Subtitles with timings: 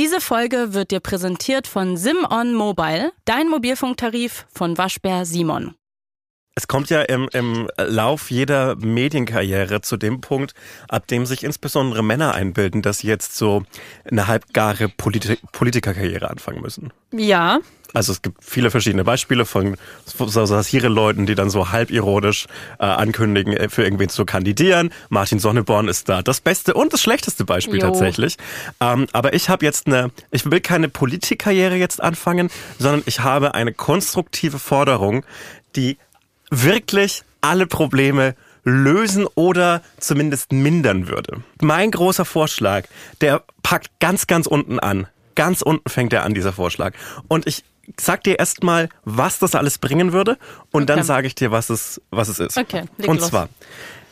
[0.00, 5.74] Diese Folge wird dir präsentiert von SimOn Mobile, dein Mobilfunktarif von Waschbär Simon.
[6.60, 10.52] Es kommt ja im, im Lauf jeder Medienkarriere zu dem Punkt,
[10.90, 13.62] ab dem sich insbesondere Männer einbilden, dass sie jetzt so
[14.10, 16.92] eine halbgare Polit Politikerkarriere anfangen müssen.
[17.12, 17.60] Ja.
[17.94, 22.46] Also es gibt viele verschiedene Beispiele von so Satire-Leuten, die dann so halbironisch
[22.78, 24.90] äh, ankündigen, äh, für irgendwen zu kandidieren.
[25.08, 27.86] Martin Sonneborn ist da das beste und das schlechteste Beispiel jo.
[27.86, 28.36] tatsächlich.
[28.80, 33.54] Ähm, aber ich habe jetzt eine, ich will keine Politikkarriere jetzt anfangen, sondern ich habe
[33.54, 35.24] eine konstruktive Forderung,
[35.74, 35.96] die
[36.50, 41.42] wirklich alle Probleme lösen oder zumindest mindern würde.
[41.62, 42.84] Mein großer Vorschlag,
[43.20, 45.06] der packt ganz, ganz unten an.
[45.34, 46.92] Ganz unten fängt er an, dieser Vorschlag.
[47.28, 47.64] Und ich
[47.98, 50.36] sag dir erstmal, was das alles bringen würde
[50.70, 50.96] und okay.
[50.96, 52.58] dann sage ich dir, was es, was es ist.
[52.58, 53.48] Okay, und zwar,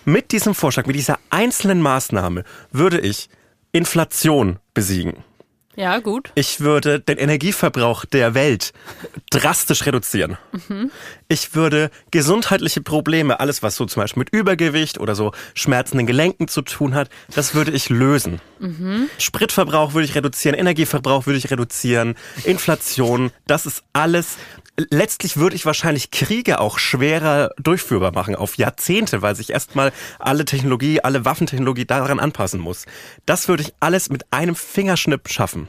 [0.05, 3.29] mit diesem Vorschlag, mit dieser einzelnen Maßnahme würde ich
[3.73, 5.25] Inflation besiegen.
[5.77, 6.33] Ja, gut.
[6.35, 8.73] Ich würde den Energieverbrauch der Welt
[9.31, 10.37] drastisch reduzieren.
[10.69, 10.91] Mhm.
[11.31, 16.49] Ich würde gesundheitliche Probleme, alles was so zum Beispiel mit Übergewicht oder so schmerzenden Gelenken
[16.49, 18.41] zu tun hat, das würde ich lösen.
[18.61, 19.11] Mhm.
[19.19, 24.39] Spritverbrauch würde ich reduzieren, Energieverbrauch würde ich reduzieren, Inflation, das ist alles
[24.91, 30.45] letztlich würde ich wahrscheinlich Kriege auch schwerer durchführbar machen auf Jahrzehnte, weil sich erstmal alle
[30.45, 32.87] Technologie, alle Waffentechnologie daran anpassen muss.
[33.27, 35.69] Das würde ich alles mit einem Fingerschnipp schaffen.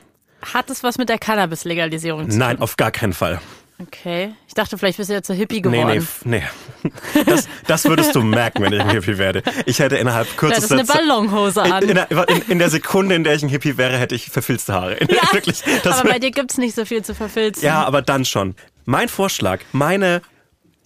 [0.54, 2.38] Hat es was mit der Cannabis-Legalisierung zu tun?
[2.38, 3.42] Nein, auf gar keinen Fall.
[3.82, 4.34] Okay.
[4.46, 6.06] Ich dachte, vielleicht bist du ja zu Hippie geworden.
[6.26, 6.44] Nee,
[6.84, 7.24] nee, nee.
[7.26, 9.42] Das, das würdest du merken, wenn ich ein Hippie werde.
[9.66, 10.98] Ich hätte innerhalb kürzester Zeit...
[10.98, 11.84] eine Ballonhose an.
[11.84, 14.98] In, in, in, der Sekunde, in der ich ein Hippie wäre, hätte ich verfilzte Haare.
[15.10, 17.64] Ja, Wirklich, aber bei dir gibt's nicht so viel zu verfilzen.
[17.64, 18.56] Ja, aber dann schon.
[18.86, 20.22] Mein Vorschlag, meine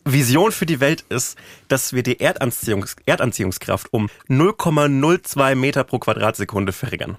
[0.05, 6.73] Vision für die Welt ist, dass wir die Erdanziehungs Erdanziehungskraft um 0,02 Meter pro Quadratsekunde
[6.73, 7.17] verringern.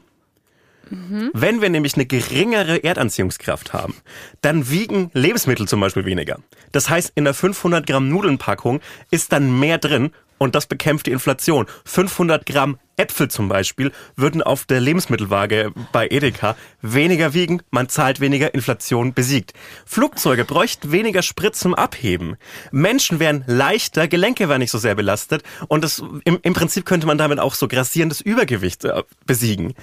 [0.90, 1.30] Mhm.
[1.32, 3.94] Wenn wir nämlich eine geringere Erdanziehungskraft haben,
[4.40, 6.38] dann wiegen Lebensmittel zum Beispiel weniger.
[6.72, 11.12] Das heißt, in der 500 Gramm Nudelnpackung ist dann mehr drin und das bekämpft die
[11.12, 11.66] Inflation.
[11.84, 18.20] 500 Gramm Äpfel zum Beispiel würden auf der Lebensmittelwaage bei Edeka weniger wiegen, man zahlt
[18.20, 19.52] weniger, Inflation besiegt.
[19.84, 22.36] Flugzeuge bräuchten weniger Sprit zum Abheben.
[22.70, 27.06] Menschen wären leichter, Gelenke wären nicht so sehr belastet und das, im, im Prinzip könnte
[27.06, 29.74] man damit auch so grassierendes Übergewicht äh, besiegen.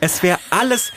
[0.00, 0.92] Es wäre alles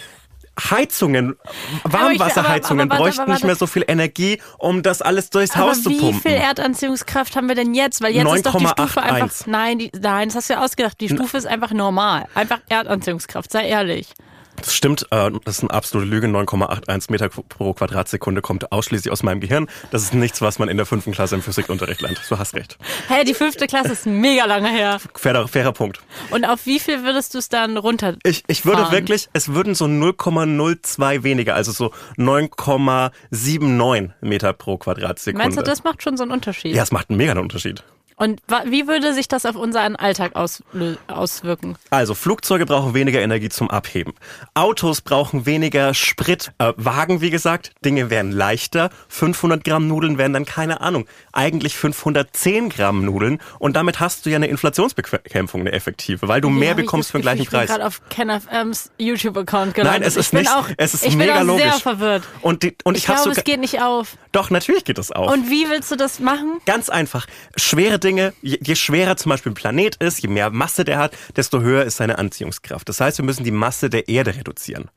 [0.60, 1.36] Heizungen,
[1.84, 6.16] Warmwasserheizungen bräuchten nicht mehr so viel Energie, um das alles durchs aber Haus zu pumpen.
[6.16, 8.02] Wie viel Erdanziehungskraft haben wir denn jetzt?
[8.02, 9.48] Weil jetzt 9, ist doch die Stufe 8, einfach.
[9.48, 11.00] Nein, die, nein, das hast du ja ausgedacht.
[11.00, 12.26] Die Stufe ist einfach normal.
[12.36, 14.14] Einfach Erdanziehungskraft, sei ehrlich.
[14.62, 16.28] Das stimmt, äh, das ist eine absolute Lüge.
[16.28, 19.68] 9,81 Meter pro Quadratsekunde kommt ausschließlich aus meinem Gehirn.
[19.92, 22.22] Das ist nichts, was man in der fünften Klasse im Physikunterricht lernt.
[22.30, 22.78] Du hast recht.
[23.08, 25.00] Hä, hey, die fünfte Klasse ist mega lange her.
[25.16, 26.00] Fairer, fairer Punkt.
[26.32, 28.16] Und auf wie viel würdest du es dann runter?
[28.24, 35.44] Ich, ich würde wirklich, es würden so 0,02 weniger, also so 9,79 Meter pro Quadratsekunde.
[35.44, 36.76] Meinst du, das macht schon so einen Unterschied?
[36.76, 37.84] Ja, es macht einen mega Unterschied.
[38.20, 41.78] Und wie würde sich das auf unseren Alltag auswirken?
[41.90, 44.14] Also Flugzeuge brauchen weniger Energie zum Abheben.
[44.54, 46.52] Autos brauchen weniger Sprit.
[46.58, 48.90] Äh, Wagen, wie gesagt, Dinge werden leichter.
[49.08, 51.06] 500 Gramm Nudeln werden dann keine Ahnung.
[51.32, 53.40] Eigentlich 510 Gramm Nudeln.
[53.58, 57.20] Und damit hast du ja eine Inflationsbekämpfung, eine effektive, weil du ja, mehr bekommst für
[57.20, 57.70] den gleichen Preis.
[57.70, 60.02] Ich bin gerade auf KenFMs YouTube-Account gelandet.
[60.02, 60.52] Nein, es ist nicht.
[60.52, 61.64] Auch, es ist ich mega bin auch logisch.
[61.64, 62.24] sehr verwirrt.
[62.42, 64.18] Und, die, und ich, ich glaube, sogar, es geht nicht auf.
[64.32, 65.32] Doch, natürlich geht es auf.
[65.32, 66.60] Und wie willst du das machen?
[66.66, 67.26] Ganz einfach.
[67.56, 70.98] Schwere Dinge Dinge, je, je schwerer zum Beispiel ein Planet ist, je mehr Masse der
[70.98, 72.90] hat, desto höher ist seine Anziehungskraft.
[72.90, 74.90] Das heißt, wir müssen die Masse der Erde reduzieren.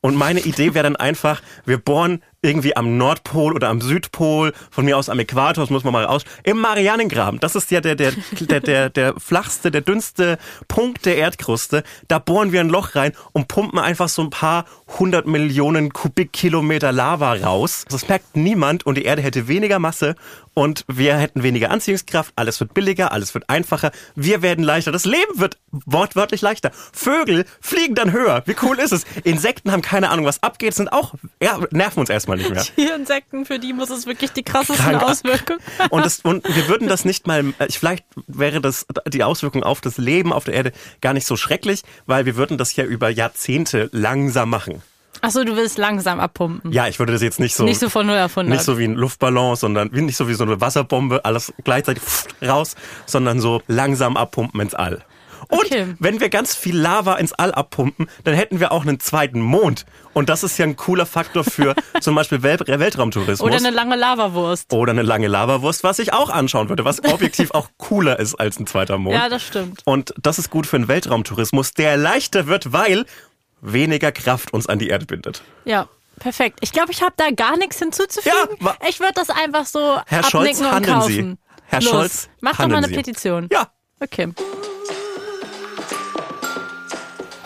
[0.00, 4.84] Und meine Idee wäre dann einfach, wir bohren irgendwie am Nordpol oder am Südpol, von
[4.84, 7.40] mir aus am Äquator, das muss man mal raus, im Marianengraben.
[7.40, 10.38] Das ist ja der, der, der, der, der flachste, der dünnste
[10.68, 11.82] Punkt der Erdkruste.
[12.06, 14.66] Da bohren wir ein Loch rein und pumpen einfach so ein paar
[14.98, 17.84] hundert Millionen Kubikkilometer Lava raus.
[17.88, 20.14] Das merkt niemand und die Erde hätte weniger Masse
[20.54, 25.04] und wir hätten weniger Anziehungskraft, alles wird billiger, alles wird einfacher, wir werden leichter, das
[25.04, 26.70] Leben wird wortwörtlich leichter.
[26.92, 28.42] Vögel fliegen dann höher.
[28.46, 29.04] Wie cool ist es?
[29.24, 32.64] Insekten haben keine Ahnung, was abgeht, sind auch, ja, nerven uns erstmal nicht mehr.
[32.76, 35.02] Die Insekten, für die muss es wirklich die krassesten Krank.
[35.02, 35.60] Auswirkungen.
[35.90, 39.80] Und, das, und wir würden das nicht mal, äh, vielleicht wäre das, die Auswirkung auf
[39.80, 43.08] das Leben auf der Erde gar nicht so schrecklich, weil wir würden das ja über
[43.10, 44.82] Jahrzehnte langsam machen.
[45.26, 46.70] Ach so, du willst langsam abpumpen.
[46.70, 47.64] Ja, ich würde das jetzt nicht so.
[47.64, 48.58] Nicht so von 0 auf 100.
[48.58, 52.02] Nicht so wie ein Luftballon, sondern nicht so wie so eine Wasserbombe, alles gleichzeitig
[52.42, 52.76] raus,
[53.06, 55.02] sondern so langsam abpumpen ins All.
[55.48, 55.94] Und okay.
[55.98, 59.86] wenn wir ganz viel Lava ins All abpumpen, dann hätten wir auch einen zweiten Mond.
[60.12, 63.40] Und das ist ja ein cooler Faktor für zum Beispiel Welt Weltraumtourismus.
[63.40, 64.72] Oder eine lange Lavawurst.
[64.72, 68.58] Oder eine lange Lavawurst, was ich auch anschauen würde, was objektiv auch cooler ist als
[68.58, 69.16] ein zweiter Mond.
[69.16, 69.80] Ja, das stimmt.
[69.84, 73.06] Und das ist gut für einen Weltraumtourismus, der leichter wird, weil
[73.64, 75.42] weniger Kraft uns an die Erde bindet.
[75.64, 75.88] Ja.
[76.20, 76.60] Perfekt.
[76.62, 78.56] Ich glaube, ich habe da gar nichts hinzuzufügen.
[78.60, 81.10] Ja, ich würde das einfach so Herr Scholz, und handeln kaufen.
[81.10, 81.60] Sie.
[81.66, 81.90] Herr Los.
[81.90, 82.94] Scholz, Mach doch mal eine Sie.
[82.94, 83.48] Petition.
[83.50, 83.68] Ja.
[84.00, 84.32] Okay.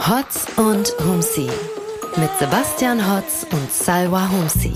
[0.07, 1.49] Hotz und Humsi
[2.17, 4.75] mit Sebastian Hotz und Salwa Humsi.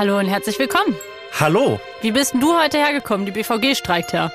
[0.00, 0.96] Hallo und herzlich willkommen.
[1.38, 1.78] Hallo.
[2.00, 3.26] Wie bist denn du heute hergekommen?
[3.26, 4.30] Die BVG streikt ja.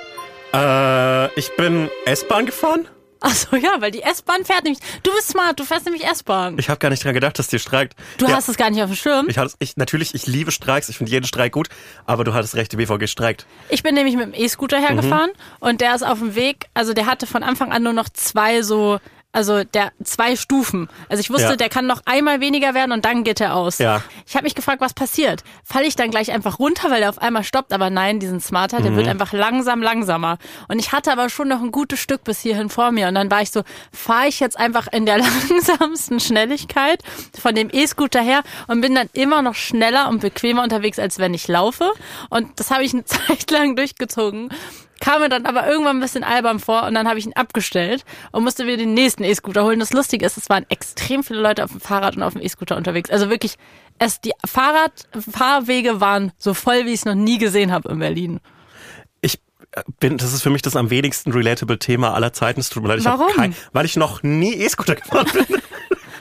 [0.54, 2.88] Äh, ich bin S-Bahn gefahren.
[3.20, 4.80] Achso, ja, weil die S-Bahn fährt nämlich.
[5.02, 6.60] Du bist smart, du fährst nämlich S-Bahn.
[6.60, 7.96] Ich habe gar nicht dran gedacht, dass die streikt.
[8.20, 9.28] Du ja, hast es gar nicht auf dem Schirm.
[9.28, 10.88] ich, hatte, ich Natürlich, ich liebe Streiks.
[10.88, 11.70] Ich finde jeden Streik gut.
[12.06, 13.48] Aber du hattest recht, die BVG streikt.
[13.70, 15.68] Ich bin nämlich mit dem E-Scooter hergefahren Mhm.
[15.68, 18.62] und der ist auf dem Weg, also der hatte von Anfang an nur noch zwei
[18.62, 19.00] so,
[19.36, 20.90] also der zwei Stufen.
[21.10, 21.56] Also ich wusste, Ja.
[21.56, 23.78] der kann noch einmal weniger werden und dann geht er aus.
[23.78, 24.02] Ja.
[24.26, 25.44] Ich habe mich gefragt, was passiert.
[25.64, 27.74] Falle ich dann gleich einfach runter, weil der auf einmal stoppt?
[27.74, 28.96] Aber nein, diesen Smarter, der Mhm.
[28.98, 30.38] wird einfach langsam, langsamer.
[30.68, 33.08] Und ich hatte aber schon noch ein gutes Stück bis hierhin vor mir.
[33.08, 35.18] Und dann war ich so, fahre ich jetzt einfach in der
[35.50, 37.02] langsamsten Schnelligkeit
[37.40, 41.34] von dem E-Scooter her und bin dann immer noch schneller und bequemer unterwegs, als wenn
[41.34, 41.92] ich laufe.
[42.30, 44.50] Und das habe ich eine Zeit lang durchgezogen.
[45.00, 48.06] Kam mir dann aber irgendwann ein bisschen albern vor und dann habe ich ihn abgestellt
[48.32, 49.80] und musste mir den nächsten E-Scooter holen.
[49.80, 52.78] Das Lustige ist, es waren extrem viele Leute auf dem Fahrrad und auf dem E-Scooter
[52.78, 53.10] unterwegs.
[53.10, 53.58] Also wirklich,
[54.00, 58.40] es, die Fahrradfahrwege waren so voll, wie ich es noch nie gesehen habe in Berlin.
[59.22, 59.40] Ich
[59.72, 62.60] äh, bin, das ist für mich das am wenigsten relatable Thema aller Zeiten.
[62.62, 63.34] Es tut mir leid, ich Warum?
[63.34, 65.62] Kein, weil ich noch nie E-Scooter gefahren bin.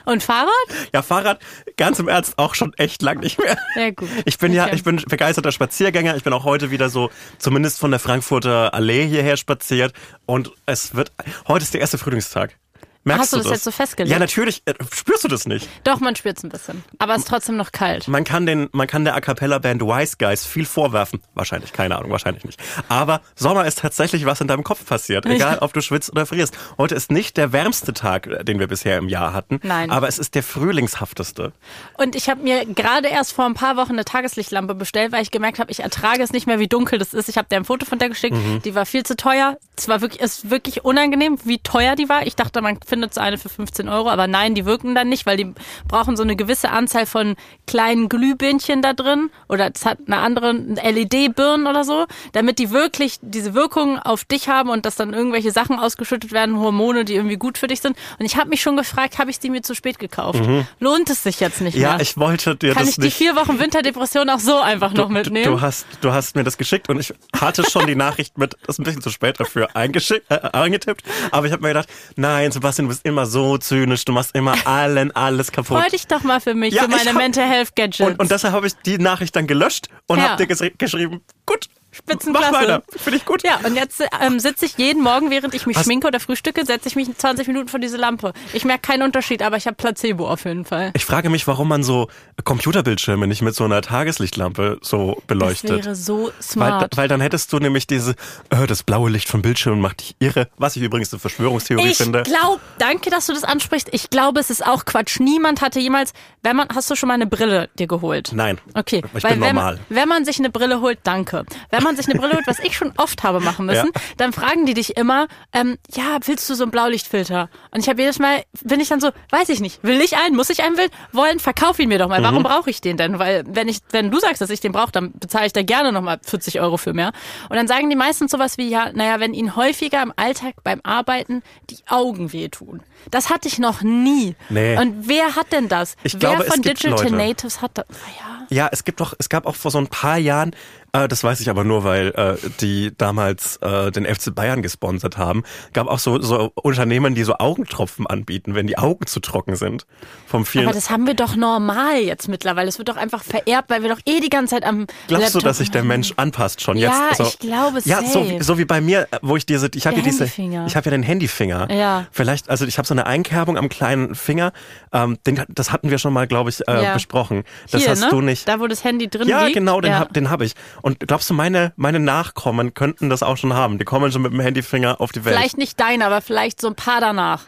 [0.05, 0.51] Und Fahrrad?
[0.93, 1.41] ja, Fahrrad,
[1.77, 3.57] ganz im Ernst, auch schon echt lang nicht mehr.
[3.75, 4.09] Ja, gut.
[4.25, 6.17] Ich bin ja, ich bin begeisterter Spaziergänger.
[6.17, 9.93] Ich bin auch heute wieder so, zumindest von der Frankfurter Allee hierher spaziert.
[10.27, 11.13] Und es wird,
[11.49, 12.57] heute ist der erste Frühlingstag.
[13.05, 14.11] Merkst Hast du das das jetzt so festgelegt?
[14.11, 14.63] Ja, natürlich.
[14.65, 15.69] Äh, Spürst du das nicht?
[15.85, 16.83] Doch, man spürt es ein bisschen.
[16.99, 18.09] Aber es ist trotzdem noch kalt.
[18.09, 21.21] Man kann den, man kann der A cappella Band Wise Guys viel vorwerfen.
[21.35, 22.59] Wahrscheinlich, keine Ahnung, wahrscheinlich nicht.
[22.89, 25.27] Aber Sommer ist tatsächlich was in deinem Kopf passiert.
[25.35, 26.57] Egal, ob du schwitzt oder frierst.
[26.79, 29.61] Heute ist nicht der wärmste Tag, äh, den wir bisher im Jahr hatten.
[29.63, 29.91] Nein.
[29.91, 31.53] Aber es ist der frühlingshafteste.
[31.99, 35.31] Und ich habe mir gerade erst vor ein paar Wochen eine Tageslichtlampe bestellt, weil ich
[35.31, 37.29] gemerkt habe, ich ertrage es nicht mehr, wie dunkel das ist.
[37.29, 38.35] Ich habe dir ein Foto von der geschickt.
[38.35, 38.63] Mhm.
[38.63, 39.59] Die war viel zu teuer.
[39.77, 42.27] Es war wirklich, es ist wirklich unangenehm, wie teuer die war.
[42.27, 45.27] Ich dachte, man findet so eine für 15 Euro, aber nein, die wirken dann nicht,
[45.27, 45.53] weil die
[45.89, 47.37] brauchen so eine gewisse Anzahl von
[47.67, 53.19] kleinen Glühbirnchen da drin oder es hat eine andere LED-Birnen oder so, damit die wirklich
[53.23, 57.37] diese Wirkung auf dich haben und dass dann irgendwelche Sachen ausgeschüttet werden, Hormone, die irgendwie
[57.37, 57.97] gut für dich sind.
[58.19, 60.43] Und ich habe mich schon gefragt, habe ich die mir zu spät gekauft?
[60.81, 61.83] Lohnt es sich jetzt nicht Mhm.
[61.83, 62.01] Ja, mehr?
[62.01, 65.45] ich wollte dir Kann das ich die vier Wochen Winterdepression auch so einfach noch mitnehmen?
[65.53, 68.77] Du hast, du hast mir das geschickt und ich hatte schon die Nachricht mit, das
[68.77, 71.03] ist ein bisschen zu spät dafür eingeschickt, äh, eingetippt.
[71.31, 74.55] Aber ich habe mir gedacht, nein, Sebastian, du bist immer so zynisch, du machst immer
[74.67, 75.79] allen alles kaputt.
[75.79, 78.01] Freu dich doch mal für mich, Ja, für meine hab- Mental Health Gadgets.
[78.01, 80.31] Und, und deshalb habe ich die Nachricht dann gelöscht und Ja.
[80.31, 82.53] habe dir ges geschrieben, gut, Spitzenklasse.
[82.53, 83.43] mach weiter, finde ich gut.
[83.45, 86.65] Ja, und jetzt ähm, sitze ich jeden Morgen, während ich mich Was- schminke oder frühstücke,
[86.67, 88.33] setze ich mich 20 Minuten vor diese Lampe.
[88.53, 90.91] Ich merke keinen Unterschied, aber ich habe Placebo auf jeden Fall.
[90.95, 92.09] Ich frage mich, warum man so
[92.45, 95.85] Computerbildschirme nicht mit so einer Tageslichtlampe so Das beleuchtet.
[95.85, 96.97] wäre so Weil, smart.
[96.97, 98.15] weil dann hättest du nämlich diese,
[98.51, 101.97] äh, das blaue Licht vom Bildschirm macht dich irre, was ich übrigens eine Verschwörungstheorie ich
[101.97, 102.23] finde.
[102.23, 103.89] glaube, danke, dass du das ansprichst.
[103.93, 105.21] Ich glaube, es ist auch Quatsch.
[105.21, 106.13] Niemand hatte jemals,
[106.43, 108.31] wenn man, hast du schon mal eine Brille dir geholt?
[108.35, 108.59] Nein.
[108.75, 109.81] Okay, Ich weil bin wenn, normal.
[109.89, 111.45] wenn man sich eine Brille holt, danke.
[111.71, 114.01] Wenn man sich eine Brille holt, was ich schon oft habe machen müssen, Ja.
[114.17, 117.49] dann fragen die dich immer, ähm, ja, willst du so einen Blaulichtfilter?
[117.71, 120.35] Und ich habe jedes Mal, bin ich dann so, weiß ich nicht, will ich einen,
[120.35, 122.19] muss ich einen will, wollen, verkauf ihn mir doch mal.
[122.21, 122.25] Mhm.
[122.25, 123.19] Warum brauche ich den denn?
[123.19, 125.93] Weil wenn ich, wenn du sagst, dass ich den brauche, dann bezahle ich da gerne
[125.93, 127.13] nochmal 40 Euro für mehr.
[127.49, 130.81] Und dann sagen die meistens sowas wie, ja, naja, wenn ihnen häufiger im Alltag beim
[130.83, 132.83] Arbeiten die Augen wehtun.
[133.11, 134.35] Das hatte ich noch nie.
[134.49, 134.79] Nee.
[134.79, 135.97] Und wer hat denn das?
[136.03, 137.11] Ich wer glaube, von Digital.
[137.11, 137.87] Natives hat das?
[138.19, 138.47] Ja.
[138.51, 140.55] Ja, es gibt doch, es gab auch vor so ein paar Jahren,
[140.95, 145.19] äh, das weiß ich aber nur, weil äh, die damals äh, den FC Bayern gesponsert
[145.19, 145.43] haben,
[145.75, 149.85] gab auch so, so Unternehmen, die so Augentropfen anbieten, wenn die Augen zu trocken sind.
[150.27, 150.65] Vom vielen.
[150.65, 152.69] Aber das haben wir doch normal jetzt mittlerweile.
[152.69, 155.39] Es wird doch einfach vererbt, weil wir doch eh die ganze Zeit am Glaubst du,
[155.39, 157.21] Laptop dass sich der Mensch anpasst schon Ja, jetzt?
[157.21, 160.05] ich glaube, Ja, so, so wie bei mir, äh, wo ich diese, ich habe hier
[160.05, 161.71] diese, ich habe ja den Handyfinger.
[161.73, 162.07] Ja.
[162.13, 164.53] Vielleicht, also ich habe so eine Einkerbung am kleinen Finger.
[164.93, 166.95] Ähm, den, das hatten wir schon mal, glaube ich, äh, Ja.
[166.95, 167.43] besprochen.
[167.71, 168.09] Das Hier, hast ne?
[168.11, 168.47] du nicht.
[168.49, 169.55] Da, wo das Handy drin Ja, liegt.
[169.57, 169.99] genau, den ja.
[169.99, 170.55] hab, den hab ich.
[170.85, 173.79] Und glaubst du, meine, meine Nachkommen könnten das auch schon haben?
[173.79, 175.35] Die kommen schon mit dem Handyfinger auf die Welt.
[175.35, 177.45] Vielleicht nicht dein, aber vielleicht so ein paar danach.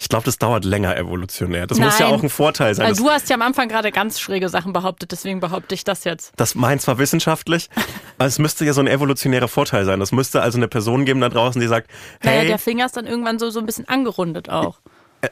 [0.00, 1.68] Ich glaube, das dauert länger evolutionär.
[1.68, 2.18] Das muss ja Nein.
[2.18, 2.88] auch ein Vorteil sein.
[2.88, 6.02] Weil du hast ja am Anfang gerade ganz schräge Sachen behauptet, deswegen behaupte ich das
[6.02, 6.32] jetzt.
[6.34, 7.70] das meint zwar wissenschaftlich,
[8.18, 10.00] aber es müsste ja so ein evolutionärer Vorteil sein.
[10.00, 11.88] Das müsste also eine Person geben da draußen, die sagt,
[12.24, 14.80] Naja, hey, der Finger ist dann irgendwann so, so ein bisschen angerundet auch.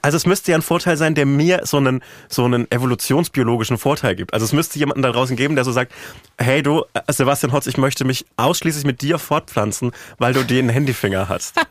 [0.02, 4.14] Also es müsste ja ein Vorteil sein, der mir so einen, so einen evolutionsbiologischen Vorteil
[4.16, 4.32] gibt.
[4.32, 5.92] Also es müsste jemanden da draußen geben, der so sagt,
[6.38, 10.68] hey du, äh, Sebastian Hotz, ich möchte mich ausschließlich mit dir fortpflanzen, weil du den
[10.68, 11.60] Handyfinger hast.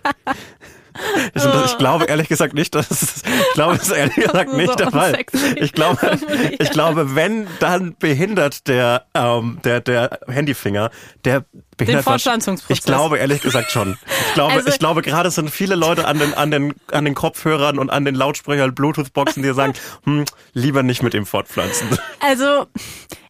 [1.33, 4.79] Ich, ich glaube ehrlich gesagt nicht, dass es, ich glaube es ehrlich gesagt So nicht
[4.79, 5.17] der Fall.
[5.55, 6.19] Ich glaube,
[6.59, 10.89] ich glaube, wenn dann behindert der ähm, der der Handyfinger,
[11.25, 11.45] der
[11.77, 12.77] behindert was- Fortpflanzungsprozess.
[12.79, 13.97] Ich glaube ehrlich gesagt schon.
[14.27, 17.15] Ich glaube, Also- ich glaube gerade sind viele Leute an den an den an den
[17.15, 21.87] Kopfhörern und an den Lautsprechern, Bluetooth-Boxen, die sagen, hm, lieber nicht mit ihm fortpflanzen.
[22.19, 22.67] Also,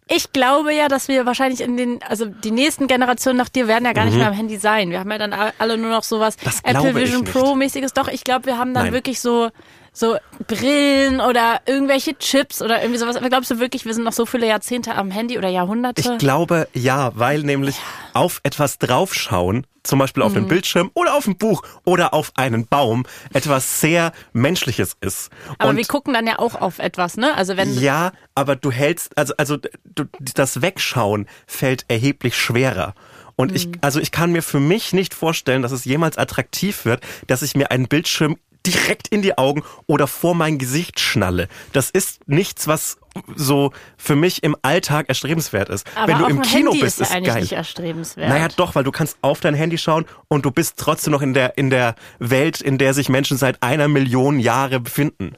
[0.07, 3.85] ich glaube ja, dass wir wahrscheinlich in den, also die nächsten Generationen nach dir werden
[3.85, 4.89] ja gar nicht mehr am Handy sein.
[4.89, 6.45] Wir haben ja dann alle nur noch sowas Mhm.
[6.45, 7.31] Das Apple Vision nicht.
[7.33, 7.93] Pro mäßiges.
[7.93, 8.93] Doch, ich glaube, wir haben dann Nein.
[8.93, 9.49] wirklich so,
[9.93, 10.17] so
[10.47, 13.15] Brillen oder irgendwelche Chips oder irgendwie sowas.
[13.17, 15.99] Aber glaubst du wirklich, wir sind noch so viele Jahrzehnte am Handy oder Jahrhunderte?
[16.01, 17.75] Ich glaube ja, weil nämlich
[18.13, 20.27] auf etwas draufschauen, zum Beispiel Mhm.
[20.29, 25.29] auf einem Bildschirm oder auf ein Buch oder auf einen Baum, etwas sehr Menschliches ist.
[25.57, 27.35] aber Und wir gucken dann ja auch auf etwas, ne?
[27.35, 30.05] Also wenn ja, aber du hältst, also, also du,
[30.35, 32.93] das Wegschauen fällt erheblich schwerer.
[33.35, 33.73] Und ich, Mhm.
[33.81, 37.55] also ich kann mir für mich nicht vorstellen, dass es jemals attraktiv wird, dass ich
[37.55, 41.47] mir einen Bildschirm direkt in die Augen oder vor mein Gesicht schnalle.
[41.73, 42.97] Das ist nichts, was
[43.35, 45.85] so für mich im Alltag erstrebenswert ist.
[45.95, 47.41] aber Wenn du im Kino Handy bist, ist ist ja eigentlich geil.
[47.41, 48.29] nicht erstrebenswert.
[48.29, 51.33] Naja, doch, weil du kannst auf dein Handy schauen und du bist trotzdem noch in
[51.33, 55.35] der, in der Welt, in der sich Menschen seit einer Million Jahre befinden.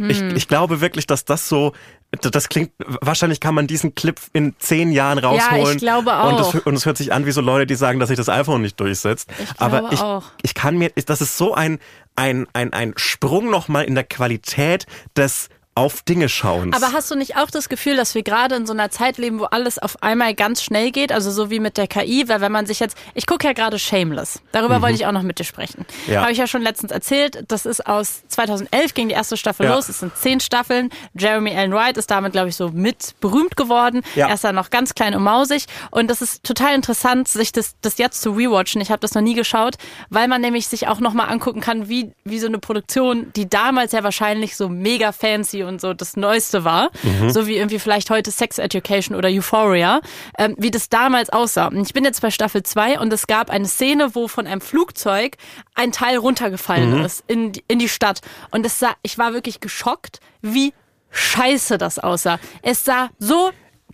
[0.00, 0.36] Ich, Hm.
[0.36, 1.72] ich glaube wirklich, dass das so,
[2.10, 5.76] das klingt, wahrscheinlich kann man diesen Clip in zehn Jahren rausholen.
[5.76, 6.54] ich glaube Und auch.
[6.54, 8.62] es, und es hört sich an wie so Leute, die sagen, dass sich das iPhone
[8.62, 9.28] nicht durchsetzt.
[9.38, 10.24] Ich Aber ich, auch.
[10.42, 11.78] ich kann mir, das ist so ein,
[12.16, 14.86] ein, ein, ein Sprung nochmal in der Qualität
[15.16, 16.76] des auf Dinge schauens.
[16.76, 19.38] Aber hast du nicht auch das Gefühl, dass wir gerade in so einer Zeit leben,
[19.40, 21.12] wo alles auf einmal ganz schnell geht?
[21.12, 23.78] Also so wie mit der KI, weil wenn man sich jetzt, ich gucke ja gerade
[23.78, 24.40] Shameless.
[24.52, 25.86] Darüber wollte ich auch noch mit dir sprechen.
[26.06, 26.12] Mhm.
[26.12, 26.22] Ja.
[26.22, 27.44] Habe ich ja schon letztens erzählt.
[27.48, 29.74] Das ist aus 2011 ging die erste Staffel Ja.
[29.74, 29.88] los.
[29.88, 30.90] Es sind zehn Staffeln.
[31.14, 34.02] Jeremy Allen Wright ist damit, glaube ich, so mit berühmt geworden.
[34.14, 34.28] Ja.
[34.28, 35.66] Er ist dann noch ganz klein und mausig.
[35.90, 38.80] Und das ist total interessant, sich das, das jetzt zu rewatchen.
[38.80, 39.76] Ich habe das noch nie geschaut,
[40.10, 43.92] weil man nämlich sich auch nochmal angucken kann, wie, wie so eine Produktion, die damals
[43.92, 46.90] ja wahrscheinlich so mega fancy und so das Neueste war,
[47.28, 50.00] so wie irgendwie vielleicht heute Sex Education oder Euphoria,
[50.38, 51.66] ähm, wie das damals aussah.
[51.68, 54.60] Und ich bin jetzt bei Staffel 2 und es gab eine Szene, wo von einem
[54.60, 55.36] Flugzeug
[55.74, 58.20] ein Teil runtergefallen ist in, die- in die Stadt.
[58.50, 60.72] Und es sah, ich war wirklich geschockt, wie
[61.10, 62.38] scheiße das aussah.
[62.62, 63.50] Es sah so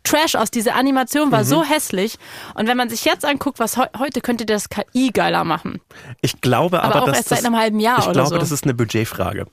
[0.07, 0.51] Trash aus.
[0.51, 2.17] Diese Animation war so hässlich.
[2.55, 5.81] Und wenn man sich jetzt anguckt, was heu heute könnte das KI geiler machen.
[6.21, 8.29] Ich glaube aber, Aber auch dass erst seit das, einem halben Jahr Ich oder glaube,
[8.29, 8.37] so.
[8.39, 9.47] das ist eine Budgetfrage,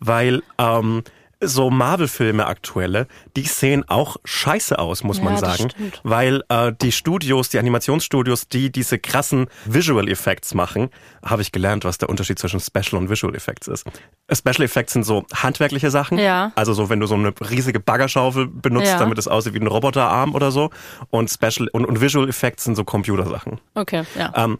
[0.00, 1.02] weil ähm,
[1.40, 5.68] so Marvel-Filme aktuelle, die sehen auch scheiße aus, muss Ja, man sagen,
[6.02, 10.90] weil äh, die Studios, die Animationsstudios, die diese krassen Visual Effects machen,
[11.24, 13.86] habe ich gelernt, was der Unterschied zwischen Special und Visual Effects ist.
[14.32, 16.50] Special Effects sind so handwerkliche Sachen, Ja.
[16.56, 18.98] also so wenn du so eine riesige Baggerschaufel benutzt, Ja.
[18.98, 20.70] damit es aussieht wie ein Roboterarm oder so,
[21.10, 23.60] und Special und, und Visual Effects sind so Computersachen.
[23.74, 24.32] Okay, ja.
[24.34, 24.58] Ähm,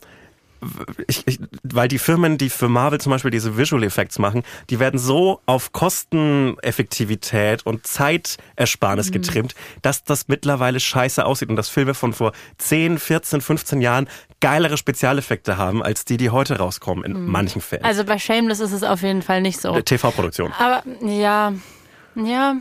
[1.06, 4.78] ich, ich, weil die Firmen, die für Marvel zum Beispiel diese Visual Effects machen, die
[4.78, 11.94] werden so auf Kosteneffektivität und Zeitersparnis getrimmt, dass das mittlerweile scheiße aussieht und dass Filme
[11.94, 14.08] von vor 10, 14, 15 Jahren
[14.40, 17.84] geilere Spezialeffekte haben, als die, die heute rauskommen in manchen Fällen.
[17.84, 19.80] Also bei Shameless ist es auf jeden Fall nicht so.
[19.80, 20.52] TV-Produktion.
[20.58, 21.52] Aber ja,
[22.14, 22.56] ja.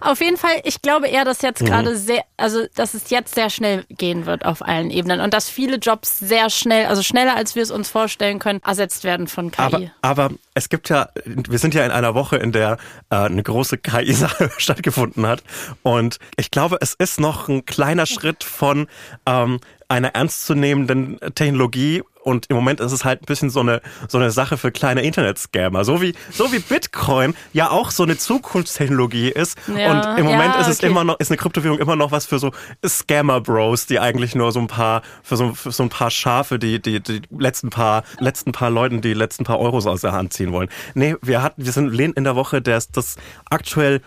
[0.00, 1.48] Auf jeden Fall, ich glaube eher, dass Mhm.
[1.48, 5.32] jetzt gerade sehr, also dass es jetzt sehr schnell gehen wird auf allen Ebenen und
[5.34, 9.26] dass viele Jobs sehr schnell, also schneller als wir es uns vorstellen können, ersetzt werden
[9.26, 9.60] von KI.
[9.62, 12.78] Aber, aber es gibt ja, wir sind ja in einer Woche, in der
[13.10, 15.42] äh, eine große KI-Sache stattgefunden hat.
[15.82, 18.86] Und ich glaube, es ist noch ein kleiner Schritt von
[19.26, 22.02] ähm, einer ernstzunehmenden Technologie.
[22.22, 25.02] Und im Moment ist es halt ein bisschen so eine, so eine Sache für kleine
[25.02, 25.84] Internet-Scammer.
[25.84, 29.56] So wie, so wie Bitcoin ja auch so eine Zukunftstechnologie ist.
[29.68, 30.86] Ja, und im Moment ja, ist es okay.
[30.86, 32.52] immer noch, ist eine Kryptowährung immer noch was für so
[32.86, 36.80] Scammer-Bros, die eigentlich nur so ein paar, für so, für so ein paar Schafe, die,
[36.80, 40.52] die, die letzten paar, letzten paar Leuten die letzten paar Euros aus der Hand ziehen
[40.52, 40.68] wollen.
[40.94, 43.16] Nee, wir hatten, wir sind in der Woche, der ist das
[43.50, 44.00] aktuell,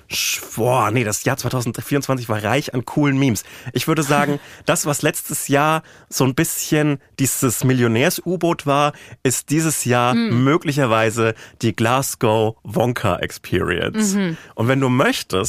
[0.55, 3.43] boah, nee, das Jahr 2024 war reich an coolen Memes.
[3.73, 9.85] Ich würde sagen, das, was letztes Jahr so ein bisschen dieses Millionärs-U-Boot war, ist dieses
[9.85, 10.43] Jahr Hm.
[10.43, 14.15] möglicherweise die Glasgow Wonka Experience.
[14.55, 15.42] Und wenn du möchtest,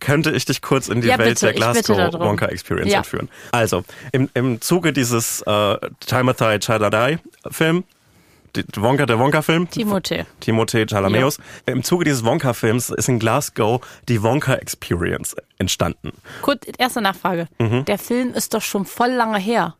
[0.00, 1.08] könnte ich dich kurz in die.
[1.08, 2.20] Ja, Welt bitte, der Glasgow.
[2.20, 2.98] Wonka Experience Ja.
[2.98, 3.28] entführen.
[3.52, 7.20] Also, im, im Zuge dieses äh, Timothy Chalamet
[7.50, 7.84] Film
[8.56, 9.66] die Wonka, der Wonka-Film.
[9.70, 10.26] Timothée.
[10.42, 11.38] Timothée Chalameus.
[11.66, 16.12] Im Zuge dieses Wonka-Films ist in Glasgow die Wonka Experience entstanden.
[16.42, 17.48] Kurz, erste Nachfrage.
[17.58, 17.84] Mhm.
[17.86, 19.74] Der Film ist doch schon voll lange her.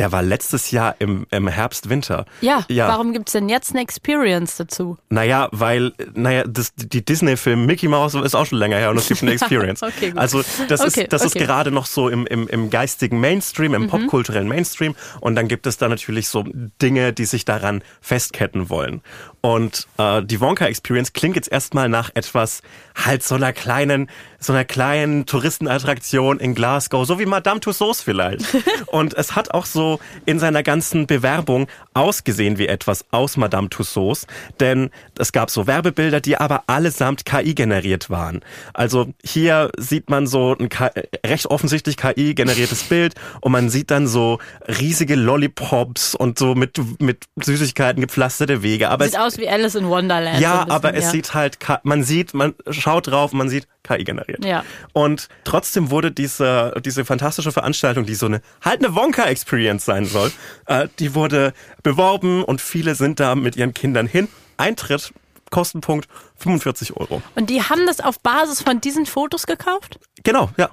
[0.00, 2.24] Der war letztes Jahr im, im Herbst, Winter.
[2.40, 2.88] Ja, ja.
[2.88, 4.96] warum gibt's denn jetzt eine Experience dazu?
[5.10, 9.08] Naja, weil, naja, das, die Disney-Film Mickey Mouse ist auch schon länger her und es
[9.08, 9.82] gibt eine Experience.
[9.82, 11.44] Okay, also das, Okay, ist, das ist okay.
[11.44, 13.74] gerade noch so im, im, im geistigen Mainstream, Mhm.
[13.82, 16.44] im popkulturellen Mainstream und dann gibt es da natürlich so
[16.80, 19.02] Dinge, die sich daran festketten wollen.
[19.42, 22.60] Und äh, die Wonka Experience klingt jetzt erstmal nach etwas
[22.94, 28.44] halt so einer kleinen, so einer kleinen Touristenattraktion in Glasgow, so wie Madame Tussauds vielleicht.
[28.86, 34.26] und es hat auch so in seiner ganzen Bewerbung ausgesehen wie etwas aus Madame Tussauds,
[34.60, 38.40] denn es gab so Werbebilder, die aber allesamt KI generiert waren.
[38.74, 40.90] Also hier sieht man so ein K
[41.24, 46.78] recht offensichtlich KI generiertes Bild und man sieht dann so riesige Lollipops und so mit
[47.00, 50.36] mit Süßigkeiten gepflasterte Wege, aber aus wie Alice in Wonderland.
[50.36, 51.10] so ja, bisschen, aber es ja.
[51.10, 54.44] sieht halt, man sieht, man schaut drauf, man sieht KI generiert.
[54.44, 54.64] Ja.
[54.92, 60.32] Und trotzdem wurde diese, diese fantastische Veranstaltung, die so eine, halt eine Wonka-Experience sein soll,
[60.66, 64.28] äh, die wurde beworben und viele sind da mit ihren Kindern hin.
[64.56, 65.12] Eintritt,
[65.50, 67.22] Kostenpunkt 45 Euro.
[67.34, 69.98] Und die haben das auf Basis von diesen Fotos gekauft?
[70.22, 70.70] Genau, ja.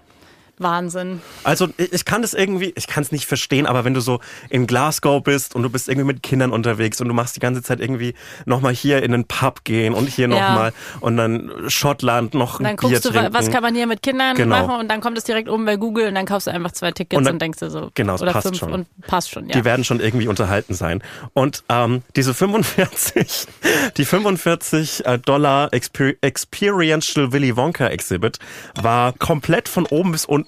[0.60, 1.22] Wahnsinn.
[1.44, 4.66] Also ich kann das irgendwie, ich kann es nicht verstehen, aber wenn du so in
[4.68, 7.80] Glasgow bist und du bist irgendwie mit Kindern unterwegs und du machst die ganze Zeit
[7.80, 8.14] irgendwie
[8.46, 10.50] nochmal hier in den Pub gehen und hier Ja.
[10.50, 13.34] nochmal und dann Schottland noch Und ein dann Bier guckst du, trinken.
[13.34, 14.56] was kann man hier mit Kindern Genau.
[14.68, 16.92] machen und dann kommt es direkt oben bei Google und dann kaufst du einfach zwei
[16.92, 17.92] Tickets Und und, dann- denkst dir so.
[17.94, 18.74] Genau, oder passt fünf schon.
[18.74, 19.54] und passt schon, ja.
[19.54, 21.04] Die werden schon irgendwie unterhalten sein.
[21.34, 23.46] Und ähm, diese 45,
[23.98, 28.40] die 45 äh, Dollar Exper Experiential Willy Wonka Exhibit
[28.82, 30.47] war komplett von oben bis unten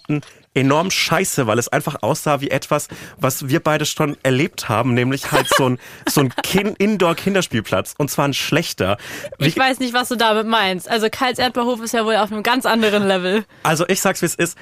[0.53, 2.87] enorm scheiße, weil es einfach aussah wie etwas,
[3.17, 5.79] was wir beide schon erlebt haben, nämlich halt so ein,
[6.09, 7.95] so ein Kin Indoor-Kinderspielplatz.
[7.97, 8.97] Und zwar ein schlechter.
[9.37, 10.89] Wie, ich weiß nicht, was du damit meinst.
[10.89, 13.45] Also Karls Erdbeerhof ist ja wohl auf einem ganz anderen Level.
[13.63, 14.57] Also ich sag's wie es ist.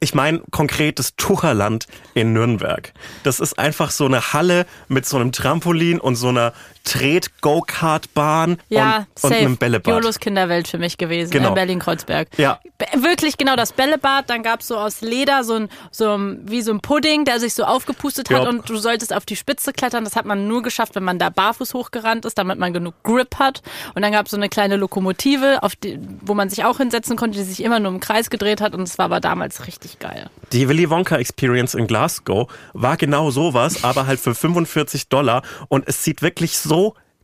[0.00, 2.92] Ich meine konkret das Tucherland in Nürnberg.
[3.22, 6.52] Das ist einfach so eine Halle mit so einem Trampolin und so einer
[6.84, 9.34] Tret-Go-Kart-Bahn Ja, und, und safe.
[9.36, 9.92] einem Bällebad.
[9.92, 11.48] Jolos Kinderwelt für mich gewesen Genau.
[11.48, 12.28] in Berlin-Kreuzberg.
[12.36, 12.60] Ja.
[12.94, 16.72] Wirklich genau das Bällebad, dann gab's so aus Leder so ein, so ein, wie so
[16.72, 18.48] ein Pudding, der sich so aufgepustet hat Ja.
[18.48, 20.04] und du solltest auf die Spitze klettern.
[20.04, 23.38] Das hat man nur geschafft, wenn man da barfuß hochgerannt ist, damit man genug Grip
[23.38, 23.62] hat.
[23.94, 27.38] Und dann gab's so eine kleine Lokomotive, auf die, wo man sich auch hinsetzen konnte,
[27.38, 30.28] die sich immer nur im Kreis gedreht hat und es war aber damals richtig geil.
[30.52, 35.88] Die Willy Wonka Experience in Glasgow war genau sowas, aber halt für 45 Dollar und
[35.88, 36.73] es sieht wirklich so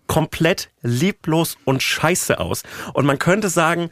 [0.06, 2.62] komplett lieblos und scheiße aus.
[2.94, 3.90] Und man könnte sagen,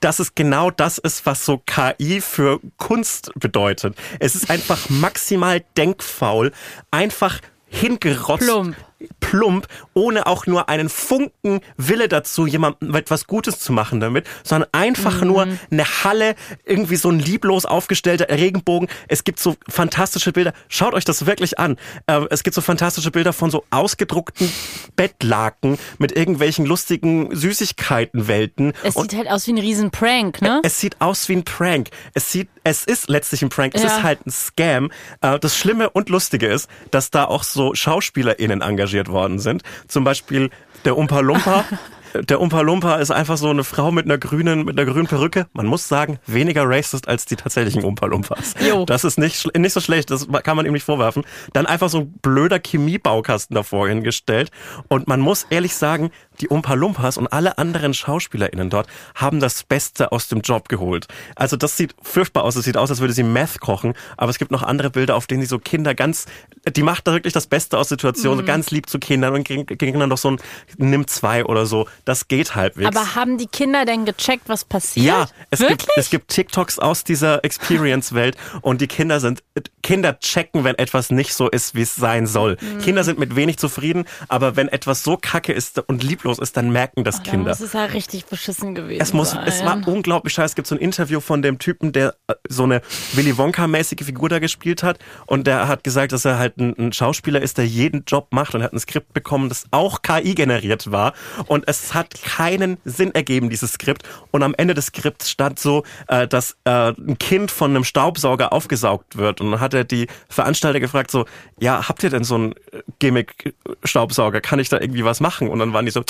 [0.00, 3.96] dass es genau das ist, was so KI für Kunst bedeutet.
[4.18, 6.52] Es ist einfach maximal denkfaul,
[6.90, 8.44] einfach hingerotzt.
[8.44, 8.76] Plump.
[9.20, 14.68] Plump, ohne auch nur einen Funken Wille dazu, jemandem etwas Gutes zu machen damit, sondern
[14.72, 16.34] einfach nur eine Halle,
[16.64, 18.88] irgendwie so ein lieblos aufgestellter Regenbogen.
[19.08, 20.52] Es gibt so fantastische Bilder.
[20.68, 21.76] Schaut euch das wirklich an.
[22.06, 24.52] Äh, Es gibt so fantastische Bilder von so ausgedruckten
[24.96, 28.72] Bettlaken mit irgendwelchen lustigen Süßigkeitenwelten.
[28.82, 30.60] Es Und sieht halt aus wie ein riesen Prank, ne?
[30.62, 31.88] es sieht aus wie ein Prank.
[32.14, 33.74] Es sieht, es ist letztlich ein Prank.
[33.74, 33.88] Es Ja.
[33.96, 34.90] ist halt ein Scam.
[35.22, 39.62] Äh, Das Schlimme und Lustige ist, dass da auch so SchauspielerInnen engagiert worden sind.
[39.88, 40.50] Zum Beispiel
[40.84, 41.64] der Umpa Lumpa.
[42.14, 45.46] Der Umpa Lumpa ist einfach so eine Frau mit einer grünen, mit einer grünen Perücke.
[45.52, 48.54] Man muss sagen, weniger racist als die tatsächlichen Umpa Lumpas.
[48.66, 48.84] Jo.
[48.84, 51.24] Das ist nicht, nicht so schlecht, das kann man ihm nicht vorwerfen.
[51.52, 54.50] Dann einfach so ein blöder Chemiebaukasten davor hingestellt.
[54.88, 59.62] Und man muss ehrlich sagen, die Umpa Lumpas und alle anderen SchauspielerInnen dort haben das
[59.62, 61.06] Beste aus dem Job geholt.
[61.36, 62.56] Also das sieht furchtbar aus.
[62.56, 63.94] Es sieht aus, als würde sie Meth kochen.
[64.16, 66.26] Aber es gibt noch andere Bilder, auf denen sie so Kinder ganz,
[66.66, 68.40] die macht da wirklich das Beste aus Situationen, Mhm.
[68.40, 70.38] so ganz lieb zu Kindern und dann noch so ein
[70.78, 71.86] Nimm zwei oder so.
[72.04, 72.86] Das geht halbwegs.
[72.88, 75.06] Aber haben die Kinder denn gecheckt, was passiert?
[75.06, 75.78] Ja, es Wirklich?
[75.78, 79.42] gibt, es gibt TikToks aus dieser Experience-Welt und die Kinder sind,
[79.82, 82.56] Kinder checken, wenn etwas nicht so ist, wie es sein soll.
[82.60, 82.78] Mhm.
[82.80, 86.70] Kinder sind mit wenig zufrieden, aber wenn etwas so kacke ist und lieblos ist, dann
[86.70, 87.50] merken das Da Kinder.
[87.50, 89.44] muss es ja richtig beschissen gewesen Es muss, sein.
[89.46, 90.46] es war unglaublich scheiße.
[90.50, 92.82] Es gibt so ein Interview von dem Typen, der äh, so eine
[93.12, 94.98] Willy Wonka-mäßige Figur da gespielt hat.
[95.26, 98.54] Und der hat gesagt, dass er halt ein, ein Schauspieler ist, der jeden Job macht
[98.54, 101.12] und hat ein Skript bekommen, das auch KI generiert war.
[101.46, 104.02] Und es hat keinen Sinn ergeben, dieses Skript.
[104.30, 108.52] Und am Ende des Skripts stand so, äh, dass äh, ein Kind von einem Staubsauger
[108.52, 109.40] aufgesaugt wird.
[109.40, 111.24] Und dann hat er die Veranstalter gefragt so,
[111.58, 112.54] ja, habt ihr denn so einen
[112.98, 114.40] Gimmick-Staubsauger?
[114.40, 115.48] Kann ich da irgendwie was machen?
[115.48, 116.02] Und dann waren die so,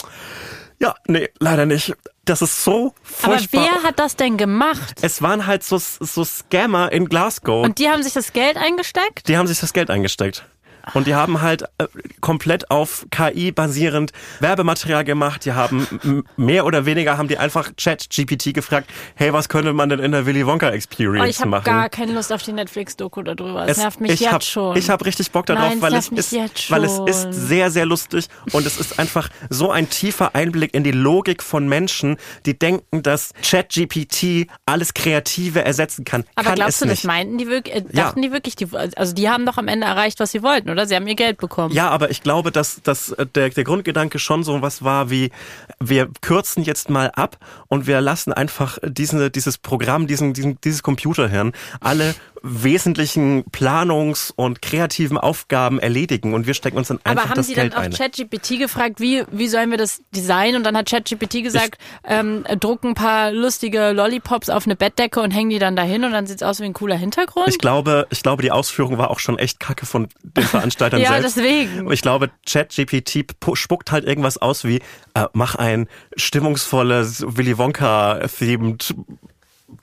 [0.81, 1.95] ja, nee, leider nicht.
[2.25, 3.65] Das ist so Aber furchtbar.
[3.65, 4.99] wer hat das denn gemacht?
[5.03, 7.65] es waren halt so, so Scammer in Glasgow.
[7.65, 9.29] Und die haben sich das Geld eingesteckt?
[9.29, 10.45] die haben sich das Geld eingesteckt.
[10.95, 11.87] Und die haben halt äh,
[12.21, 15.45] komplett auf KI basierend Werbematerial gemacht.
[15.45, 15.87] Die haben
[16.37, 20.27] mehr oder weniger haben die einfach Chat-GPT gefragt, hey, was könnte man denn in der
[20.27, 21.65] Willy Wonka Oh, Experience ich habe machen?
[21.65, 23.65] gar keine Lust auf die Netflix-Doku darüber.
[23.65, 24.77] Es, Es- nervt mich ich jetzt hab, schon.
[24.77, 26.33] Ich habe richtig Bock darauf, Nein, weil es ist,
[26.71, 30.85] weil es ist sehr, sehr lustig und es ist einfach so ein tiefer Einblick in
[30.85, 32.17] die Logik von Menschen,
[32.47, 36.25] die denken, dass ChatGPT alles Kreative ersetzen kann.
[36.35, 36.99] Aber kann glaubst du, nicht.
[36.99, 38.05] das meinten die wirklich, äh, Ja.
[38.05, 40.87] dachten die wirklich, die, also die haben doch am Ende erreicht, was sie wollten, oder?
[40.87, 41.75] Sie haben ihr Geld bekommen.
[41.75, 45.31] Ja, aber ich glaube, dass, dass äh, der, der Grundgedanke schon so was war wie,
[45.79, 47.37] wir kürzen jetzt mal ab
[47.69, 54.63] und wir lassen einfach diesen, dieses Programm, diesen, diesen, dieses Computerhirn alle wesentlichen Planungs- und
[54.63, 57.93] kreativen Aufgaben erledigen und wir stecken uns dann einfach Aber haben das Sie Geld dann
[57.93, 57.97] auch.
[57.97, 60.57] ChatGPT gefragt, wie, wie sollen wir das designen?
[60.57, 65.31] Und dann hat ChatGPT gesagt, ähm, druck ein paar lustige Lollipops auf eine Bettdecke und
[65.31, 67.49] hängen die dann dahin und dann sieht's aus wie ein cooler Hintergrund?
[67.49, 71.11] Ich glaube, ich glaube, die Ausführung war auch schon echt kacke von den Veranstaltern Ja,
[71.21, 71.37] selbst.
[71.37, 71.91] deswegen.
[71.93, 74.81] Ich glaube, ChatGPT pu- spuckt halt irgendwas aus wie,
[75.15, 78.95] äh, mach ein stimmungsvolles Willy Wonka-themed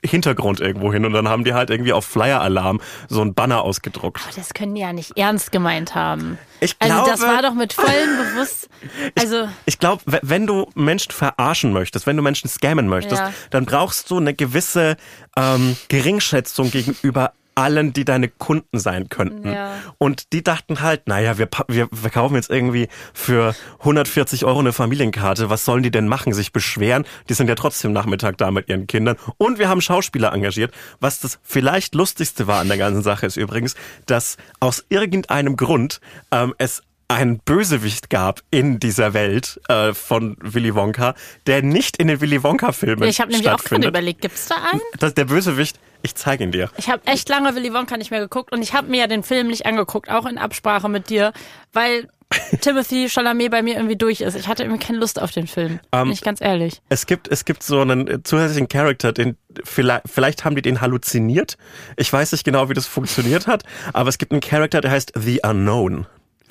[0.04, 4.20] Hintergrund irgendwo hin und dann haben die halt irgendwie auf Flyer-Alarm so ein Banner ausgedruckt.
[4.28, 6.38] Oh, das können die ja nicht ernst gemeint haben.
[6.60, 8.68] Ich also das glaube- war doch mit vollem Bewusst.
[9.18, 13.32] Also Ich glaube, wenn du Menschen verarschen möchtest, wenn du Menschen scammen möchtest, Ja.
[13.50, 14.96] dann brauchst du eine gewisse
[15.36, 19.52] ähm, Geringschätzung gegenüber allen, die deine Kunden sein könnten.
[19.52, 19.72] Ja.
[19.98, 25.50] Und die dachten halt, naja, wir, wir verkaufen jetzt irgendwie für 140 Euro eine Familienkarte.
[25.50, 26.32] Was sollen die denn machen?
[26.32, 27.04] Sich beschweren?
[27.28, 29.16] Die sind ja trotzdem Nachmittag da mit ihren Kindern.
[29.38, 30.72] Und wir haben Schauspieler engagiert.
[31.00, 33.74] Was das vielleicht lustigste war an der ganzen Sache ist übrigens,
[34.06, 40.74] dass aus irgendeinem Grund ähm, es einen Bösewicht gab in dieser Welt äh, von Willy
[40.74, 41.14] Wonka,
[41.46, 44.82] der nicht in den Willy Wonka-Filmen ich habe nämlich auch gerade überlegt, gibt's da einen?
[44.98, 46.70] Das, der Bösewicht, ich zeige ihn dir.
[46.76, 49.22] Ich habe echt lange Willy Wonka nicht mehr geguckt und ich habe mir ja den
[49.22, 51.32] Film nicht angeguckt, auch in Absprache mit dir,
[51.72, 52.08] weil
[52.60, 54.34] Timothy Chalamet bei mir irgendwie durch ist.
[54.34, 56.82] Ich hatte irgendwie keine Lust auf den Film, Ähm, bin ich ganz ehrlich.
[56.90, 61.56] Es gibt, es gibt so einen zusätzlichen Charakter, den vielleicht, vielleicht haben die den halluziniert.
[61.96, 65.12] Ich weiß nicht genau, wie das funktioniert hat, aber es gibt einen Charakter, der heißt
[65.16, 66.06] The Unknown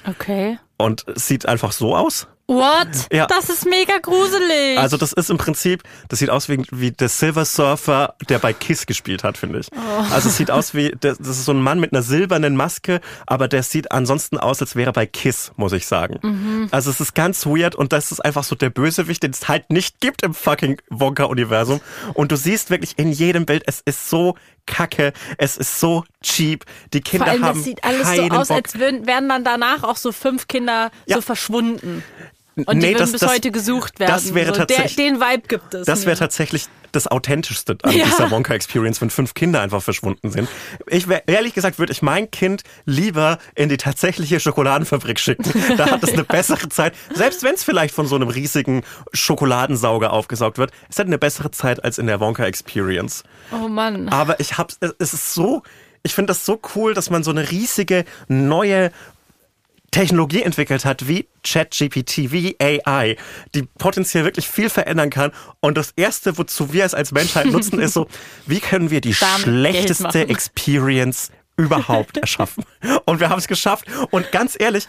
[0.08, 0.58] Okay.
[0.78, 2.28] und sieht einfach so aus.
[2.50, 2.88] What?
[3.12, 3.26] Ja.
[3.26, 4.78] Das ist mega gruselig.
[4.78, 8.54] Also das ist im Prinzip, das sieht aus wie, wie der Silver Surfer, der bei
[8.54, 9.68] Kiss gespielt hat, finde ich.
[10.14, 13.50] Also es sieht aus wie, das ist so ein Mann mit einer silbernen Maske, aber
[13.50, 16.70] der sieht ansonsten aus, als wäre er bei Kiss, muss ich sagen.
[16.72, 19.70] Also es ist ganz weird und das ist einfach so der Bösewicht, den es halt
[19.70, 21.82] nicht gibt im fucking Wonka-Universum.
[22.14, 26.64] Und du siehst wirklich in jedem Bild, es ist so kacke, es ist so cheap.
[26.94, 28.58] Die Kinder Vor allem, haben das sieht alles so aus, Bock.
[28.58, 31.16] als wären dann danach auch so fünf Kinder Ja.
[31.16, 32.04] so verschwunden.
[32.66, 34.12] Und Nee, die das- bis das- heute gesucht werden.
[34.12, 35.86] das wäre so, der, tatsächlich- den Vibe gibt es.
[35.86, 38.06] Das wäre tatsächlich das Authentischste an Ja.
[38.06, 40.48] dieser Wonka-Experience, wenn fünf Kinder einfach verschwunden sind.
[40.88, 45.52] Ich wär, ehrlich gesagt würde ich mein Kind lieber in die tatsächliche Schokoladenfabrik schicken.
[45.78, 46.94] Da hat es eine bessere Zeit.
[47.14, 51.52] Selbst wenn es vielleicht von so einem riesigen Schokoladensauger aufgesaugt wird, es hat eine bessere
[51.52, 53.24] Zeit als in der Wonka-Experience.
[53.52, 54.10] Oh Mann.
[54.10, 55.62] Aber ich hab's, es ist so,
[56.04, 58.92] ich finde das so cool, dass man so eine riesige neue
[59.92, 63.16] Technologie entwickelt hat, wie ChatGPT, wie AI,
[63.56, 65.32] die potenziell wirklich viel verändern kann.
[65.60, 68.08] Und das Erste, wozu wir es als Menschheit nutzen, ist so,
[68.46, 70.28] wie können wir die Damit schlechteste.
[70.28, 72.66] Experience überhaupt erschaffen?
[73.06, 73.86] Und wir haben es geschafft.
[74.12, 74.88] Und ganz ehrlich,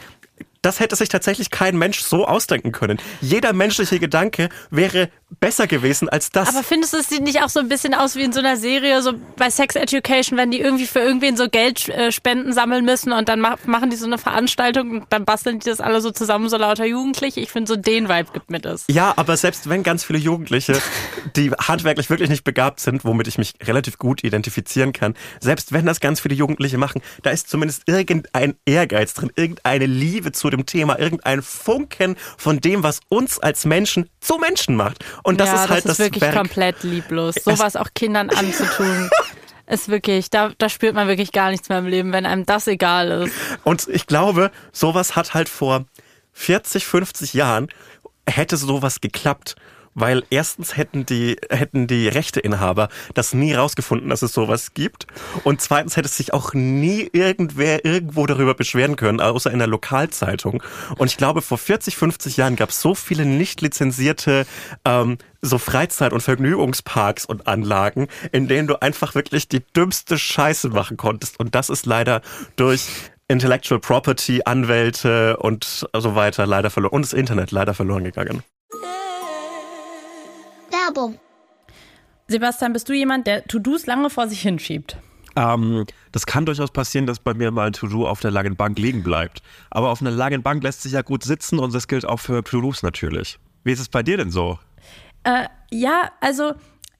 [0.62, 2.98] das hätte sich tatsächlich kein Mensch so ausdenken können.
[3.20, 6.48] Jeder menschliche Gedanke wäre besser gewesen als das.
[6.48, 8.56] Aber findest du, es sieht nicht auch so ein bisschen aus wie in so einer
[8.56, 12.84] Serie, so bei Sex Education, wenn die irgendwie für irgendwen so Geld äh, spenden sammeln
[12.84, 16.00] müssen und dann ma machen die so eine Veranstaltung und dann basteln die das alle
[16.00, 17.40] so zusammen, so lauter Jugendliche.
[17.40, 18.84] Ich finde, so den Vibe gibt mir das.
[18.88, 20.80] Ja, aber selbst wenn ganz viele Jugendliche,
[21.36, 25.84] die handwerklich wirklich nicht begabt sind, womit ich mich relativ gut identifizieren kann, selbst wenn
[25.84, 30.66] das ganz viele Jugendliche machen, da ist zumindest irgendein Ehrgeiz drin, irgendeine Liebe zu dem
[30.66, 35.04] Thema, irgendein Funken von dem, was uns als Menschen zu Menschen macht.
[35.22, 36.34] Und das ja, ist halt das das, ist wirklich Werk.
[36.34, 37.36] komplett lieblos.
[37.36, 39.10] Sowas auch Kindern anzutun.
[39.70, 42.66] Ist wirklich, da, da spürt man wirklich gar nichts mehr im Leben, wenn einem das
[42.68, 43.34] egal ist.
[43.64, 45.84] Und ich glaube, sowas hat halt vor
[46.32, 47.68] 40, 50 Jahren
[48.26, 49.56] hätte sowas geklappt.
[50.00, 55.06] Weil erstens hätten die, hätten die Rechteinhaber das nie rausgefunden, dass es sowas gibt.
[55.42, 60.62] Und zweitens hätte sich auch nie irgendwer irgendwo darüber beschweren können, außer in der Lokalzeitung.
[60.96, 64.46] Und ich glaube, vor 40, 50 Jahren gab es so viele nicht lizenzierte
[64.84, 70.68] ähm, so Freizeit- und Vergnügungsparks und Anlagen, in denen du einfach wirklich die dümmste Scheiße
[70.68, 71.38] machen konntest.
[71.38, 72.22] Und das ist leider
[72.56, 72.86] durch
[73.28, 76.94] Intellectual Property, Anwälte und so weiter leider verloren.
[76.94, 78.42] Und das Internet leider verloren gegangen.
[80.88, 81.18] Werbung.
[82.28, 84.96] Sebastian, bist du jemand, der To-Dos lange vor sich hinschiebt?
[85.36, 88.78] Ähm, das kann durchaus passieren, dass bei mir mal ein To-Do auf der langen Bank
[88.78, 89.42] liegen bleibt.
[89.70, 92.42] Aber auf einer langen Bank lässt sich ja gut sitzen und das gilt auch für
[92.42, 93.38] To-Dos natürlich.
[93.64, 94.58] Wie ist es bei dir denn so?
[95.24, 96.54] Äh, ja, also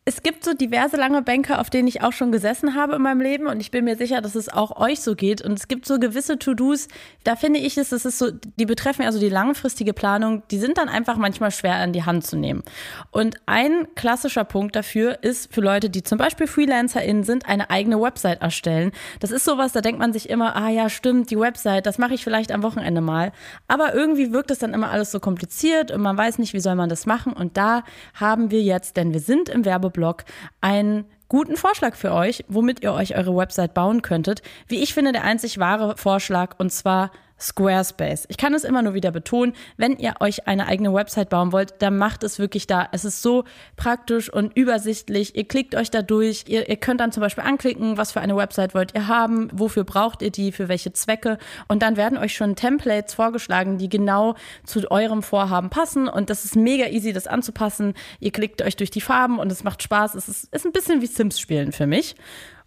[0.09, 3.21] es gibt so diverse lange Bänke, auf denen ich auch schon gesessen habe in meinem
[3.21, 5.43] Leben und ich bin mir sicher, dass es auch euch so geht.
[5.43, 6.89] Und es gibt so gewisse To-Dos,
[7.25, 10.79] da finde ich es, das ist so, die betreffen also die langfristige Planung, die sind
[10.79, 12.63] dann einfach manchmal schwer in die Hand zu nehmen.
[13.11, 18.01] Und ein klassischer Punkt dafür ist für Leute, die zum Beispiel FreelancerInnen sind, eine eigene
[18.01, 18.93] Website erstellen.
[19.21, 22.15] Das ist sowas, da denkt man sich immer, ah ja, stimmt, die Website, das mache
[22.15, 23.31] ich vielleicht am Wochenende mal.
[23.67, 26.77] Aber irgendwie wirkt es dann immer alles so kompliziert und man weiß nicht, wie soll
[26.77, 27.35] man das machen.
[27.35, 30.25] Und da haben wir jetzt, denn wir sind im Werbeblock, Blog
[30.61, 34.43] einen guten Vorschlag für euch, womit ihr euch eure Website bauen könntet.
[34.69, 38.27] Wie ich finde, der einzig wahre Vorschlag und zwar Squarespace.
[38.29, 41.81] Ich kann es immer nur wieder betonen, wenn ihr euch eine eigene Website bauen wollt,
[41.81, 42.89] dann macht es wirklich da.
[42.93, 43.45] Es ist so
[43.77, 45.37] praktisch und übersichtlich.
[45.37, 46.45] Ihr klickt euch da durch.
[46.49, 49.85] Ihr, ihr könnt dann zum Beispiel anklicken, was für eine Website wollt ihr haben, wofür
[49.85, 51.39] braucht ihr die, für welche Zwecke.
[51.69, 56.09] Und dann werden euch schon Templates vorgeschlagen, die genau zu eurem Vorhaben passen.
[56.09, 57.95] Und das ist mega easy, das anzupassen.
[58.21, 60.15] Ihr klickt euch durch die Farben und es macht Spaß.
[60.15, 62.17] Es ist, ist ein bisschen wie Sims spielen für mich.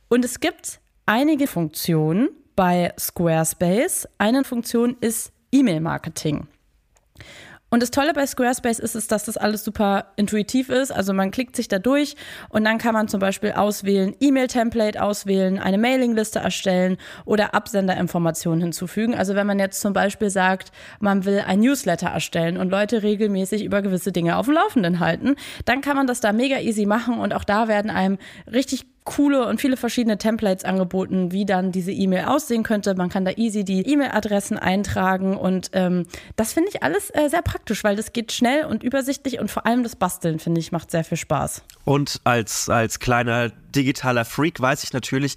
[0.08, 2.30] Und es gibt einige Funktionen,
[2.62, 4.08] bei Squarespace.
[4.19, 6.45] Eine Funktion ist E-Mail-Marketing.
[7.71, 10.91] Und das Tolle bei Squarespace ist es, dass das alles super intuitiv ist.
[10.91, 12.15] Also man klickt sich da durch
[12.50, 19.15] und dann kann man zum Beispiel auswählen, E-Mail-Template auswählen, eine Mailingliste erstellen oder Absenderinformationen hinzufügen.
[19.15, 23.63] Also wenn man jetzt zum Beispiel sagt, man will ein Newsletter erstellen und Leute regelmäßig
[23.63, 27.17] über gewisse Dinge auf dem Laufenden halten, dann kann man das da mega easy machen
[27.17, 31.92] und auch da werden einem richtig coole und viele verschiedene Templates angeboten, wie dann diese
[31.92, 32.94] E-Mail aussehen könnte.
[32.96, 37.42] Man kann da easy die E-Mail-Adressen eintragen und ähm, das finde ich alles äh, sehr
[37.42, 40.92] praktisch, weil das geht schnell und übersichtlich und vor allem das Basteln, finde ich, macht
[40.92, 41.64] sehr viel Spaß.
[41.84, 45.36] Und als, als kleiner digitaler Freak weiß ich natürlich,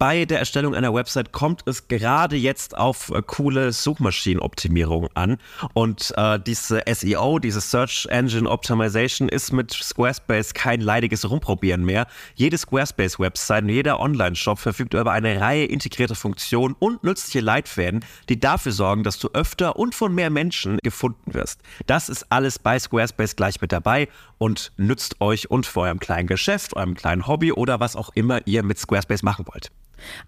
[0.00, 5.36] bei der Erstellung einer Website kommt es gerade jetzt auf äh, coole Suchmaschinenoptimierung an.
[5.74, 12.06] Und äh, diese SEO, diese Search Engine Optimization, ist mit Squarespace kein leidiges Rumprobieren mehr.
[12.34, 18.40] Jede Squarespace-Website und jeder Online-Shop verfügt über eine Reihe integrierter Funktionen und nützliche Leitfäden, die
[18.40, 21.60] dafür sorgen, dass du öfter und von mehr Menschen gefunden wirst.
[21.86, 24.08] Das ist alles bei Squarespace gleich mit dabei
[24.38, 28.40] und nützt euch und für eurem kleinen Geschäft, eurem kleinen Hobby oder was auch immer
[28.46, 29.70] ihr mit Squarespace machen wollt.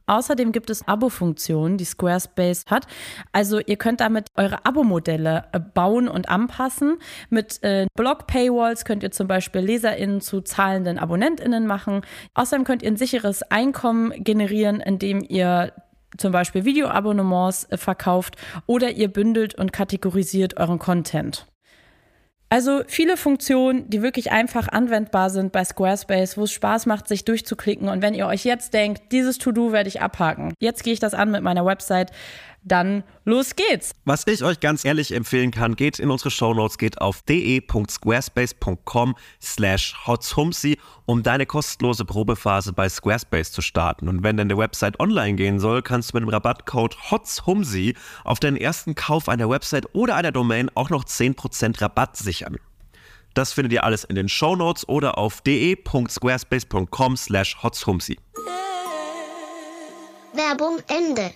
[0.07, 2.87] Außerdem gibt es Abo-Funktionen, die Squarespace hat.
[3.33, 6.99] Also ihr könnt damit eure Abo-Modelle äh, bauen und anpassen.
[7.31, 12.03] Mit äh, Blog-Paywalls könnt ihr zum Beispiel LeserInnen zu zahlenden AbonnentInnen machen.
[12.35, 15.73] Außerdem könnt ihr ein sicheres Einkommen generieren, indem ihr
[16.19, 21.47] zum Beispiel Videoabonnements äh, verkauft oder ihr bündelt und kategorisiert euren Content.
[22.53, 27.25] Also viele Funktionen, die wirklich einfach anwendbar sind bei Squarespace, wo es Spaß macht, sich
[27.25, 27.89] durchzuklicken.
[27.89, 31.15] Und wenn ihr euch jetzt denkt, dieses To-Do werde ich abhaken, jetzt gehe ich das
[31.15, 32.13] an mit meiner Website,
[32.65, 33.93] dann los geht's.
[34.05, 39.95] Was ich euch ganz ehrlich empfehlen kann, geht in unsere Shownotes, geht auf de.squarespace.com slash
[40.07, 44.09] hotzhumsi, um deine kostenlose Probephase bei Squarespace zu starten.
[44.09, 48.57] Und wenn deine Website online gehen soll, kannst du mit dem Rabattcode hotzhumsi auf deinen
[48.57, 52.57] ersten Kauf einer Website oder einer Domain auch noch 10% Rabatt sichern.
[53.35, 58.19] Das findet ihr alles in den Shownotes oder auf de.squarespace.com slash hotzhumsi.
[60.35, 61.33] Werbung Ende.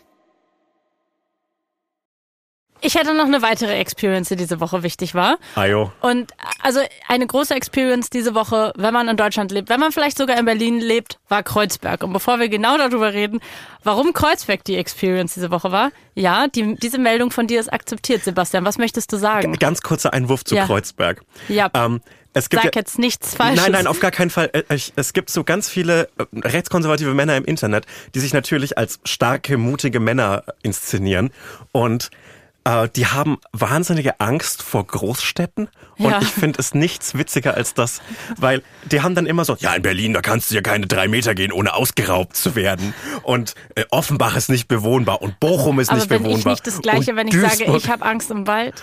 [2.86, 5.38] Ich hätte noch eine weitere Experience, die diese Woche wichtig war.
[5.56, 5.90] Ajo.
[6.02, 6.30] Und
[6.62, 10.38] also eine große Experience diese Woche, wenn man in Deutschland lebt, wenn man vielleicht sogar
[10.38, 12.04] in Berlin lebt, war Kreuzberg.
[12.04, 13.40] Und bevor wir genau darüber reden,
[13.82, 18.22] warum Kreuzberg die Experience diese Woche war, ja, die, diese Meldung von dir ist akzeptiert,
[18.22, 18.64] Sebastian.
[18.64, 19.54] Was möchtest du sagen?
[19.54, 20.66] Ganz kurzer Einwurf zu Ja.
[20.66, 21.22] Kreuzberg.
[21.48, 21.68] Ja.
[21.74, 22.00] Ähm,
[22.34, 23.62] es gibt Sag ja, jetzt nichts Falsches.
[23.62, 24.50] Nein, nein, auf gar keinen Fall.
[24.52, 29.00] Äh, Es gibt so ganz viele äh, rechtskonservative Männer im Internet, die sich natürlich als
[29.04, 31.30] starke, mutige Männer inszenieren.
[31.72, 32.10] Und
[32.66, 35.68] äh, die haben wahnsinnige Angst vor Großstädten.
[35.98, 36.20] Und Ja.
[36.20, 38.02] ich finde es nichts witziger als das,
[38.36, 41.06] weil die haben dann immer so, ja, in Berlin, da kannst du ja keine drei
[41.08, 42.92] Meter gehen, ohne ausgeraubt zu werden.
[43.22, 46.38] Und äh, Offenbach ist nicht bewohnbar und Bochum ist Aber nicht bin bewohnbar.
[46.54, 48.82] ich nicht das Gleiche, und wenn ich sage, Duisburg- ich habe Angst im Wald?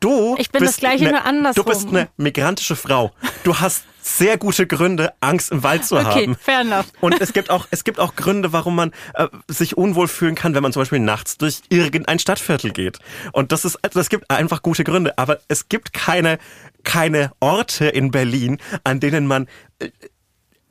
[0.00, 1.62] Du Ich bin bist das Gleiche, ne, nur andersrum.
[1.64, 3.12] Du bist eine migrantische Frau.
[3.44, 6.36] Du hast sehr gute Gründe, Angst im Wald zu Okay, haben.
[6.36, 6.86] fair enough.
[7.00, 10.54] Und es gibt auch, es gibt auch Gründe, warum man äh, sich unwohl fühlen kann,
[10.54, 12.98] wenn man zum Beispiel nachts durch irgendein Stadtviertel geht.
[13.32, 15.16] Und das ist, also es gibt einfach gute Gründe.
[15.18, 16.38] Aber es gibt keine,
[16.84, 19.48] keine Orte in Berlin, an denen man
[19.80, 19.90] äh,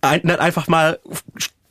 [0.01, 0.99] ein, einfach mal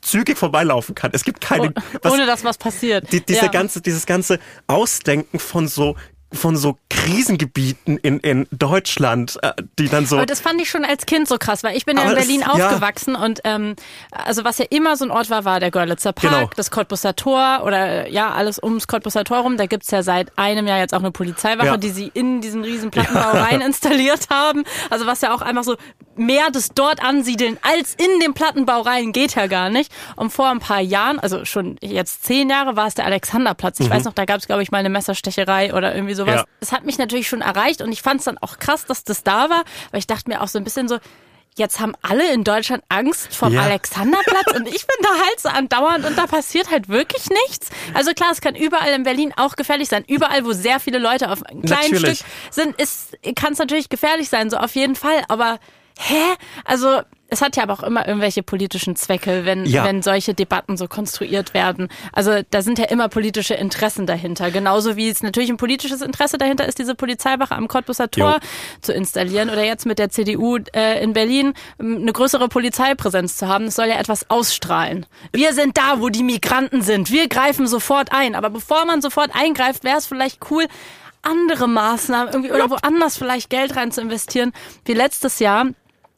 [0.01, 1.11] zügig vorbeilaufen kann.
[1.13, 3.13] Es gibt keine, was- Ohne dass was passiert.
[3.13, 3.49] die, diese ja.
[3.51, 5.97] ganze, dieses ganze Ausdenken von so
[6.33, 10.17] von so Krisengebieten in, in Deutschland, äh, die dann so.
[10.17, 12.43] Aber das fand ich schon als Kind so krass, weil ich bin ja in Berlin
[12.43, 13.25] es, aufgewachsen ja.
[13.25, 13.77] und ähm,
[14.11, 16.51] also was ja immer so ein Ort war, war der Görlitzer Park, genau.
[16.57, 19.57] das Cottbusser Tor oder ja, alles ums Cottbusser Tor rum.
[19.57, 21.77] Da gibt's ja seit einem Jahr jetzt auch eine Polizeiwache, ja.
[21.77, 24.65] die sie in diesen riesen Plattenbau rein installiert haben.
[24.91, 25.77] Also was ja auch einfach so
[26.19, 29.93] mehr das dort ansiedeln als in den Plattenbau rein geht ja gar nicht.
[30.17, 33.81] Und vor ein paar Jahren, also schon jetzt zehn Jahre, war es der Alexanderplatz.
[33.81, 33.93] Ich mhm.
[33.93, 36.35] weiß noch, da gab's glaube ich mal eine Messerstecherei oder irgendwie sowas.
[36.35, 36.45] Ja.
[36.61, 39.23] Das hat mich natürlich schon erreicht und ich fand es dann auch krass, dass das
[39.23, 40.99] da war, weil ich dachte mir auch so ein bisschen so,
[41.59, 43.63] jetzt haben alle in Deutschland Angst vom ja.
[43.63, 47.69] Alexanderplatz und ich bin da halt so andauernd und da passiert halt wirklich nichts.
[47.95, 50.05] Also klar, es kann überall in Berlin auch gefährlich sein.
[50.07, 52.21] Überall, wo sehr viele Leute auf einem kleinen natürlich.
[52.21, 55.25] Stück sind, kann es natürlich gefährlich sein, so auf jeden Fall.
[55.29, 55.59] Aber
[55.99, 56.37] hä?
[56.65, 59.85] Also es hat ja aber auch immer irgendwelche politischen Zwecke, wenn, ja.
[59.85, 61.89] wenn solche Debatten so konstruiert werden.
[62.13, 64.51] Also da sind ja immer politische Interessen dahinter.
[64.51, 68.49] Genauso wie es natürlich ein politisches Interesse dahinter ist, diese Polizeiwache am Cottbusser Tor jo.
[68.81, 73.47] zu installieren oder jetzt mit der CDU äh, in Berlin ähm, eine größere Polizeipräsenz zu
[73.47, 73.67] haben.
[73.67, 75.05] Es soll ja etwas ausstrahlen.
[75.33, 77.11] Wir sind da, wo die Migranten sind.
[77.11, 78.37] Wir greifen sofort ein.
[78.37, 80.67] Aber bevor man sofort eingreift, wäre es vielleicht cool,
[81.21, 84.53] andere Maßnahmen irgendwie oder woanders vielleicht Geld rein zu investieren.
[84.85, 85.67] Wie letztes Jahr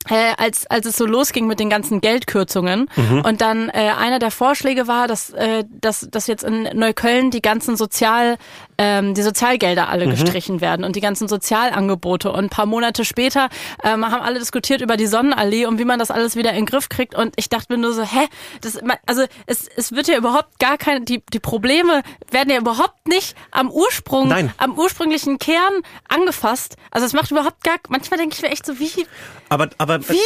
[0.09, 2.89] äh, als, als es so losging mit den ganzen Geldkürzungen.
[2.97, 3.21] Mhm.
[3.21, 7.43] Und dann äh, einer der Vorschläge war, dass, äh, dass, dass jetzt in Neukölln die
[7.43, 8.39] ganzen Sozial,
[8.79, 10.13] ähm, die Sozialgelder alle mhm.
[10.13, 12.33] gestrichen werden und die ganzen Sozialangebote.
[12.33, 13.51] Und ein paar Monate später
[13.85, 16.67] ähm, haben alle diskutiert über die Sonnenallee und wie man das alles wieder in den
[16.67, 17.15] Griff kriegt.
[17.15, 18.27] Und ich dachte mir nur so, hä?
[18.63, 23.07] Das, also es, es wird ja überhaupt gar keine, die, die Probleme werden ja überhaupt
[23.07, 24.53] nicht am Ursprung, Nein.
[24.57, 26.77] am ursprünglichen Kern angefasst.
[26.91, 29.07] Also es macht überhaupt gar, manchmal denke ich mir echt so, wie,
[29.51, 30.17] aber, aber, Wie?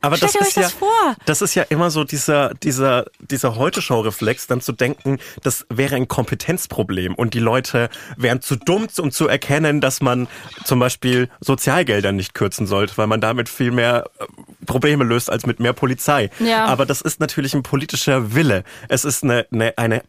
[0.00, 1.16] aber das ist euch das ja, vor?
[1.24, 6.08] das ist ja immer so dieser, dieser, dieser Heute-Show-Reflex, dann zu denken, das wäre ein
[6.08, 10.26] Kompetenzproblem und die Leute wären zu dumm, um zu erkennen, dass man
[10.64, 14.26] zum Beispiel Sozialgelder nicht kürzen sollte, weil man damit viel mehr äh,
[14.66, 16.30] Probleme löst als mit mehr Polizei.
[16.40, 16.64] Ja.
[16.64, 18.64] Aber das ist natürlich ein politischer Wille.
[18.88, 20.02] Es ist eine, eine, eine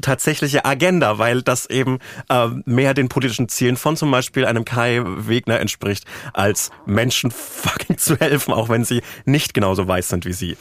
[0.00, 1.98] tatsächliche Agenda, weil das eben
[2.28, 7.98] äh, mehr den politischen Zielen von zum Beispiel einem Kai Wegner entspricht, als Menschen fucking
[7.98, 10.56] zu helfen, auch wenn sie nicht genauso weiß sind wie sie.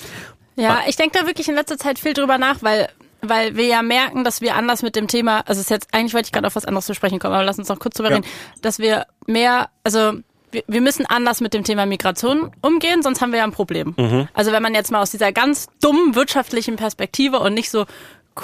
[0.56, 2.90] Ja, ich denke da wirklich in letzter Zeit viel drüber nach, weil
[3.22, 6.14] weil wir ja merken, dass wir anders mit dem Thema, also es ist jetzt eigentlich
[6.14, 8.10] wollte ich gerade auf was anderes zu sprechen kommen, aber lass uns noch kurz drüber
[8.10, 8.16] ja.
[8.16, 8.28] reden,
[8.62, 10.14] dass wir mehr, also
[10.52, 13.94] wir, wir müssen anders mit dem Thema Migration umgehen, sonst haben wir ja ein Problem.
[13.98, 14.28] Mhm.
[14.34, 17.86] Also wenn man jetzt mal aus dieser ganz dummen wirtschaftlichen Perspektive und nicht so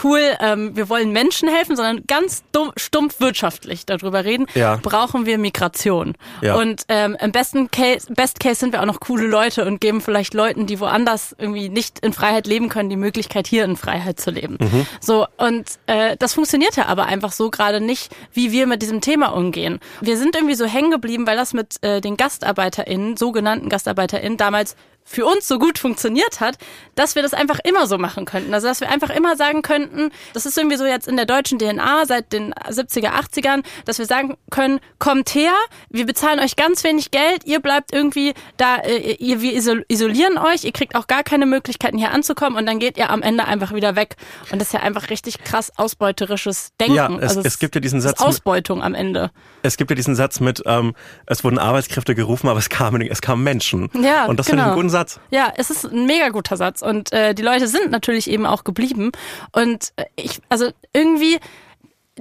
[0.04, 4.78] cool, ähm, wir wollen Menschen helfen, sondern ganz dumm, stumpf wirtschaftlich darüber reden, ja.
[4.78, 6.16] brauchen wir Migration.
[6.42, 6.56] Ja.
[6.56, 10.02] Und ähm, im besten Case, Best Case sind wir auch noch coole Leute und geben
[10.02, 14.20] vielleicht Leuten, die woanders irgendwie nicht in Freiheit leben können, die Möglichkeit, hier in Freiheit
[14.20, 14.58] zu leben.
[14.60, 14.86] Mhm.
[15.00, 19.02] So, und äh, das funktioniert ja aber einfach so gerade nicht, wie wir mit diesem
[19.02, 19.80] Thema umgehen.
[20.02, 24.76] Wir sind irgendwie so hängen geblieben, weil das mit äh, den GastarbeiterInnen, sogenannten GastarbeiterInnen, damals
[25.06, 26.58] für uns so gut funktioniert hat,
[26.96, 28.54] dass wir das einfach immer so machen könnten.
[28.54, 31.60] Also dass wir einfach immer sagen könnten, das ist irgendwie so jetzt in der deutschen
[31.60, 35.54] DNA seit den 70er, 80ern, dass wir sagen können, kommt her,
[35.90, 40.64] wir bezahlen euch ganz wenig Geld, ihr bleibt irgendwie da, äh, ihr, wir isolieren euch,
[40.64, 43.74] ihr kriegt auch gar keine Möglichkeiten hier anzukommen und dann geht ihr am Ende einfach
[43.74, 44.16] wieder weg.
[44.52, 46.96] Und das ist ja einfach richtig krass ausbeuterisches Denken.
[46.96, 48.22] Ja, es, also es, es gibt ja diesen Satz.
[48.22, 49.30] Ausbeutung am Ende.
[49.62, 50.96] Es gibt ja diesen Satz mit, ähm,
[51.28, 53.90] es wurden Arbeitskräfte gerufen, aber es kamen, es kamen Menschen.
[54.02, 54.56] Ja, und das genau.
[54.56, 55.20] finde ich einen guten Satz.
[55.32, 58.64] Ja, es ist ein mega guter Satz und äh, die Leute sind natürlich eben auch
[58.64, 59.12] geblieben
[59.52, 61.40] und äh, ich, also irgendwie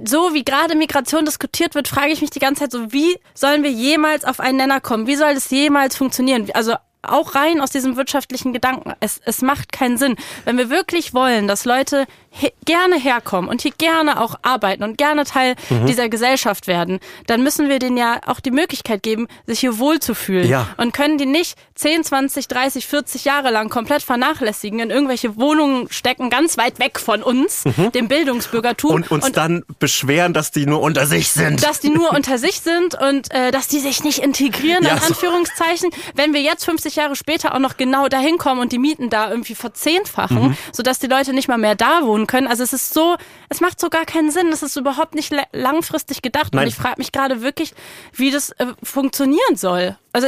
[0.03, 3.63] so wie gerade Migration diskutiert wird, frage ich mich die ganze Zeit so, wie sollen
[3.63, 5.07] wir jemals auf einen Nenner kommen?
[5.07, 6.49] Wie soll das jemals funktionieren?
[6.53, 6.75] Also
[7.11, 8.93] auch rein aus diesem wirtschaftlichen Gedanken.
[8.99, 10.15] Es, es macht keinen Sinn.
[10.43, 14.97] Wenn wir wirklich wollen, dass Leute he gerne herkommen und hier gerne auch arbeiten und
[14.97, 15.85] gerne Teil mhm.
[15.85, 20.49] dieser Gesellschaft werden, dann müssen wir denen ja auch die Möglichkeit geben, sich hier wohlzufühlen.
[20.49, 20.67] Ja.
[20.77, 25.89] Und können die nicht 10, 20, 30, 40 Jahre lang komplett vernachlässigen, in irgendwelche Wohnungen
[25.91, 27.91] stecken, ganz weit weg von uns, mhm.
[27.93, 28.91] dem Bildungsbürgertum.
[28.91, 31.63] Und uns und, dann beschweren, dass die nur unter sich sind.
[31.63, 35.03] Dass die nur unter sich sind und äh, dass die sich nicht integrieren, ja, in
[35.03, 35.91] Anführungszeichen.
[35.91, 35.97] So.
[36.15, 39.29] Wenn wir jetzt 50 Jahre später auch noch genau dahin kommen und die Mieten da
[39.29, 40.57] irgendwie verzehnfachen, mhm.
[40.71, 42.47] sodass die Leute nicht mal mehr da wohnen können.
[42.47, 43.15] Also es ist so,
[43.49, 44.47] es macht so gar keinen Sinn.
[44.49, 46.53] Es ist überhaupt nicht langfristig gedacht.
[46.53, 46.63] Nein.
[46.63, 47.73] Und ich frage mich gerade wirklich,
[48.13, 49.97] wie das äh, funktionieren soll.
[50.13, 50.27] Also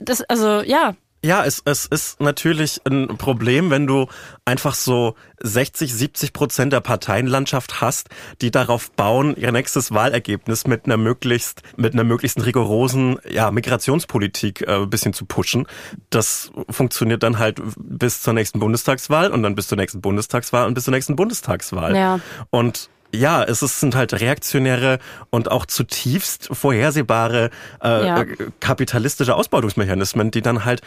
[0.00, 0.94] das, also ja.
[1.24, 4.06] Ja, es, es ist natürlich ein Problem, wenn du
[4.44, 8.08] einfach so 60, 70 Prozent der Parteienlandschaft hast,
[8.40, 14.62] die darauf bauen, ihr nächstes Wahlergebnis mit einer möglichst, mit einer möglichst rigorosen ja, Migrationspolitik
[14.62, 15.66] äh, bisschen zu pushen.
[16.10, 20.74] Das funktioniert dann halt bis zur nächsten Bundestagswahl und dann bis zur nächsten Bundestagswahl und
[20.74, 21.96] bis zur nächsten Bundestagswahl.
[21.96, 22.20] Ja.
[22.50, 24.98] Und ja, es sind halt reaktionäre
[25.30, 27.50] und auch zutiefst vorhersehbare
[27.82, 28.22] äh, Ja.
[28.22, 28.26] äh,
[28.60, 30.82] kapitalistische Ausbeutungsmechanismen, die dann halt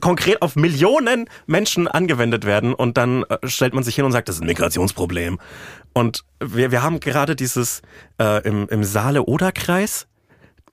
[0.00, 4.28] konkret auf Millionen Menschen angewendet werden und dann äh, stellt man sich hin und sagt,
[4.28, 5.38] das ist ein Migrationsproblem.
[5.92, 7.82] Und wir, wir haben gerade dieses
[8.18, 10.06] äh, im, im Saale-Oder-Kreis,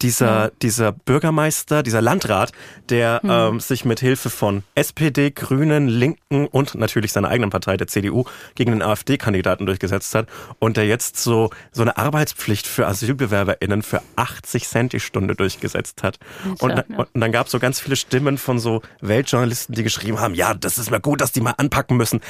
[0.02, 2.52] dieser, dieser Bürgermeister, dieser Landrat,
[2.90, 7.88] der ähm, sich mit Hilfe von SPD, Grünen, Linken und natürlich seiner eigenen Partei, der
[7.88, 8.26] CDU,
[8.56, 10.28] gegen den AfD-Kandidaten durchgesetzt hat
[10.60, 16.04] und der jetzt so, so eine Arbeitspflicht für AsylbewerberInnen für 80 Cent die Stunde durchgesetzt
[16.04, 16.20] hat.
[16.60, 16.98] Und, dann- ja.
[17.14, 20.54] und dann gab es so ganz viele Stimmen von so Weltjournalisten, die geschrieben haben, ja,
[20.54, 22.22] das ist mal gut, dass die mal anpacken müssen.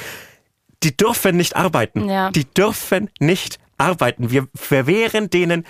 [0.82, 2.08] Die dürfen nicht arbeiten.
[2.08, 2.30] Ja.
[2.30, 4.30] Die dürfen nicht arbeiten.
[4.30, 5.66] Wir verwehren denen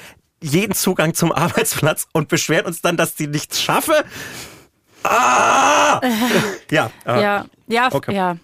[0.46, 4.04] jeden Zugang zum Arbeitsplatz und beschweren uns dann, dass die nichts schaffe.
[5.02, 6.00] Ah!
[6.70, 8.14] ja, äh, Ja, ja, Okay.
[8.14, 8.36] ja.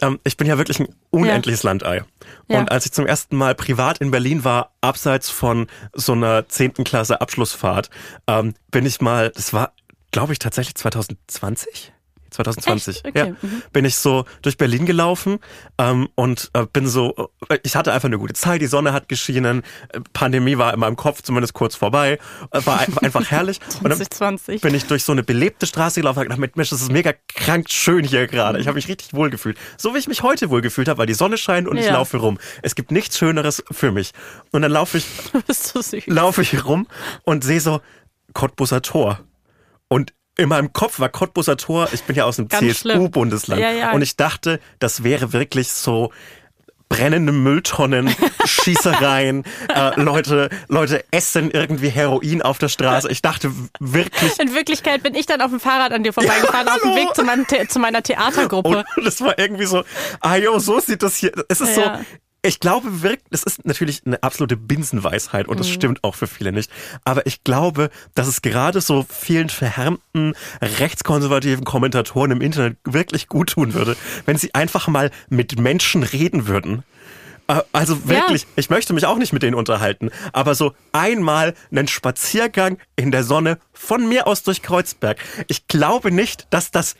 [0.00, 2.02] ähm, ich bin ja wirklich ein unendliches Landei.
[2.48, 2.58] Ja.
[2.58, 6.84] Und als ich zum ersten Mal privat in Berlin war, abseits von so einer zehnten
[6.84, 7.90] Klasse Abschlussfahrt,
[8.26, 9.72] ähm, bin ich mal, das war,
[10.10, 11.92] glaube ich, tatsächlich 2020?
[12.32, 13.06] 2020, Echt?
[13.06, 13.62] Okay, ja, mhm.
[13.72, 15.38] bin ich so durch Berlin gelaufen
[15.78, 19.08] ähm, und äh, bin so, äh, ich hatte einfach eine gute Zeit, die Sonne hat
[19.08, 22.18] geschienen, äh, Pandemie war in meinem Kopf zumindest kurz vorbei,
[22.50, 23.58] äh, war ein- war einfach herrlich.
[23.82, 24.60] Und dann 2020.
[24.60, 27.70] bin ich durch so eine belebte Straße gelaufen und gedacht, Mensch, das ist mega krank
[27.70, 28.58] schön hier gerade.
[28.58, 29.56] Ich habe mich richtig wohl gefühlt.
[29.78, 31.92] So wie ich mich heute wohl gefühlt habe, weil die Sonne scheint und ich Ja.
[31.92, 32.38] laufe rum.
[32.62, 34.12] Es gibt nichts Schöneres für mich.
[34.50, 35.06] Und dann laufe ich,
[35.48, 36.86] so laufe ich rum
[37.24, 37.80] und sehe so
[38.34, 39.20] Cottbusser Tor.
[39.88, 42.48] Und in meinem Kopf war Cottbusser Tor, ich bin ja aus schlimm.
[42.50, 43.60] CSU-Bundesland.
[43.60, 43.92] Ja, ja.
[43.92, 46.10] Und ich dachte, das wäre wirklich so
[46.88, 48.14] brennende Mülltonnen,
[48.44, 53.10] Schießereien, äh, Leute, Leute essen irgendwie Heroin auf der Straße.
[53.10, 56.80] Ich dachte wirklich, In Wirklichkeit bin ich dann auf dem Fahrrad an dir vorbeigefahren, auf
[56.82, 56.94] dem.
[56.94, 58.84] Weg zu, meinem zu meiner Theatergruppe.
[58.96, 59.84] Und das war irgendwie so,
[60.20, 61.32] ah jo, so sieht das hier.
[61.48, 61.98] Es ist Ja.
[61.98, 62.04] so,
[62.44, 65.72] ich glaube wirklich, das ist natürlich eine absolute Binsenweisheit und das Mhm.
[65.72, 66.70] stimmt auch für viele nicht.
[67.04, 73.50] Aber ich glaube, dass es gerade so vielen verhärmten rechtskonservativen Kommentatoren im Internet wirklich gut
[73.50, 76.82] tun würde, wenn sie einfach mal mit Menschen reden würden.
[77.48, 81.88] Äh, Also wirklich, ich möchte mich auch nicht mit denen unterhalten, aber so einmal einen
[81.88, 85.18] Spaziergang in der Sonne von mir aus durch Kreuzberg.
[85.48, 86.96] Ich glaube nicht, dass das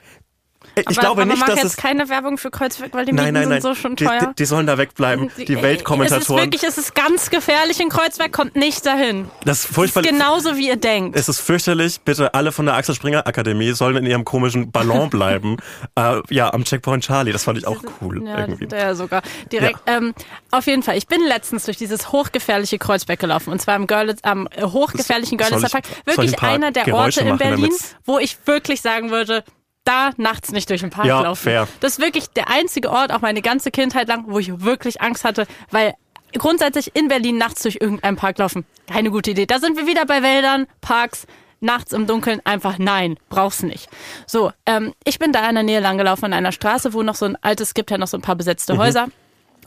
[0.75, 3.27] ich aber, glaube aber nicht, dass jetzt es keine Werbung für Kreuzberg, weil die Nein,
[3.27, 3.61] Mieten nein, nein.
[3.63, 4.21] sind so schon die, teuer.
[4.21, 5.31] die, die sollen da wegbleiben.
[5.37, 6.45] Die Es ist Weltkommentatoren.
[6.45, 9.29] wirklich, es ist ganz gefährlich in Kreuzberg, kommt nicht dahin.
[9.45, 10.03] Das ist Es furchtbar.
[10.03, 11.17] ist genauso wie ihr denkt.
[11.17, 12.01] Es ist fürchterlich.
[12.01, 15.57] Bitte alle von der Axel Springer Akademie sollen in ihrem komischen Ballon bleiben.
[15.97, 17.33] äh, ja, am Checkpoint Charlie.
[17.33, 18.27] Das fand ich auch cool.
[18.27, 18.67] Ja, irgendwie.
[18.67, 19.23] der sogar.
[19.51, 19.81] Direkt.
[19.87, 20.15] Ähm,
[20.51, 20.97] auf jeden Fall.
[20.97, 23.51] Ich bin letztens durch dieses hochgefährliche Kreuzberg gelaufen.
[23.53, 25.85] Und zwar am, Görlitz, am äh, hochgefährlichen Görlitzer Park.
[26.05, 27.73] Wirklich ein einer der Geräusche Orte in Berlin,
[28.05, 29.45] wo ich wirklich sagen würde,
[29.85, 31.43] da nachts nicht durch den Park Ja, laufen.
[31.43, 31.69] fair.
[31.81, 35.25] Das ist wirklich der einzige Ort, auch meine ganze Kindheit lang, wo ich wirklich Angst
[35.25, 35.95] hatte, weil
[36.39, 39.47] grundsätzlich in Berlin nachts durch irgendeinen Park laufen, keine gute Idee.
[39.47, 41.27] Da sind wir wieder bei Wäldern, Parks,
[41.61, 43.89] nachts im Dunkeln einfach nein, brauch's nicht.
[44.27, 47.27] So, ähm, ich bin da in der Nähe langgelaufen an einer Straße, wo noch so
[47.27, 49.07] ein altes, gibt ja noch so ein paar besetzte Häuser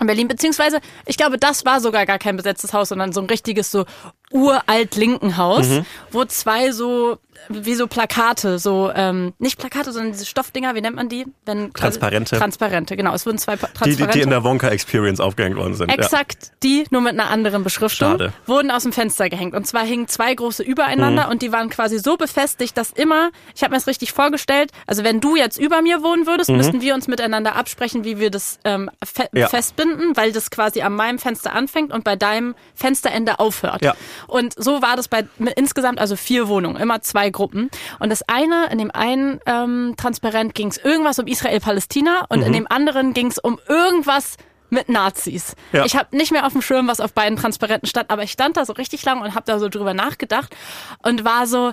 [0.01, 3.27] in Berlin, beziehungsweise ich glaube, das war sogar gar kein besetztes Haus, sondern so ein
[3.27, 3.85] richtiges so
[4.31, 5.67] uralt linken Haus,
[6.11, 7.17] wo zwei so
[7.49, 11.25] wie so Plakate, so ähm, nicht Plakate, sondern diese Stoffdinger, wie nennt man die?
[11.45, 12.37] Wenn Transparente.
[12.37, 13.13] Transparente, genau.
[13.13, 14.05] Es wurden zwei Pa- Die, Transparente.
[14.13, 15.89] die, die in der Wonka Experience aufgehängt worden sind.
[15.89, 15.95] Ja.
[15.97, 18.33] Exakt die, nur mit einer anderen Beschriftung, Schade.
[18.45, 19.53] wurden aus dem Fenster gehängt.
[19.53, 21.31] Und zwar hingen zwei große übereinander Mhm.
[21.31, 25.03] und die waren quasi so befestigt, dass immer, ich habe mir das richtig vorgestellt, also
[25.03, 28.59] wenn du jetzt über mir wohnen würdest, müssten wir uns miteinander absprechen, wie wir das
[28.63, 29.39] ähm, fe Mhm.
[29.39, 29.47] Ja.
[29.49, 33.81] festbinden, weil das quasi an meinem Fenster anfängt und bei deinem Fensterende aufhört.
[33.83, 33.95] Ja.
[34.27, 35.25] Und so war das bei
[35.55, 37.69] insgesamt also vier Wohnungen, immer zwei Gruppen.
[37.99, 42.53] Und das eine, in dem einen ähm, Transparent ging es irgendwas um Israel-Palästina und in
[42.53, 44.37] dem anderen ging es um irgendwas
[44.69, 45.55] mit Nazis.
[45.71, 45.85] Ja.
[45.85, 48.57] Ich habe nicht mehr auf dem Schirm, was auf beiden Transparenten stand, aber ich stand
[48.57, 50.55] da so richtig lang und habe da so drüber nachgedacht
[51.03, 51.71] und war so,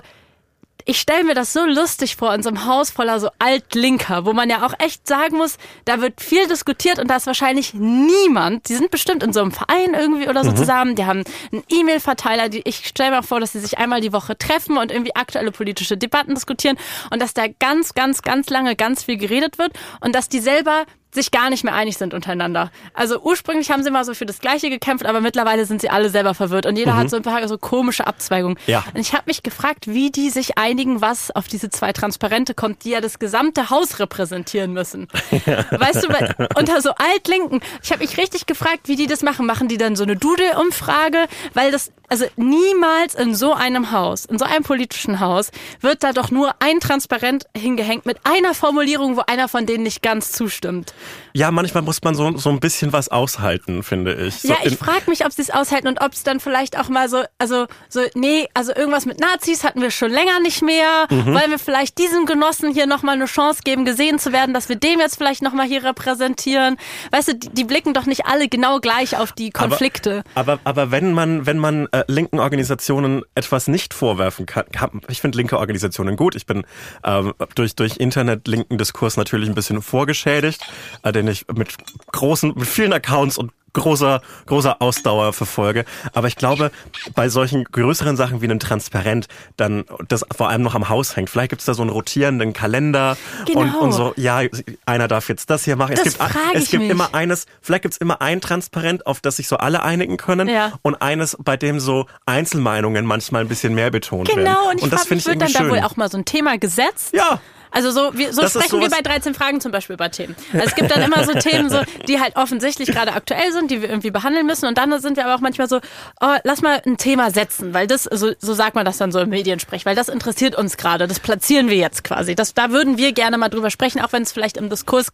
[0.85, 4.33] ich stelle mir das so lustig vor in so einem Haus voller so Altlinker, wo
[4.33, 8.69] man ja auch echt sagen muss, da wird viel diskutiert und da ist wahrscheinlich niemand,
[8.69, 12.49] die sind bestimmt in so einem Verein irgendwie oder so zusammen, die haben einen E-Mail-Verteiler,
[12.49, 15.51] die, ich stelle mir vor, dass sie sich einmal die Woche treffen und irgendwie aktuelle
[15.51, 16.77] politische Debatten diskutieren
[17.11, 20.85] und dass da ganz, ganz, ganz lange ganz viel geredet wird und dass die selber
[21.13, 22.71] sich gar nicht mehr einig sind untereinander.
[22.93, 26.09] Also ursprünglich haben sie mal so für das Gleiche gekämpft, aber mittlerweile sind sie alle
[26.09, 28.57] selber verwirrt und jeder hat so ein paar so komische Abzweigungen.
[28.67, 28.83] Ja.
[28.93, 32.83] Und ich habe mich gefragt, wie die sich einigen, was auf diese zwei Transparente kommt,
[32.83, 35.07] die ja das gesamte Haus repräsentieren müssen.
[35.71, 37.61] Weißt du, unter so Altlinken.
[37.81, 39.45] Ich habe mich richtig gefragt, wie die das machen.
[39.45, 41.27] Machen die dann so eine Doodle-Umfrage?
[41.53, 45.51] Weil das, also niemals in so einem Haus, in so einem politischen Haus,
[45.81, 50.01] wird da doch nur ein Transparent hingehängt mit einer Formulierung, wo einer von denen nicht
[50.01, 50.93] ganz zustimmt.
[51.33, 54.41] Ja, manchmal muss man so, so ein bisschen was aushalten, finde ich.
[54.41, 56.89] So ja, ich frage mich, ob sie es aushalten und ob es dann vielleicht auch
[56.89, 61.07] mal so, also so, nee, also irgendwas mit Nazis hatten wir schon länger nicht mehr.
[61.09, 61.25] Mhm.
[61.33, 64.75] Wollen wir vielleicht diesem Genossen hier nochmal eine Chance geben, gesehen zu werden, dass wir
[64.75, 66.77] dem jetzt vielleicht nochmal hier repräsentieren?
[67.11, 70.23] Weißt du, die, die blicken doch nicht alle genau gleich auf die Konflikte.
[70.35, 75.01] Aber, aber, aber wenn man, wenn man äh, linken Organisationen etwas nicht vorwerfen kann, kann
[75.07, 76.35] ich finde linke Organisationen gut.
[76.35, 76.65] Ich bin
[77.03, 80.65] ähm, durch, durch Internet linken Diskurs natürlich ein bisschen vorgeschädigt,
[81.11, 81.75] den ich mit
[82.11, 85.85] großen, mit vielen Accounts und großer, großer Ausdauer verfolge.
[86.13, 86.69] Aber ich glaube,
[87.15, 89.25] bei solchen größeren Sachen wie einem Transparent,
[89.57, 91.27] dann das vor allem noch am Haus hängt.
[91.31, 93.17] Vielleicht gibt es da so einen rotierenden Kalender
[93.55, 93.79] und, Genau.
[93.81, 94.41] und so, ja,
[94.85, 95.95] einer darf jetzt das hier machen.
[95.95, 96.91] Das es gibt, es ich gibt mich.
[96.91, 100.47] immer eines, vielleicht gibt es immer ein Transparent, auf das sich so alle einigen können
[100.49, 100.73] Ja.
[100.83, 104.45] und eines, bei dem so Einzelmeinungen manchmal ein bisschen mehr betont werden.
[104.45, 105.71] Genau, und ich das frage finde mich, ich wird dann irgendwie da schön.
[105.71, 107.09] wohl auch mal so ein Thema gesetzt?
[107.13, 107.39] ja,
[107.73, 110.35] Also so, wir, so Das sprechen wir bei 13 Fragen zum Beispiel über Themen.
[110.53, 113.81] Also es gibt dann immer so Themen, so, die halt offensichtlich gerade aktuell sind, die
[113.81, 114.67] wir irgendwie behandeln müssen.
[114.67, 115.77] Und dann sind wir aber auch manchmal so,
[116.21, 119.19] oh, lass mal ein Thema setzen, weil das, so, so sagt man das dann so
[119.19, 122.35] im Mediensprech, weil das interessiert uns gerade, das platzieren wir jetzt quasi.
[122.35, 125.07] Das, da würden wir gerne mal drüber sprechen, auch wenn es vielleicht im Diskurs,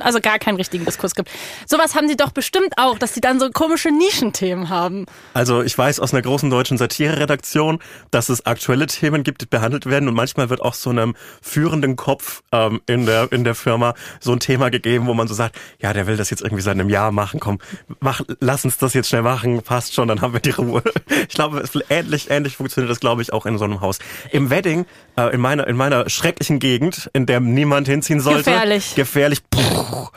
[0.00, 1.30] also gar keinen richtigen Diskurs gibt.
[1.66, 5.06] Sowas haben sie doch bestimmt auch, dass sie dann so komische Nischenthemen haben.
[5.32, 7.78] also ich weiß aus einer großen deutschen Satire-Redaktion,
[8.10, 11.93] dass es aktuelle Themen gibt, die behandelt werden und manchmal wird auch so einem führenden
[11.96, 15.58] Kopf ähm, in der in der Firma so ein Thema gegeben, wo man so sagt,
[15.80, 17.58] ja, der will das jetzt irgendwie seit einem Jahr machen, komm,
[18.00, 20.82] mach, lass uns das jetzt schnell machen, passt schon, dann haben wir die Ruhe.
[21.28, 23.98] Ich glaube, es ähnlich ähnlich funktioniert das, glaube ich, auch in so einem Haus.
[24.30, 24.84] Im Wedding,
[25.16, 28.94] äh, in meiner in meiner schrecklichen Gegend, in der niemand hinziehen sollte, Gefährlich.
[28.94, 29.42] gefährlich.
[29.50, 30.08] Puh,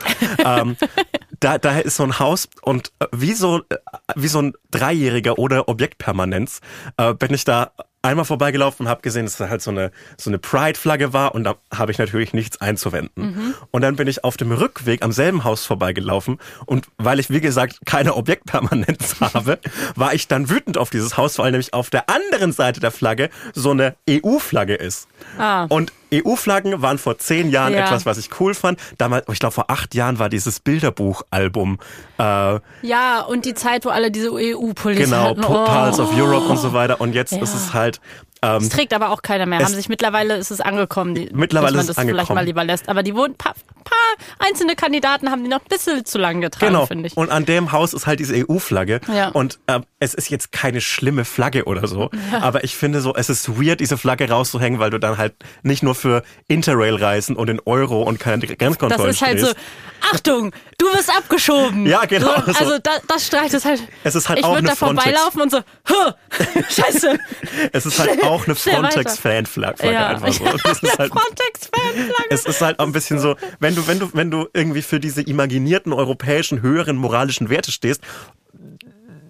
[0.44, 0.76] ähm,
[1.40, 3.76] da, da ist so ein Haus und äh, wie so, äh,
[4.16, 6.60] wie so ein Dreijähriger oder Objektpermanenz
[6.96, 7.72] äh, bin ich da
[8.02, 11.44] einmal vorbeigelaufen und habe gesehen, dass da halt so eine, so eine Pride-Flagge war und
[11.44, 13.54] da habe ich natürlich nichts einzuwenden.
[13.70, 17.40] Und dann bin ich auf dem Rückweg am selben Haus vorbeigelaufen und weil ich, wie
[17.40, 19.58] gesagt, keine Objektpermanenz habe,
[19.96, 23.30] war ich dann wütend auf dieses Haus, weil nämlich auf der anderen Seite der Flagge
[23.54, 25.08] so eine EU-Flagge ist.
[25.38, 25.64] Ah.
[25.64, 27.86] Und EU-Flaggen waren vor zehn Jahren Ja.
[27.86, 28.78] etwas, was ich cool fand.
[28.98, 31.78] Damals, ich glaube, vor acht Jahren war dieses Bilderbuch-Album.
[32.18, 35.44] Äh, Ja, und die Zeit, wo alle diese EU-Police genau, hatten.
[35.44, 35.64] Oh.
[35.64, 37.00] Pulse of Europe und so weiter.
[37.00, 37.42] Und jetzt Ja.
[37.42, 38.00] ist es halt.
[38.42, 39.58] Ähm, Das trägt aber auch keiner mehr.
[39.60, 42.34] Es- Haben sich mittlerweile ist es angekommen, die, Mittlerweile dass man es das vielleicht angekommen.
[42.36, 42.88] mal lieber lässt.
[42.88, 46.72] Aber die wurden paar, paar einzelne Kandidaten haben die noch ein bisschen zu lang getragen,
[46.72, 46.86] Genau.
[46.86, 47.16] finde ich.
[47.16, 49.00] Und an dem Haus ist halt diese EU-Flagge.
[49.12, 49.28] Ja.
[49.28, 52.10] Und ähm, es ist jetzt keine schlimme Flagge oder so.
[52.40, 55.82] Aber ich finde so, es ist weird, diese Flagge rauszuhängen, weil du dann halt nicht
[55.82, 59.60] nur für Interrail-Reisen und den Euro und keine das Grenzkontrollen ist halt so, stehst.
[60.12, 61.86] Achtung, du wirst abgeschoben.
[61.86, 62.58] Ja, genau, So, so.
[62.58, 63.82] also da, das Streit ist halt.
[64.04, 65.60] Es ist halt ich auch würde da vorbeilaufen und so,
[66.70, 67.18] scheiße.
[67.72, 68.54] Es ist halt auch eine.
[68.68, 70.44] Frontex-Fanflagge ja, einfach so.
[70.64, 72.30] Das ist halt, Frontex-Fanflagge.
[72.30, 75.00] es ist halt auch ein bisschen so, wenn du, wenn du, wenn du irgendwie für
[75.00, 78.02] diese imaginierten europäischen höheren moralischen Werte stehst,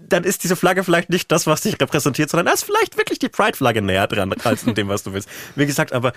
[0.09, 3.19] dann ist diese Flagge vielleicht nicht das, was dich repräsentiert, sondern da ist vielleicht wirklich
[3.19, 5.29] die Pride-Flagge näher dran, als in dem, was du willst.
[5.55, 6.13] Wie gesagt, aber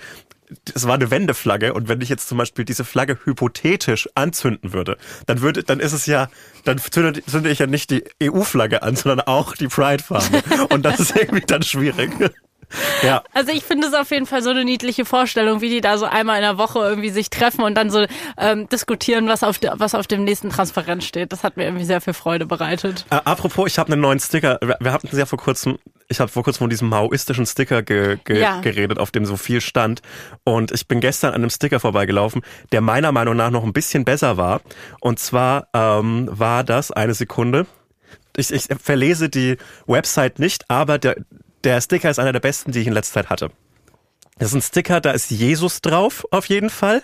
[0.74, 4.96] es war eine Wendeflagge und wenn ich jetzt zum Beispiel diese Flagge hypothetisch anzünden würde,
[5.26, 6.28] dann würde, dann ist es ja,
[6.64, 10.42] dann zünde, zünde ich ja nicht die EU-Flagge an, sondern auch die Pride-Farbe.
[10.70, 12.10] Und das ist irgendwie dann schwierig.
[13.02, 13.22] Ja.
[13.34, 16.06] Also ich finde es auf jeden Fall so eine niedliche Vorstellung, wie die da so
[16.06, 18.04] einmal in der Woche irgendwie sich treffen und dann so
[18.38, 21.32] ähm, diskutieren, was auf, de, was auf dem nächsten Transparenz steht.
[21.32, 23.04] Das hat mir irgendwie sehr viel Freude bereitet.
[23.10, 24.58] Äh, apropos, ich habe einen neuen Sticker.
[24.62, 28.18] Wir, wir hatten ja vor kurzem, ich habe vor kurzem von diesem maoistischen Sticker ge,
[28.24, 28.60] ge, Ja.
[28.60, 30.02] geredet, auf dem so viel stand.
[30.44, 32.42] Und ich bin gestern an einem Sticker vorbeigelaufen,
[32.72, 34.60] der meiner Meinung nach noch ein bisschen besser war.
[35.00, 37.66] Und zwar ähm, war das eine Sekunde.
[38.36, 41.16] Ich, ich verlese die Website nicht, aber der,
[41.64, 43.50] der Sticker ist einer der besten, die ich in letzter Zeit hatte.
[44.38, 47.02] Das ist ein Sticker, da ist Jesus drauf, auf jeden Fall.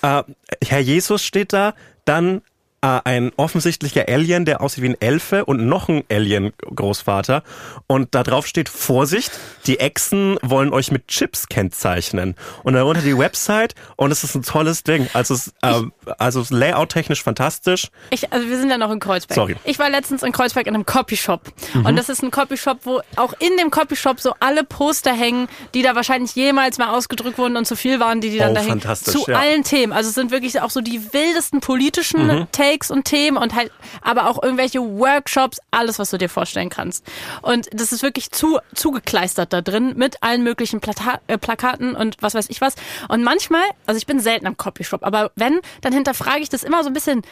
[0.00, 0.24] Was?
[0.28, 0.34] Äh,
[0.64, 2.42] Herr Jesus steht da, dann
[2.80, 7.42] äh, ein offensichtlicher Alien, der aussieht wie ein Elfe und noch ein Alien-Großvater.
[7.86, 9.32] Und da drauf steht, Vorsicht,
[9.66, 12.34] die Echsen wollen euch mit Chips kennzeichnen.
[12.62, 15.08] Und darunter die Website und es ist ein tolles Ding.
[15.12, 15.82] Also, es, äh,
[16.18, 17.88] also Layout-technisch fantastisch.
[18.10, 19.34] Ich, also wir sind ja noch in Kreuzberg.
[19.34, 19.52] Sorry.
[19.54, 19.60] Mhm.
[19.64, 21.40] Ich war letztens in Kreuzberg in einem Copyshop.
[21.74, 25.82] Und das ist ein Copyshop, wo auch in dem Copyshop so alle Poster hängen, die
[25.82, 28.60] da wahrscheinlich jemals mal ausgedrückt wurden und zu viel waren, die die dann Oh, da
[28.60, 28.70] hängen.
[28.80, 29.38] fantastisch, Zu ja.
[29.38, 29.92] allen Themen.
[29.92, 32.46] Also es sind wirklich auch so die wildesten politischen Mhm.
[32.68, 37.04] Takes und Themen und halt, aber auch irgendwelche Workshops, alles, was du dir vorstellen kannst.
[37.42, 42.16] Und das ist wirklich zu, zugekleistert da drin mit allen möglichen Plata äh, Plakaten und
[42.20, 42.74] was weiß ich was.
[43.08, 46.82] Und manchmal, also ich bin selten am Copyshop, aber wenn, dann hinterfrage ich das immer
[46.82, 47.22] so ein bisschen,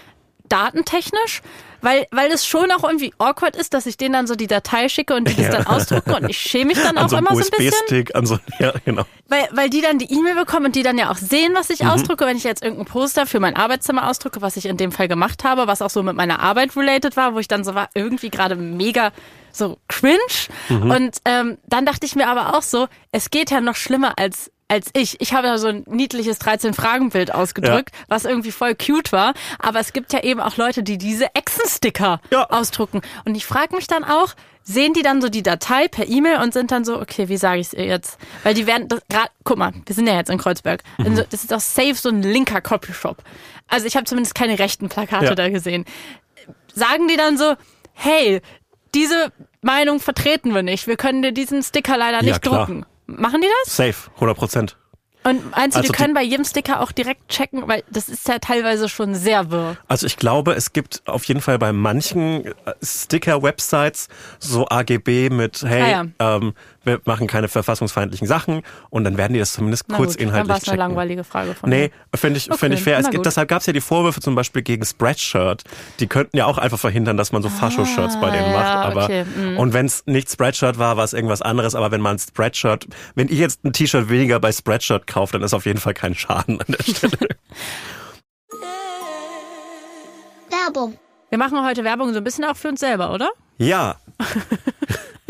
[0.49, 1.43] datentechnisch,
[1.83, 4.89] weil, weil es schon auch irgendwie awkward ist, dass ich denen dann so die Datei
[4.89, 7.35] schicke und die das dann ausdrucke und ich schäme mich dann An auch so immer
[7.35, 8.07] so ein bisschen.
[8.15, 9.05] An so ja, genau.
[9.29, 11.75] Weil, weil die dann die E-Mail bekommen und die dann ja auch sehen, was Mhm.
[11.75, 14.93] ich ausdrucke, wenn ich jetzt irgendein Poster für mein Arbeitszimmer ausdrucke, was ich in dem
[14.93, 17.75] Fall gemacht habe, was auch so mit meiner Arbeit related war, wo ich dann so
[17.75, 19.13] war, irgendwie gerade mega
[19.53, 20.19] so cringe.
[20.69, 20.91] Mhm.
[20.91, 24.51] Und ähm, dann dachte ich mir aber auch so, es geht ja noch schlimmer als
[24.69, 25.21] als ich.
[25.21, 29.35] Ich habe da so ein niedliches 13-Fragen-Bild ausgedrückt, was irgendwie voll cute war.
[29.59, 32.51] Aber es gibt ja eben auch Leute, die diese Echsensticker Ja.
[32.51, 33.01] ausdrucken.
[33.25, 36.53] Und ich frage mich dann auch, sehen die dann so die Datei per E-Mail und
[36.53, 38.19] sind dann so, okay, wie sage ich es ihr jetzt?
[38.43, 40.83] Weil die werden, gerade, guck mal, wir sind ja jetzt in Kreuzberg.
[40.99, 41.07] Mhm.
[41.07, 43.19] Also, das ist doch safe so ein linker Copyshop.
[43.69, 45.35] Also ich habe zumindest keine rechten Plakate Ja.
[45.37, 45.85] da gesehen.
[46.75, 47.55] Sagen die dann so,
[47.95, 48.41] hey,
[48.95, 50.87] diese Meinung vertreten wir nicht.
[50.87, 52.85] Wir können dir diesen Sticker leider Ja, nicht drucken.
[53.07, 53.77] Machen die das?
[53.77, 54.77] Safe, 100 Prozent.
[55.25, 57.67] Und meinst du, Also die die- können bei jedem Sticker auch direkt checken?
[57.67, 59.77] Weil das ist ja teilweise schon sehr wirr.
[59.89, 65.63] Also ich glaube, es gibt auf jeden Fall bei manchen äh, Sticker-Websites so AGB mit,
[65.63, 66.55] hey, Ah ähm,
[66.87, 70.29] wir machen keine verfassungsfeindlichen Sachen und dann werden die das zumindest Na kurz gut, dann
[70.29, 70.79] inhaltlich war es eine checken.
[70.79, 72.99] langweilige Frage von Nee, finde ich, Okay, finde ich fair.
[72.99, 75.65] Es deshalb gab es ja die Vorwürfe zum Beispiel gegen Spreadshirt.
[76.01, 78.87] Die könnten ja auch einfach verhindern, dass man so Fascho-Shirts bei denen Ah, ja, macht.
[78.93, 79.59] Aber okay, mm.
[79.59, 81.75] und wenn es nicht Spreadshirt war, war es irgendwas anderes.
[81.75, 85.53] Aber wenn man Spreadshirt, wenn ihr jetzt ein T-Shirt weniger bei Spreadshirt kauft, dann ist
[85.55, 87.29] auf jeden Fall kein Schaden an der Stelle.
[90.51, 90.97] Werbung.
[91.31, 93.29] Wir machen heute Werbung so ein bisschen auch für uns selber, oder?
[93.59, 93.97] ja.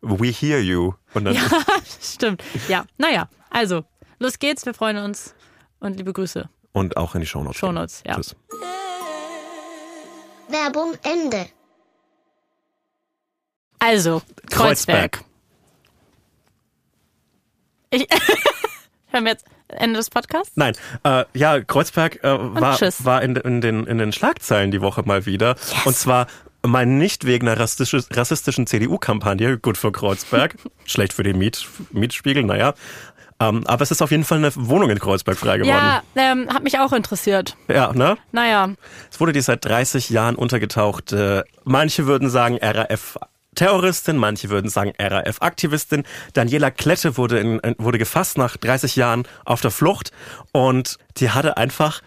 [0.00, 0.92] We hear you.
[1.14, 1.42] Und dann, Ja,
[2.00, 2.42] stimmt.
[2.68, 3.84] Ja, naja, also,
[4.18, 5.34] los geht's, wir freuen uns
[5.80, 6.48] und liebe Grüße.
[6.72, 7.58] und auch in die Shownotes.
[7.58, 8.14] Shownotes, ja.
[8.16, 8.36] Tschüss.
[10.48, 11.46] Werbung Ende.
[13.78, 15.12] Also, Kreuzberg.
[15.12, 15.24] Kreuzberg.
[17.90, 18.06] Ich
[19.10, 20.52] hören wir jetzt Ende des Podcasts?
[20.56, 25.02] Nein, äh, ja, Kreuzberg äh, war, war in, in, den, in den Schlagzeilen die Woche
[25.04, 25.56] mal wieder.
[25.84, 26.26] Und zwar
[26.68, 32.44] mal nicht wegen einer rassistisch, rassistischen CDU-Kampagne, gut für Kreuzberg, schlecht für den Miet, Mietspiegel,
[32.44, 32.74] naja.
[33.38, 35.76] Ähm, aber es ist auf jeden Fall eine Wohnung in Kreuzberg frei geworden.
[35.76, 37.56] Ja, ähm, hat mich auch interessiert.
[37.68, 38.16] ja ne?
[38.32, 38.70] Naja,
[39.10, 43.18] Es wurde die seit 30 Jahren untergetauchte, manche würden sagen RAF
[43.54, 46.04] Terroristin, manche würden sagen RAF-Aktivistin.
[46.34, 50.12] Daniela Klette wurde, in, wurde gefasst nach 30 Jahren auf der Flucht
[50.52, 52.02] und die hatte einfach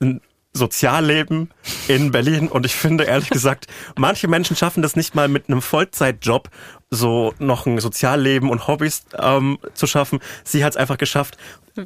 [0.00, 0.20] ein
[0.54, 1.50] Sozialleben
[1.88, 5.62] in Berlin und ich finde ehrlich gesagt, manche Menschen schaffen das nicht mal mit einem
[5.62, 6.50] Vollzeitjob
[6.90, 10.20] so noch ein Sozialleben und Hobbys ähm, zu schaffen.
[10.44, 11.38] Sie hat es einfach geschafft,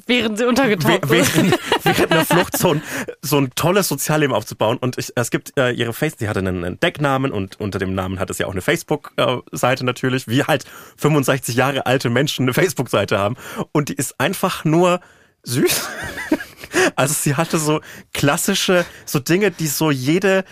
[0.06, 1.10] während sie untergetaucht ist.
[1.10, 2.82] während, während einer Flucht so ein,
[3.22, 4.78] so ein tolles Sozialleben aufzubauen.
[4.78, 7.94] Und ich, es gibt äh, ihre Face, sie hatte einen, einen Decknamen und unter dem
[7.94, 10.64] Namen hat es ja auch eine Facebook-Seite natürlich, wie halt
[10.96, 13.36] 65 Jahre alte Menschen eine Facebook-Seite haben.
[13.70, 15.00] Und die ist einfach nur
[15.44, 15.88] süß.
[16.94, 17.80] Also sie hatte so
[18.12, 20.44] klassische, so Dinge, die so jede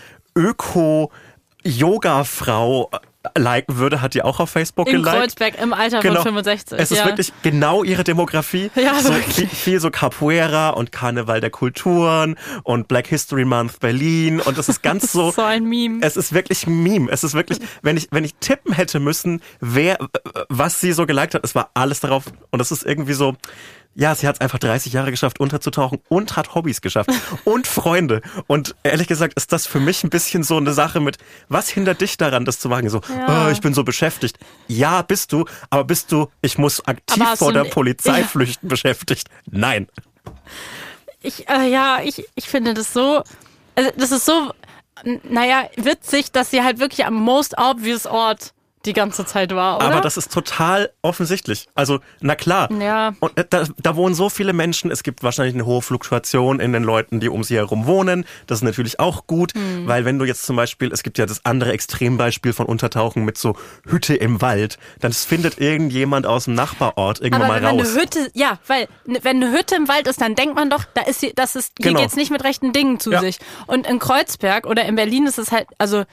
[1.63, 2.89] Öko-Yoga-Frau
[3.35, 5.19] liken würde, hat die auch auf Facebook In geliked.
[5.19, 6.17] Kreuzberg im Alter Genau.
[6.21, 6.77] von 65.
[6.79, 7.05] Es ist ja.
[7.05, 8.69] wirklich genau ihre Demografie.
[8.75, 14.39] Ja, so viel, viel so Capoeira und Karneval der Kulturen und Black History Month Berlin
[14.41, 15.31] und es ist ganz so.
[15.31, 15.99] so ein Meme.
[16.01, 17.09] Es ist wirklich ein Meme.
[17.11, 19.97] Es ist wirklich, wenn ich, wenn ich tippen hätte müssen, wer,
[20.49, 22.25] was sie so geliked hat, es war alles darauf.
[22.51, 23.35] Und es ist irgendwie so,
[23.97, 27.09] ja, sie hat es einfach 30 Jahre geschafft, unterzutauchen und hat Hobbys geschafft
[27.45, 28.21] und Freunde.
[28.47, 31.17] Und ehrlich gesagt ist das für mich ein bisschen so eine Sache mit,
[31.47, 32.89] was hindert dich daran, das zu machen?
[32.89, 33.47] So, Ja.
[33.47, 34.37] oh, ich bin so beschäftigt.
[34.67, 38.27] Ja, bist du, aber bist du, ich muss aktiv vor der Polizei Ja.
[38.27, 39.29] flüchten beschäftigt?
[39.49, 39.87] Nein.
[41.21, 43.23] Ich, äh, ja, ich, ich finde das so,
[43.75, 44.51] also das ist so,
[45.23, 48.53] naja, witzig, dass sie halt wirklich am most obvious Ort
[48.85, 49.85] die ganze Zeit war, oder?
[49.87, 51.67] Aber das ist total offensichtlich.
[51.75, 52.71] Also, na klar.
[52.71, 53.13] Ja.
[53.19, 54.91] Und äh, da, da wohnen so viele Menschen.
[54.91, 58.25] Es gibt wahrscheinlich eine hohe Fluktuation in den Leuten, die um sie herum wohnen.
[58.47, 59.87] Das ist natürlich auch gut, Hm.
[59.87, 63.37] weil wenn du jetzt zum Beispiel, es gibt ja das andere Extrembeispiel von Untertauchen mit
[63.37, 63.55] so
[63.87, 67.89] Hütte im Wald, dann findet irgendjemand aus dem Nachbarort irgendwann aber mal wenn raus.
[67.93, 70.83] eine Hütte, ja, weil ne- wenn eine Hütte im Wald ist, dann denkt man doch,
[70.93, 72.01] da ist sie, das ist, hier Genau.
[72.01, 73.19] geht's nicht mit rechten Dingen zu Ja.
[73.21, 73.39] sich.
[73.67, 76.03] Und in Kreuzberg oder in Berlin ist es halt, also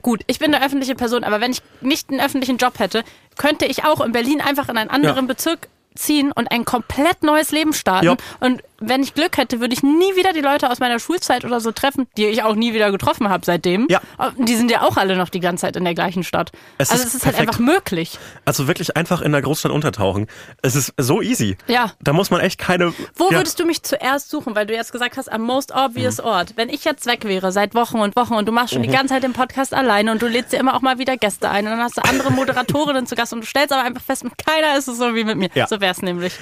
[0.00, 3.04] gut, ich bin eine öffentliche Person, aber wenn ich nicht einen öffentlichen Job hätte,
[3.36, 5.22] könnte ich auch in Berlin einfach in einen anderen Ja.
[5.22, 8.06] Bezirk ziehen und ein komplett neues Leben starten.
[8.06, 8.16] Ja.
[8.40, 11.60] Und wenn ich Glück hätte, würde ich nie wieder die Leute aus meiner Schulzeit oder
[11.60, 13.86] so treffen, die ich auch nie wieder getroffen habe seitdem.
[13.90, 14.00] Ja.
[14.38, 16.52] Die sind ja auch alle noch die ganze Zeit in der gleichen Stadt.
[16.78, 17.54] Es also ist es ist halt perfekt.
[17.54, 18.18] einfach möglich.
[18.44, 20.26] Also wirklich einfach in der Großstadt untertauchen.
[20.62, 21.56] Es ist so easy.
[21.66, 21.92] Ja.
[22.00, 22.92] Da muss man echt keine.
[23.16, 23.30] Wo ja.
[23.30, 23.34] Mhm.
[23.36, 24.54] würdest du mich zuerst suchen?
[24.54, 26.54] Weil du jetzt gesagt hast, am most obvious Ort.
[26.56, 28.86] Wenn ich jetzt weg wäre seit Wochen und Wochen und du machst schon Mhm.
[28.86, 31.48] die ganze Zeit den Podcast alleine und du lädst dir immer auch mal wieder Gäste
[31.50, 34.24] ein und dann hast du andere Moderatorinnen zu Gast und du stellst aber einfach fest,
[34.24, 35.50] mit keiner ist es so wie mit mir.
[35.54, 35.64] Ja.
[35.64, 35.68] Mhm.
[35.68, 36.32] So wär's nämlich.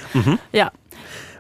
[0.53, 0.71] Ja.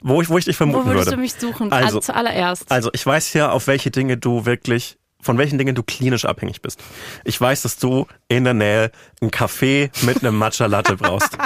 [0.02, 1.16] Wo, ich, wo ich dich Wo vermuten würdest würde.
[1.16, 1.72] du mich suchen?
[1.72, 2.70] Also, zuallererst.
[2.70, 6.62] Also ich weiß ja, auf welche Dinge du wirklich, von welchen Dingen du klinisch abhängig
[6.62, 6.82] bist.
[7.24, 8.90] Ich weiß, dass du in der Nähe
[9.20, 11.36] einen Kaffee mit einem Matcha Latte brauchst.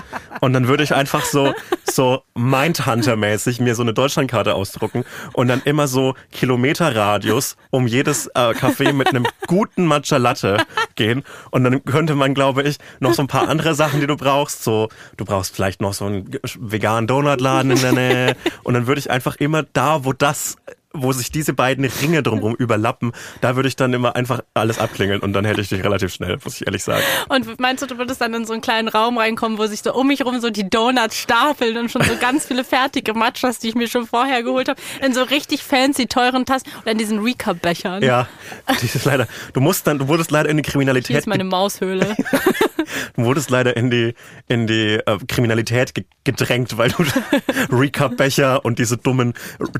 [0.40, 1.52] Und dann würde ich einfach so,
[1.84, 8.50] so Mindhunter-mäßig mir so eine Deutschlandkarte ausdrucken und dann immer so Kilometerradius um jedes äh,
[8.50, 10.58] Café mit einem guten Matcha Latte
[10.94, 11.24] gehen.
[11.50, 14.64] Und dann könnte man, glaube ich, noch so ein paar andere Sachen, die du brauchst.
[14.64, 18.36] So, du brauchst vielleicht noch so einen veganen Donutladen in der Nähe.
[18.62, 20.56] Und dann würde ich einfach immer da, wo das
[20.94, 25.20] wo sich diese beiden Ringe drumherum überlappen, da würde ich dann immer einfach alles abklingeln
[25.20, 27.02] und dann hätte ich dich relativ schnell, muss ich ehrlich sagen.
[27.28, 29.92] Und meinst du, du würdest dann in so einen kleinen Raum reinkommen, wo sich so
[29.92, 33.68] um mich rum so die Donuts stapeln und schon so ganz viele fertige Matchas, die
[33.68, 37.18] ich mir schon vorher geholt habe, in so richtig fancy teuren Tassen oder in diesen
[37.18, 38.02] Recap-Bechern.
[38.02, 38.28] Ja,
[38.66, 41.44] das ist leider, du musst dann, du wurdest leider in die Hier Kriminalität, ist meine
[41.44, 42.16] Maushöhle.
[43.16, 44.14] du wurdest leider in die,
[44.48, 47.04] in die äh, Kriminalität ge gedrängt, weil du
[47.70, 49.34] Recap-Becher und diese dummen,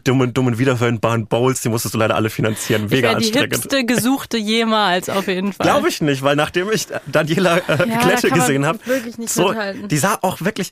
[0.05, 2.85] dummen, dummen wiederverwendbaren Bowls, die musstest du leider alle finanzieren.
[2.85, 3.55] Ich Mega die anstrengend.
[3.55, 5.65] hipste Gesuchte jemals, auf jeden Fall.
[5.67, 9.55] Glaube ich nicht, weil nachdem ich Daniela äh, Ja, Klette gesehen habe, wirklich nicht so,
[9.89, 10.71] die sah auch wirklich.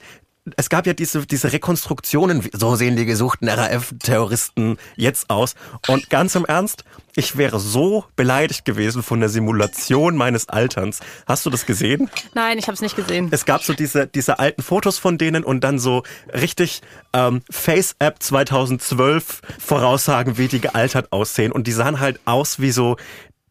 [0.57, 5.55] Es gab ja diese, diese Rekonstruktionen, so sehen die gesuchten RAF-Terroristen jetzt aus.
[5.86, 6.82] Und ganz im Ernst,
[7.14, 10.99] ich wäre so beleidigt gewesen von der Simulation meines Alterns.
[11.26, 12.11] Hast du das gesehen?
[12.34, 13.28] Nein, ich habe es nicht gesehen.
[13.30, 16.80] Es gab so diese, diese alten Fotos von denen und dann so richtig
[17.12, 21.53] ähm, Face-App 2012 Voraussagen, wie die gealtert aussehen.
[21.53, 22.97] Und die sahen halt aus wie so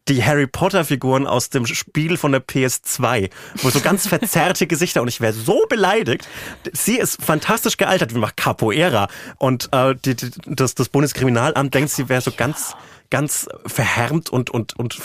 [0.07, 3.29] die Harry Potter Figuren aus dem Spiel von der PS2,
[3.61, 6.27] wo so ganz verzerrte Gesichter und ich wäre so beleidigt.
[6.73, 11.91] Sie ist fantastisch gealtert, wie macht Capoeira und äh, die, die, das, das Bundeskriminalamt denkt,
[11.91, 12.75] sie wäre so ganz
[13.09, 14.97] ganz verhärmt und und und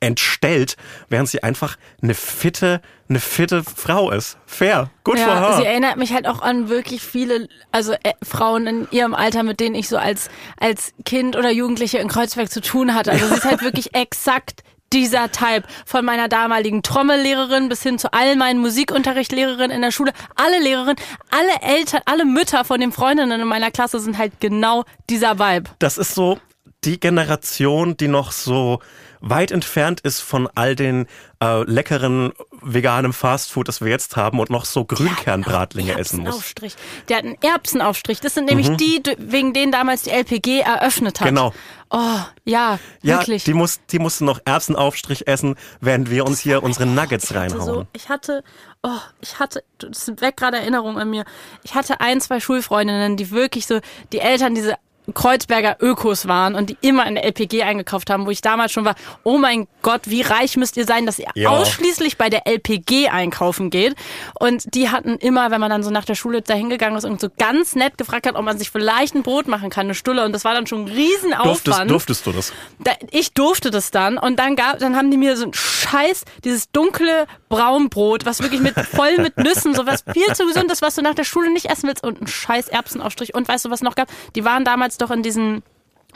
[0.00, 0.76] entstellt,
[1.08, 4.38] während sie einfach eine fitte, eine fitte Frau ist.
[4.46, 4.90] Fair.
[5.04, 5.56] For Ja, her.
[5.58, 9.60] sie erinnert mich halt auch an wirklich viele, also äh, Frauen in ihrem Alter, mit
[9.60, 10.28] denen ich so als,
[10.58, 13.12] als Kind oder Jugendliche in Kreuzberg zu tun hatte.
[13.12, 14.62] Also sie ist halt wirklich exakt
[14.92, 15.64] dieser Type.
[15.84, 20.12] Von meiner damaligen Trommellehrerin bis hin zu all meinen Musikunterrichtlehrerinnen in der Schule.
[20.36, 20.96] Alle Lehrerinnen,
[21.30, 25.70] alle Eltern, alle Mütter von den Freundinnen in meiner Klasse sind halt genau dieser Vibe.
[25.80, 26.38] das ist so
[26.86, 28.80] die Generation, die noch so
[29.20, 31.06] weit entfernt ist von all den
[31.42, 32.32] äh, leckeren
[32.62, 36.54] veganen Fastfood, das wir jetzt haben und noch so Grünkernbratlinge essen muss.
[37.08, 38.20] Der hat einen Erbsenaufstrich.
[38.20, 41.26] Das sind nämlich die, wegen denen damals die LPG eröffnet hat.
[41.26, 41.34] Mhm.
[41.34, 41.54] Genau.
[41.90, 43.44] Oh, ja, Ja, wirklich.
[43.44, 47.50] die, muss, die mussten noch Erbsenaufstrich essen, während wir uns hier unsere Nuggets Ich hatte
[47.50, 47.88] so, reinhauen.
[47.92, 48.42] ich hatte,
[48.82, 51.24] oh, ich hatte, das sind weg gerade Erinnerungen an mir.
[51.62, 53.80] Ich hatte ein, zwei Schulfreundinnen, die wirklich so,
[54.12, 54.74] die Eltern diese
[55.14, 58.84] Kreuzberger Ökos waren und die immer in der LPG eingekauft haben, wo ich damals schon
[58.84, 58.94] war,
[59.24, 61.50] oh mein Gott, wie reich müsst ihr sein, dass ihr Ja.
[61.50, 63.94] ausschließlich bei der LPG einkaufen geht.
[64.38, 67.20] Und die hatten immer, wenn man dann so nach der Schule da hingegangen ist und
[67.20, 70.24] so ganz nett gefragt hat, ob man sich vielleicht ein Brot machen kann, eine Stulle.
[70.24, 71.90] Und das war dann schon ein Riesenaufwand.
[71.90, 72.52] Durftest, durftest du das?
[72.80, 76.24] Da, ich durfte das dann und dann gab, dann haben die mir so ein Scheiß,
[76.44, 80.82] dieses dunkle Braunbrot, was wirklich mit voll mit Nüssen, so was viel zu gesund ist,
[80.82, 83.70] was du nach der Schule nicht essen willst und ein Scheiß Erbsenaufstrich und weißt du
[83.70, 84.08] was noch gab?
[84.34, 85.62] Die waren damals doch in diesen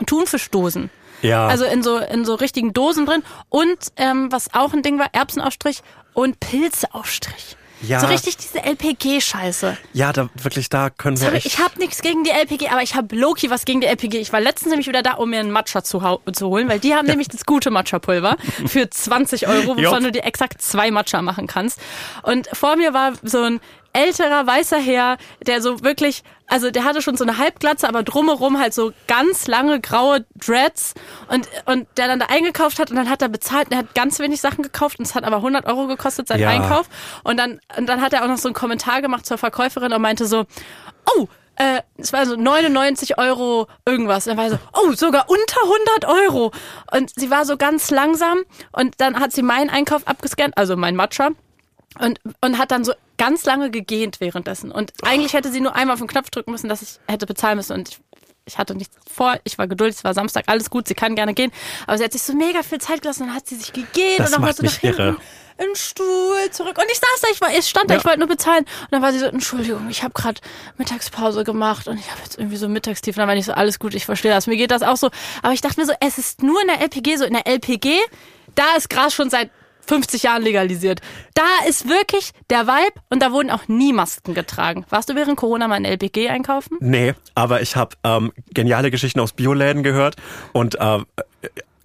[0.07, 0.91] Thunfischdosen.
[1.23, 1.47] Ja.
[1.47, 5.09] Also in so in so richtigen Dosen drin und ähm, was auch ein Ding war,
[5.13, 5.83] Erbsenaufstrich
[6.15, 7.57] und Pilzeaufstrich.
[7.83, 8.01] Ja.
[8.01, 9.77] So richtig diese LPG-Scheiße.
[9.95, 11.47] Ja, da wirklich, da können wir Sorry, echt.
[11.47, 14.19] ich habe nichts gegen die LPG, aber ich habe Loki was gegen die LPG.
[14.19, 16.01] Ich war letztens nämlich wieder da, um mir einen Matcha zu,
[16.33, 20.25] zu holen, weil die haben nämlich das gute Matcha-Pulver für 20 Euro, wovon du dir
[20.25, 21.81] exakt zwei Matcha machen kannst.
[22.23, 23.61] Und vor mir war so ein
[23.93, 25.17] älterer weißer Herr,
[25.47, 29.47] der so wirklich, also der hatte schon so eine Halbglatze, aber drumherum halt so ganz
[29.47, 30.95] lange graue Dreads
[31.29, 33.95] und, und der dann da eingekauft hat und dann hat er bezahlt und er hat
[33.95, 36.49] ganz wenig Sachen gekauft und es hat aber 100 Euro gekostet, sein Ja.
[36.49, 36.89] Einkauf.
[37.25, 40.03] Und dann, und dann hat er auch noch so einen Kommentar gemacht zur Verkäuferin und
[40.03, 40.45] meinte so,
[41.17, 41.27] oh,
[41.57, 44.27] äh, es war so 99 Euro irgendwas.
[44.27, 46.53] Und dann war so, oh, sogar unter 100 Euro.
[46.93, 48.39] Und sie war so ganz langsam
[48.73, 51.31] und dann hat sie meinen Einkauf abgescannt, also mein Matcha.
[51.99, 54.71] Und, und hat dann so ganz lange gegähnt währenddessen.
[54.71, 57.57] Und eigentlich hätte sie nur einmal auf den Knopf drücken müssen, dass ich hätte bezahlen
[57.57, 57.73] müssen.
[57.73, 57.99] Und ich,
[58.47, 61.35] ich hatte nichts vor, ich war geduldig, es war Samstag, alles gut, sie kann gerne
[61.35, 61.51] gehen.
[61.87, 64.29] Aber sie hat sich so mega viel Zeit gelassen, dann hat sie sich gegähnt Das
[64.29, 65.05] und dann wollte sie nach irre.
[65.07, 65.21] hinten
[65.59, 66.79] in den Stuhl zurück.
[66.79, 68.01] Und ich saß da, ich, war, ich stand da, Ja.
[68.01, 68.65] ich wollte nur bezahlen.
[68.65, 70.41] Und dann war sie so, Entschuldigung, ich habe gerade
[70.79, 73.17] Mittagspause gemacht und ich habe jetzt irgendwie so Mittagstief.
[73.17, 74.47] Und dann war ich so, alles gut, ich verstehe das.
[74.47, 75.11] Mir geht das auch so.
[75.43, 77.25] Aber ich dachte mir so, es ist nur in der LPG so.
[77.25, 77.99] In der LPG,
[78.55, 79.51] da ist Gras schon seit
[79.87, 81.01] 50 Jahren legalisiert.
[81.35, 84.85] Da ist wirklich der Vibe und da wurden auch nie Masken getragen.
[84.89, 86.77] Warst du während Corona mal in LPG einkaufen?
[86.81, 90.17] Nee, aber ich habe ähm, geniale Geschichten aus Bioläden gehört
[90.53, 91.03] und äh, äh,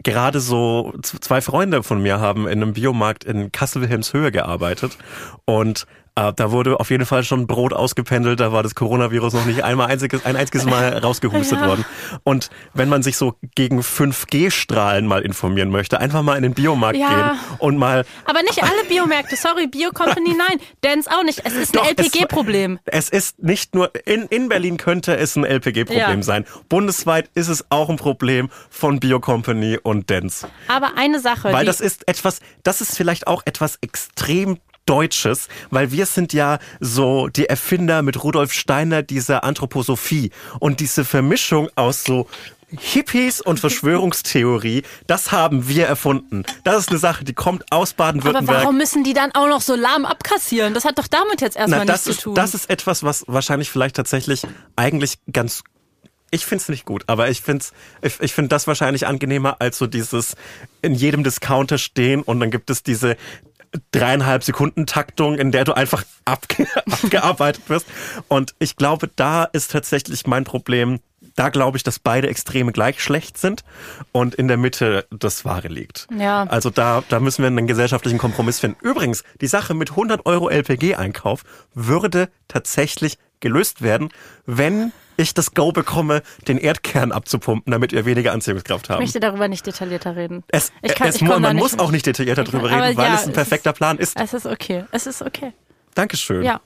[0.03, 4.97] gerade so zwei Freunde von mir haben in einem Biomarkt in Kassel-Wilhelmshöhe gearbeitet
[5.45, 9.63] und da wurde auf jeden Fall schon Brot ausgependelt, da war das Coronavirus noch nicht
[9.66, 11.68] einmal einziges, ein einziges Mal rausgehustet Ja.
[11.68, 11.86] worden.
[12.24, 16.97] Und wenn man sich so gegen 5G-Strahlen mal informieren möchte, einfach mal in den Biomarkt
[16.97, 17.09] Ja.
[17.09, 20.59] gehen und mal Aber nicht alle Biomärkte, sorry, Bio Company, nein.
[20.82, 21.41] Dance auch nicht.
[21.45, 22.80] Es ist ein Doch, es- LPG-Problem.
[22.86, 26.24] Es ist nicht nur, in, in Berlin könnte es ein LPG-Problem Ja.
[26.24, 26.45] sein.
[26.70, 30.47] Bundesweit ist es auch ein Problem von Bio Company und Dents.
[30.68, 35.91] Aber eine Sache, Weil das ist etwas, das ist vielleicht auch etwas extrem Deutsches, weil
[35.91, 42.03] wir sind ja so die Erfinder mit Rudolf Steiner dieser Anthroposophie und diese Vermischung aus
[42.03, 42.27] so
[42.69, 46.43] Hippies und Verschwörungstheorie, das haben wir erfunden.
[46.63, 48.61] Das ist eine Sache, die kommt aus aber Baden-Württemberg.
[48.61, 50.73] warum müssen die dann auch noch so lahm abkassieren?
[50.73, 52.36] Das hat doch damit jetzt erstmal Na, nichts das zu ist, tun.
[52.36, 54.43] das ist etwas, was wahrscheinlich vielleicht tatsächlich
[54.75, 55.63] eigentlich ganz.
[56.31, 57.71] Ich find's nicht gut, aber ich find's,
[58.01, 60.36] ich, ich find das wahrscheinlich angenehmer als so dieses
[60.81, 63.15] in jedem Discounter stehen und dann gibt es diese
[63.91, 67.88] dreieinhalb Sekunden Taktung, in der du einfach abge abgearbeitet wirst.
[68.28, 70.99] Und ich glaube, da ist tatsächlich mein Problem.
[71.36, 73.66] Da glaube ich, dass beide Extreme gleich schlecht sind
[74.13, 76.07] und in der Mitte das Wahre liegt.
[76.18, 76.43] Ja.
[76.43, 78.78] Also da, da müssen wir einen gesellschaftlichen Kompromiss finden.
[78.82, 81.43] Übrigens, die Sache mit 100 Euro LPG-Einkauf
[81.74, 84.09] würde tatsächlich gelöst werden,
[84.45, 89.01] wenn ich das Go bekomme, den Erdkern abzupumpen, damit wir weniger Anziehungskraft ich haben.
[89.01, 90.43] möchte darüber nicht detaillierter reden.
[90.47, 91.82] Es, ich kann, es, ich man nicht muss mit.
[91.82, 94.20] auch nicht detaillierter Ich aber reden, weil ja, es ein es perfekter Plan ist.
[94.20, 94.86] Es ist okay.
[94.91, 95.53] Es ist okay.
[95.93, 96.43] Dankeschön.
[96.43, 96.61] Ja.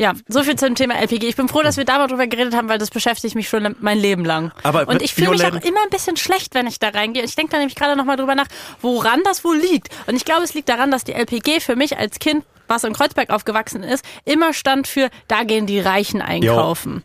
[0.00, 1.26] Ja, so viel zum Thema LPG.
[1.26, 3.74] Ich bin froh, dass wir da mal drüber geredet haben, weil das beschäftigt mich schon
[3.80, 4.52] mein Leben lang.
[4.62, 7.24] Aber und ich fühle mich auch immer ein bisschen schlecht, wenn ich da reingehe.
[7.24, 8.46] Ich denke da nämlich gerade nochmal drüber nach,
[8.80, 9.88] woran das wohl liegt.
[10.06, 12.92] Und ich glaube, es liegt daran, dass die LPG für mich als Kind, was in
[12.92, 17.02] Kreuzberg aufgewachsen ist, immer stand für, da gehen die Reichen einkaufen.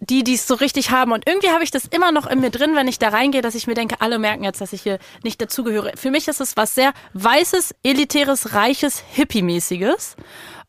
[0.00, 1.12] Die, die es so richtig haben.
[1.12, 3.54] Und irgendwie habe ich das immer noch in mir drin, wenn ich da reingehe, dass
[3.54, 5.92] ich mir denke, alle merken jetzt, dass ich hier nicht dazugehöre.
[5.96, 10.16] Für mich ist es was sehr weißes, elitäres, reiches, hippie-mäßiges.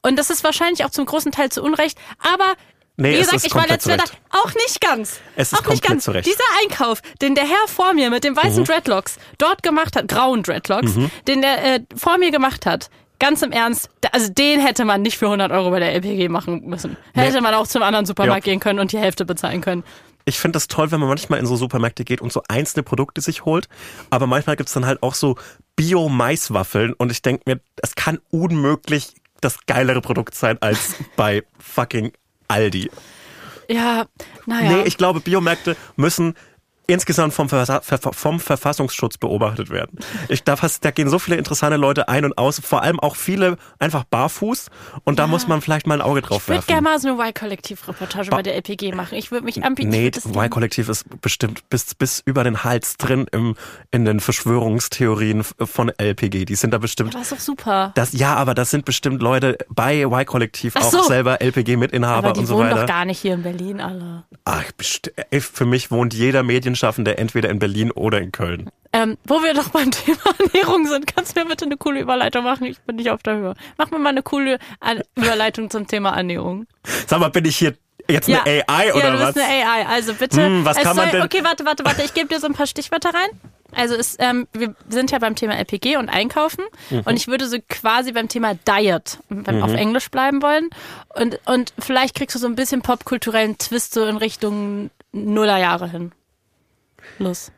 [0.02, 1.98] Und das ist wahrscheinlich auch zum großen Teil zu Unrecht.
[2.20, 2.54] Aber
[2.96, 4.38] Nee, wie es gesagt, ich war letztes Jahr da.
[4.40, 5.20] Auch nicht ganz.
[5.36, 6.04] Es ist auch nicht ganz.
[6.04, 6.28] zu Recht.
[6.28, 8.66] Dieser Einkauf, den der Herr vor mir mit dem weißen Mhm.
[8.66, 10.92] Dreadlocks dort gemacht hat, grauen Dreadlocks,
[11.28, 12.92] den der äh, vor mir gemacht hat,
[13.24, 16.66] ganz im Ernst, also den hätte man nicht für 100 Euro bei der LPG machen
[16.66, 16.98] müssen.
[17.14, 18.52] Hätte man auch zum anderen Supermarkt Ja.
[18.52, 19.84] gehen können und die Hälfte bezahlen können.
[20.26, 23.22] Ich finde das toll, wenn man manchmal in so Supermärkte geht und so einzelne Produkte
[23.22, 23.70] sich holt.
[24.10, 25.36] Aber manchmal gibt's dann halt auch so
[25.78, 32.12] Bio-Maiswaffeln und ich denke mir, es kann unmöglich das geilere Produkt sein als bei fucking
[32.50, 32.90] Aldi.
[33.70, 34.06] Ja,
[34.46, 34.70] naja.
[34.78, 36.36] Nee, ich glaube, Biomärkte müssen
[36.88, 40.00] insgesamt vom, Ver vom Verfassungsschutz beobachtet werden.
[40.28, 43.58] Ich, da, da gehen so viele interessante Leute ein und aus, vor allem auch viele
[43.80, 44.70] einfach barfuß
[45.04, 46.68] und da muss man vielleicht mal ein Auge drauf ich würde werfen.
[46.68, 49.16] gerne mal so eine Y-Kollektiv-Reportage bei der LPG machen.
[49.18, 49.90] Ich würde mich anbieten.
[49.90, 50.26] Nee, ich.
[50.26, 53.56] Y-Kollektiv ist bestimmt bis, bis über den Hals drin im,
[53.92, 56.46] in den Verschwörungstheorien von LPG.
[56.46, 57.14] Die sind da bestimmt.
[57.14, 57.92] Das ist doch super.
[57.96, 61.04] Das, ja, aber das sind bestimmt Leute bei Y-Kollektiv Ach auch so.
[61.04, 62.82] selber LPG-Mitinhaber Aber die und so wohnen weiter.
[62.82, 64.24] doch gar nicht hier in Berlin alle.
[64.46, 64.64] Ach,
[65.40, 66.44] für mich wohnt jeder
[66.74, 68.70] Medienschaffende entweder in Berlin oder in Köln.
[68.92, 72.44] Ähm, wo wir doch beim Thema Ernährung sind, kannst du mir bitte eine coole Überleitung
[72.44, 72.66] machen?
[72.66, 73.54] Ich bin nicht auf der Höhe.
[73.78, 76.66] Mach mir mal eine coole An Überleitung zum Thema Ernährung.
[77.08, 77.76] Sag mal, bin ich hier
[78.10, 79.34] jetzt eine AI oder ja, du was?
[79.34, 79.86] bist eine AI.
[79.88, 80.46] Also bitte.
[80.46, 82.02] Hm, was kann man soll, denn- Okay, warte, warte, warte.
[82.04, 83.30] Ich gebe dir so ein paar Stichwörter rein.
[83.76, 87.02] Also es, ähm, wir sind ja beim Thema LPG und Einkaufen Mhm.
[87.06, 90.70] und ich würde so quasi beim Thema Diet, wenn wir auf Englisch bleiben wollen
[91.16, 96.12] und, und vielleicht kriegst du so ein bisschen popkulturellen Twist so in Richtung Nullerjahre hin.
[97.20, 97.53] Los.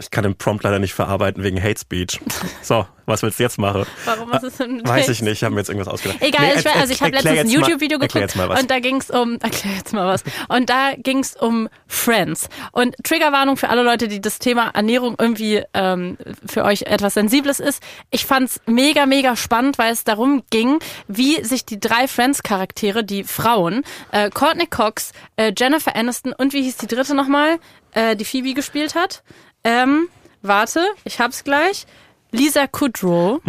[0.00, 2.20] Ich kann den Prompt leider nicht verarbeiten wegen Hate Speech.
[2.62, 3.84] So, was willst du jetzt machen?
[4.04, 6.20] Warum hast du es denn Weiß ich nicht, ich habe mir jetzt irgendwas ausgedacht.
[6.20, 9.38] Egal, Nee, ich, weiß, also ich habe letztens ein YouTube-Video geguckt und da ging's um,
[9.40, 12.48] erklär jetzt mal was, und da ging's um Friends.
[12.72, 17.60] Und Triggerwarnung für alle Leute, die das Thema Ernährung irgendwie ähm, für euch etwas Sensibles
[17.60, 17.82] ist.
[18.10, 20.78] Ich fand's mega, mega spannend, weil es darum ging,
[21.08, 23.82] wie sich die drei Friends-Charaktere, die Frauen,
[24.12, 27.58] äh, Courtney Cox, äh, Jennifer Aniston und wie hieß die dritte nochmal,
[27.92, 29.22] äh, die Phoebe gespielt hat,
[29.64, 30.08] ähm,
[30.42, 31.86] warte, ich hab's gleich.
[32.32, 33.40] Lisa Kudrow,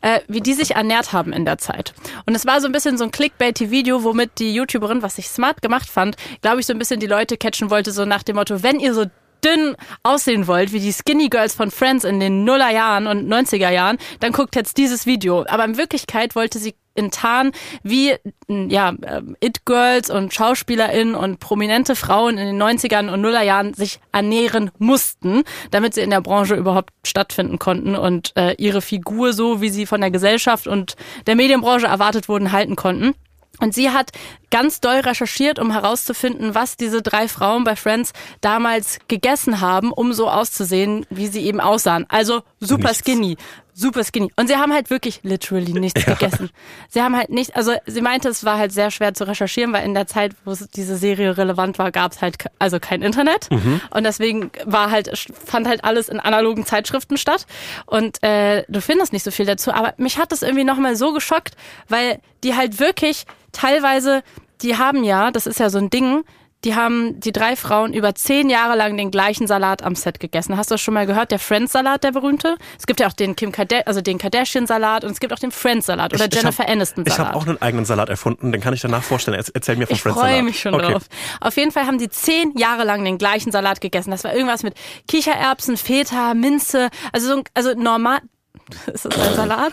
[0.00, 1.94] äh, wie die sich ernährt haben in der Zeit.
[2.26, 5.62] Und es war so ein bisschen so ein Clickbaity-Video, womit die YouTuberin, was ich smart
[5.62, 8.62] gemacht fand, glaube ich, so ein bisschen die Leute catchen wollte, so nach dem Motto,
[8.62, 9.04] wenn ihr so
[9.44, 13.98] dünn aussehen wollt, wie die Skinny Girls von Friends in den Nullerjahren und 90er Jahren,
[14.18, 15.44] dann guckt jetzt dieses Video.
[15.48, 18.14] Aber in Wirklichkeit wollte sie enttarnen, wie
[18.48, 24.70] ja, ähm, It-Girls und SchauspielerInnen und prominente Frauen in den 90ern und Nullerjahren sich ernähren
[24.78, 29.70] mussten, damit sie in der Branche überhaupt stattfinden konnten und äh, ihre Figur so, wie
[29.70, 30.96] sie von der Gesellschaft und
[31.26, 33.14] der Medienbranche erwartet wurden, halten konnten.
[33.60, 34.12] Und sie hat
[34.50, 40.12] ganz doll recherchiert, um herauszufinden, was diese drei Frauen bei Friends damals gegessen haben, um
[40.12, 42.06] so auszusehen, wie sie eben aussahen.
[42.08, 42.98] Also super Nichts.
[42.98, 43.36] skinny.
[43.80, 44.32] Super skinny.
[44.34, 46.50] Und sie haben halt wirklich literally nichts gegessen.
[46.88, 49.84] Sie haben halt nicht, also sie meinte, es war halt sehr schwer zu recherchieren, weil
[49.84, 53.48] in der Zeit, wo es- diese Serie relevant war, gab es halt also kein Internet.
[53.50, 55.10] Und deswegen war halt,
[55.46, 57.46] fand halt alles in analogen Zeitschriften statt.
[57.86, 59.70] Und äh, du findest nicht so viel dazu.
[59.72, 61.54] Aber mich hat das irgendwie nochmal so geschockt,
[61.88, 64.22] weil die halt wirklich teilweise,
[64.62, 66.24] die haben ja, das ist ja so ein Ding,
[66.64, 70.56] die haben die drei Frauen über zehn Jahre lang den gleichen Salat am Set gegessen.
[70.56, 71.30] Hast du das schon mal gehört?
[71.30, 72.56] Der Friends-Salat, der berühmte?
[72.78, 75.52] Es gibt ja auch den Kim Karda also den Kardashian-Salat und es gibt auch den
[75.52, 77.18] Friends-Salat oder Ich- ich Jennifer hab- Aniston-Salat.
[77.20, 79.40] Ich habe auch einen eigenen Salat erfunden, den kann ich danach vorstellen.
[79.54, 80.92] Erzähl- mir vom Ich Friends freue mich schon okay.
[80.92, 81.04] drauf.
[81.40, 84.10] Auf jeden Fall haben die zehn Jahre lang den gleichen Salat gegessen.
[84.10, 84.74] Das war irgendwas mit
[85.06, 88.18] Kichererbsen, Feta, Minze, also so ein, also normal.
[88.92, 89.72] Ist das ein Salat?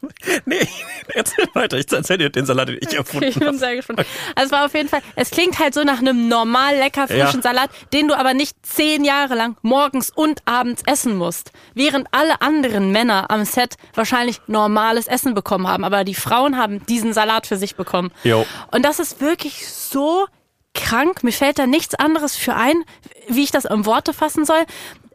[0.44, 0.66] Nee,
[1.14, 1.78] erzähl weiter.
[1.78, 4.00] Ich erzähl dir den Salat, den ich erfunden Okay, ich bin sehr gespannt.
[4.34, 7.40] Also es war auf jeden Fall, es klingt halt so nach einem normal lecker frischen
[7.40, 7.42] Ja.
[7.42, 11.52] Salat, den du aber nicht zehn Jahre lang morgens und abends essen musst.
[11.74, 15.84] Während alle anderen Männer am Set wahrscheinlich normales Essen bekommen haben.
[15.84, 18.10] Aber die Frauen haben diesen Salat für sich bekommen.
[18.24, 18.46] Jo.
[18.70, 20.26] Und das ist wirklich so
[20.74, 21.24] krank.
[21.24, 22.84] Mir fällt da nichts anderes für ein,
[23.28, 24.64] wie ich das in Worte fassen soll.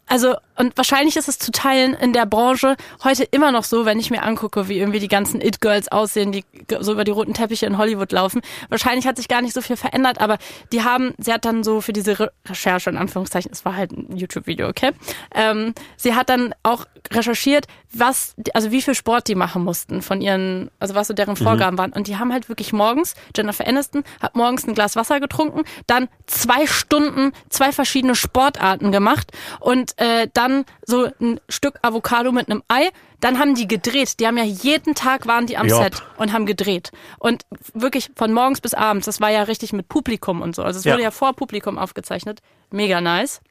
[0.06, 3.99] Also, und wahrscheinlich ist es zu teilen in der Branche heute immer noch so, wenn
[3.99, 6.43] ich mir angucke, wie irgendwie die ganzen It-Girls aussehen, die
[6.80, 8.41] so über die roten Teppiche in Hollywood laufen.
[8.70, 10.38] Wahrscheinlich hat sich gar nicht so viel verändert, aber
[10.72, 13.91] die haben, sie hat dann so für diese Re Recherche, in Anführungszeichen, es war halt
[13.91, 14.91] ein YouTube-Video, okay?
[15.34, 20.22] Ähm, sie hat dann auch recherchiert, was, also wie viel Sport die machen mussten von
[20.22, 21.93] ihren, also was so deren Vorgaben waren.
[21.93, 26.10] Und die haben halt wirklich morgens, Jennifer Aniston hat morgens ein Glas Wasser getrunken, dann
[26.26, 32.64] zwei Stunden zwei verschiedene Sportarten gemacht und äh, dann so ein Stück Avocado mit einem
[32.68, 32.89] Ei.
[33.20, 34.20] Dann haben die gedreht.
[34.20, 35.84] Die haben ja jeden Tag waren die am Jopp.
[35.84, 36.91] Set und haben gedreht.
[37.20, 39.06] Und wirklich von morgens bis abends.
[39.06, 40.64] Das war ja richtig mit Publikum und so.
[40.64, 40.94] Also es Ja.
[40.94, 42.41] wurde ja vor Publikum aufgezeichnet.
[42.70, 43.41] Mega nice.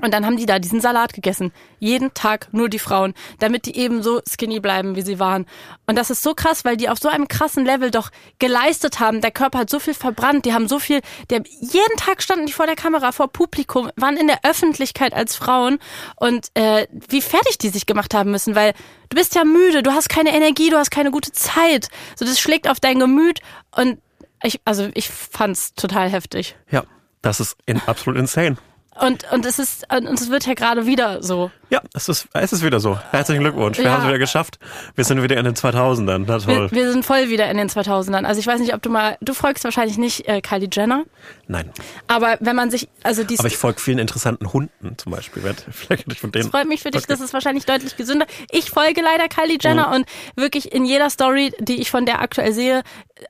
[0.00, 1.52] Und dann haben die da diesen Salat gegessen.
[1.78, 5.46] Jeden Tag nur die Frauen, damit die eben so skinny bleiben, wie sie waren.
[5.86, 9.20] Und das ist so krass, weil die auf so einem krassen Level doch geleistet haben.
[9.20, 12.52] Der Körper hat so viel verbrannt, die haben so viel, der, jeden Tag standen die
[12.52, 15.78] vor der Kamera, vor Publikum, waren in der Öffentlichkeit als Frauen
[16.16, 18.74] und äh, wie fertig die sich gemacht haben müssen, weil
[19.08, 21.88] du bist ja müde, du hast keine Energie, du hast keine gute Zeit.
[22.16, 23.40] So, das schlägt auf dein Gemüt
[23.74, 23.98] und
[24.42, 26.56] ich, also ich fand's total heftig.
[26.70, 26.84] Ja,
[27.22, 28.56] das ist in, absolut insane.
[29.00, 31.50] Und, und es ist, und es wird ja gerade wieder so.
[31.70, 32.98] Ja, es ist, es ist wieder so.
[33.10, 33.76] Herzlichen Glückwunsch.
[33.78, 33.92] Wir Ja.
[33.92, 34.58] haben es wieder geschafft.
[34.94, 36.24] Wir sind wieder in den 2000ern.
[36.26, 36.70] Na toll.
[36.70, 38.24] Wir, wir sind voll wieder in den 2000ern.
[38.24, 41.04] Also ich weiß nicht, ob du mal, du folgst wahrscheinlich nicht äh, Kylie Jenner,
[41.46, 41.70] Nein.
[42.06, 45.42] aber wenn man sich, also die Aber ich folge vielen interessanten Hunden zum Beispiel.
[45.70, 46.50] Vielleicht von denen.
[46.50, 48.26] freut mich für dich, das ist wahrscheinlich deutlich gesünder.
[48.50, 52.52] Ich folge leider Kylie Jenner und wirklich in jeder Story, die ich von der aktuell
[52.54, 52.82] sehe,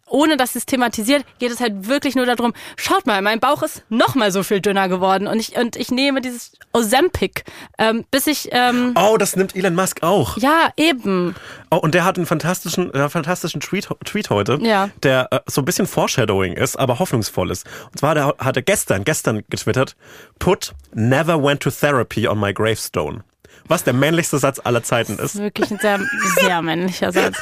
[0.06, 3.82] ohne dass es thematisiert, geht es halt wirklich nur darum, schaut mal, mein Bauch ist
[3.88, 7.44] noch mal so viel dünner geworden und ich, und ich nehme dieses Ozempic,
[7.78, 10.36] ähm, bis ich, ähm, Oh, das nimmt Elon Musk auch.
[10.38, 11.34] ja, eben.
[11.70, 14.90] Oh, und der hat einen fantastischen, äh, fantastischen Tweet, Tweet heute, Ja.
[15.02, 17.66] der äh, so ein bisschen Foreshadowing ist, aber hoffnungsvoll ist.
[17.90, 19.96] Und zwar der, hat er gestern, gestern getwittert,
[20.38, 23.22] put never went to therapy on my gravestone.
[23.68, 25.40] Was der männlichste Satz aller Zeiten Das ist ist.
[25.42, 26.00] wirklich ein sehr,
[26.40, 27.36] sehr männlicher Satz.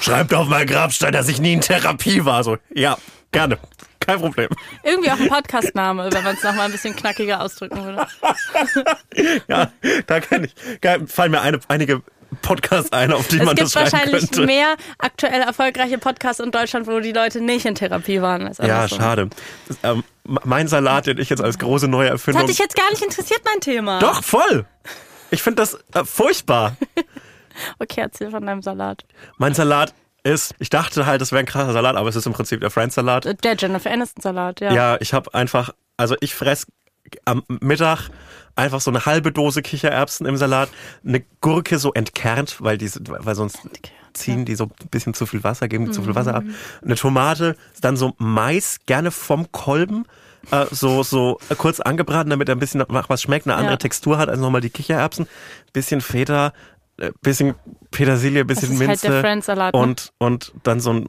[0.00, 2.44] Schreibt auf mein Grabstein, dass ich nie in Therapie war.
[2.44, 2.96] So, ja,
[3.32, 3.58] gerne.
[4.00, 4.48] Kein Problem.
[4.82, 8.06] Irgendwie auch ein Podcastname, wenn man es nochmal ein bisschen knackiger ausdrücken würde.
[9.48, 9.70] Ja,
[10.06, 10.54] da kann ich,
[11.10, 12.02] fallen mir eine, einige
[12.40, 14.46] Podcasts ein, auf die Es man gibt das schreiben wahrscheinlich könnte.
[14.46, 18.46] mehr aktuell erfolgreiche Podcasts in Deutschland, wo die Leute nicht in Therapie waren.
[18.46, 18.98] Als Ja, andersrum.
[18.98, 19.30] schade.
[19.68, 22.42] Das, ähm, mein Salat, den ich jetzt als große neue Das Erfindung.
[22.42, 23.98] hat dich jetzt gar nicht interessiert, mein Thema.
[23.98, 24.64] Doch, voll!
[25.32, 26.76] Ich finde das äh, furchtbar.
[27.78, 29.04] Okay, erzähl von deinem Salat.
[29.36, 32.32] Mein Salat ist, ich dachte halt, das wäre ein krasser Salat, aber es ist im
[32.32, 33.44] Prinzip der Friends-Salat.
[33.44, 34.72] Der Jennifer Aniston Salat, ja.
[34.72, 35.68] Ja, ich habe einfach,
[35.98, 36.66] also ich fress
[37.26, 38.08] am Mittag
[38.56, 40.70] einfach so eine halbe Dose Kichererbsen im Salat,
[41.06, 43.58] eine Gurke so entkernt, weil die, weil sonst
[44.14, 46.44] ziehen die so ein bisschen zu viel Wasser, geben zu viel Wasser ab.
[46.82, 50.06] Eine Tomate, dann so Mais, gerne vom Kolben,
[50.50, 53.78] äh, so so kurz angebraten, damit er ein bisschen nach was schmeckt, eine andere Ja.
[53.78, 55.26] Textur hat als nochmal die Kichererbsen.
[55.72, 56.52] Bisschen Feta,
[56.98, 57.54] äh, bisschen
[57.90, 59.70] Petersilie, bisschen halt Minze ne?
[59.72, 61.08] und und dann so ein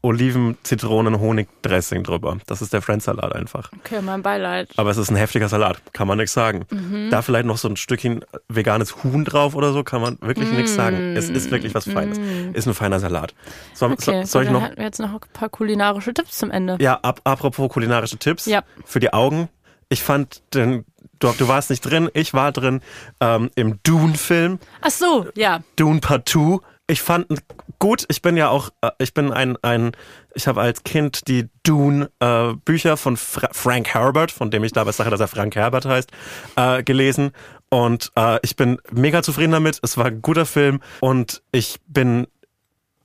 [0.00, 2.38] Oliven, Zitronen, Honig-Dressing drüber.
[2.46, 3.70] Das ist der Friends-Salat einfach.
[3.80, 4.70] Okay, mein Beileid.
[4.76, 6.66] Aber es ist ein heftiger Salat, kann man nichts sagen.
[6.70, 7.08] Mhm.
[7.10, 10.74] Da vielleicht noch so ein Stückchen veganes Huhn drauf oder so, kann man wirklich nichts
[10.74, 11.16] sagen.
[11.16, 12.18] Es ist wirklich was Feines.
[12.52, 13.34] Ist ein feiner Salat.
[13.74, 13.92] So, Mm.
[13.92, 14.62] Okay, so, soll ich noch?
[14.62, 16.76] hatten wir jetzt noch ein paar kulinarische Tipps zum Ende.
[16.80, 18.62] Ja, ab, apropos kulinarische Tipps Ja.
[18.84, 19.48] für die Augen.
[19.88, 20.84] Ich fand den,
[21.18, 22.82] du, du warst nicht drin, ich war drin
[23.20, 24.58] ähm, im Dune-Film.
[24.82, 25.60] Ach so, ja.
[25.76, 26.58] Dune Part 2.
[26.90, 27.26] Ich fand
[27.78, 28.06] gut.
[28.08, 29.92] Ich bin ja auch, äh, ich bin ein, ein
[30.34, 34.96] ich habe als Kind die Dune äh, von Fra Frank Herbert, von dem ich damals
[34.96, 36.10] sage, dass er Frank Herbert heißt,
[36.56, 37.32] äh, gelesen.
[37.68, 39.78] Und äh, ich bin mega zufrieden damit.
[39.82, 42.26] Es war ein guter Film und ich bin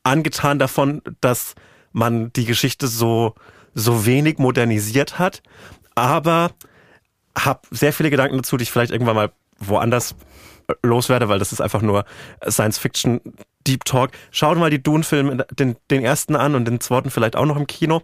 [0.04, 1.54] angetan davon, dass
[1.92, 3.36] man die Geschichte so,
[3.74, 5.44] so wenig modernisiert hat.
[5.94, 6.52] Aber
[7.38, 10.16] habe sehr viele Gedanken dazu, die ich vielleicht irgendwann mal woanders
[10.68, 12.06] äh, loswerde, weil das ist einfach nur
[12.48, 13.20] Science Fiction
[13.68, 14.12] Deep Talk.
[14.32, 17.68] Schaut mal die Dune-Filme, den, den ersten an und den zweiten vielleicht auch noch im
[17.68, 18.02] Kino.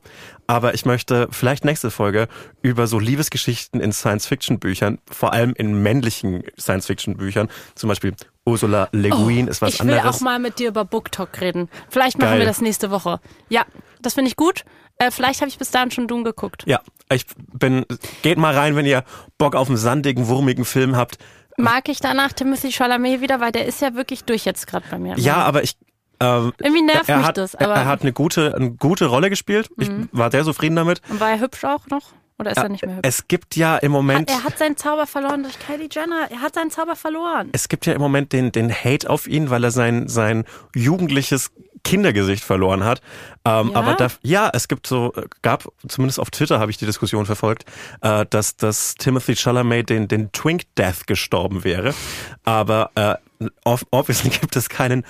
[0.48, 2.28] Aber ich möchte vielleicht nächste Folge
[2.62, 8.14] über so Liebesgeschichten in Science-Fiction-Büchern, vor allem in männlichen Science-Fiction-Büchern, zum Beispiel
[8.46, 10.16] Ursula Le Guin ist was Oh, ich will anderes.
[10.18, 11.70] auch mal mit dir über Book Talk reden.
[11.90, 12.40] Vielleicht machen Geil.
[12.40, 13.20] wir das nächste Woche.
[13.50, 13.66] Ja,
[14.02, 14.64] das finde ich gut.
[14.98, 16.64] Äh, vielleicht habe ich bis dahin schon Doom geguckt.
[16.66, 16.82] ja,
[17.12, 17.86] ich bin,
[18.22, 19.04] geht mal rein, wenn ihr
[19.38, 21.18] Bock auf einen sandigen, wurmigen Film habt.
[21.60, 24.98] Mag ich danach Timothy Chalamet wieder, weil der ist ja wirklich durch jetzt gerade bei
[24.98, 25.18] mir.
[25.18, 25.78] Ja, aber ich,
[26.20, 27.54] ähm, Irgendwie nervt er mich hat, das.
[27.54, 27.82] er- Aber Mhm.
[27.82, 29.70] er hat eine gute, eine gute Rolle gespielt.
[29.78, 31.02] Ich war sehr zufrieden damit.
[31.10, 32.04] Und war er hübsch auch noch?
[32.40, 33.08] Oder ist er nicht mehr hübsch?
[33.08, 36.28] Es gibt ja im Moment, Er hat seinen Zauber verloren durch Kylie Jenner.
[36.32, 37.50] Er hat seinen Zauber verloren.
[37.52, 41.52] es gibt ja im Moment den, den Hate auf ihn, weil er sein, sein jugendliches
[41.84, 43.02] Kindergesicht verloren hat.
[43.46, 43.76] Ähm, Ja?
[43.80, 47.66] Aber da, ja, es gibt so, gab, zumindest auf Twitter habe ich die Diskussion verfolgt,
[48.02, 51.94] äh, dass, dass Timothy Chalamet den, den Twink Death gestorben wäre.
[52.44, 53.16] Aber äh,
[53.64, 55.06] ob- obviously gibt es keinen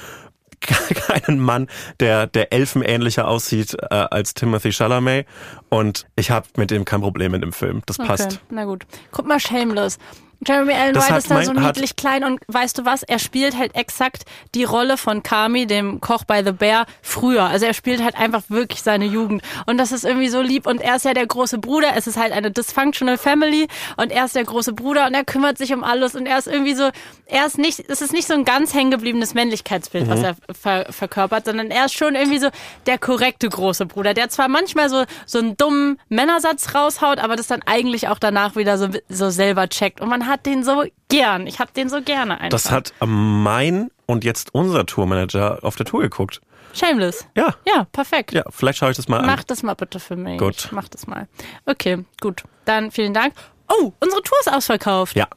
[0.62, 1.68] keinen Mann,
[2.00, 5.26] der der elfenähnlicher aussieht äh, als Timothy Chalamet
[5.70, 7.82] und ich habe mit dem kein Problem in dem Film.
[7.86, 8.26] Das passt.
[8.26, 8.86] Okay, na gut.
[9.12, 9.98] Guck mal, Shameless.
[10.46, 13.04] Jeremy Allen White ist da so niedlich klein und weißt du was?
[13.04, 14.24] Er spielt halt exakt
[14.56, 17.44] die Rolle von Kami, dem Koch bei The Bear, früher.
[17.44, 19.42] Also er spielt halt einfach wirklich seine Jugend.
[19.66, 20.66] Und das ist irgendwie so lieb.
[20.66, 21.90] Und er ist ja der große Bruder.
[21.96, 23.68] Es ist halt eine dysfunctional Family.
[23.98, 26.16] Und er ist der große Bruder und er kümmert sich um alles.
[26.16, 26.90] Und er ist irgendwie so,
[27.26, 31.46] er ist nicht, es ist nicht so ein ganz hängengebliebenes Männlichkeitsbild, was er ver verkörpert,
[31.46, 32.50] sondern er ist schon irgendwie so
[32.86, 37.48] der korrekte große Bruder, der zwar manchmal so, so einen dummen Männersatz raushaut, aber das
[37.48, 40.00] dann eigentlich auch danach wieder so, so selber checkt.
[40.00, 41.48] Und man hat den so gern.
[41.48, 42.50] Ich hab den so gerne einfach.
[42.50, 46.42] Das hat mein und jetzt unser Tourmanager auf der Tour geguckt.
[46.74, 47.28] Shameless.
[47.36, 47.56] Ja.
[47.66, 48.32] Ja, perfekt.
[48.32, 49.44] Ja, vielleicht schaue ich das mal Mach an.
[49.48, 50.38] das mal bitte für mich.
[50.40, 50.70] Gut.
[50.72, 51.28] Mach das mal.
[51.66, 52.44] Okay, gut.
[52.66, 53.34] Dann vielen Dank.
[53.68, 55.16] Oh, unsere Tour ist ausverkauft.
[55.16, 55.28] Ja,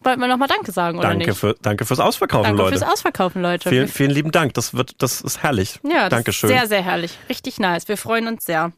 [0.00, 1.38] Wollten wir nochmal Danke sagen, oder danke, nicht?
[1.38, 2.78] für, danke fürs Ausverkaufen, Danke Leute.
[2.78, 3.68] fürs Ausverkaufen, Leute.
[3.68, 4.54] vielen, vielen lieben Dank.
[4.54, 5.80] Das wird, das ist herrlich.
[5.82, 6.48] ja, das Dankeschön.
[6.48, 7.18] ist sehr, sehr herrlich.
[7.28, 7.88] Richtig nice.
[7.88, 8.72] Wir freuen uns sehr.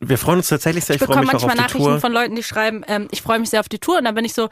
[0.00, 0.96] Wir freuen uns tatsächlich sehr.
[0.96, 2.00] Ich Ich freue bekomme mich auch auf manchmal die Nachrichten Tour.
[2.00, 3.98] von Leuten, die schreiben, ähm, ich freue mich sehr auf die Tour.
[3.98, 4.48] Und dann bin ich so,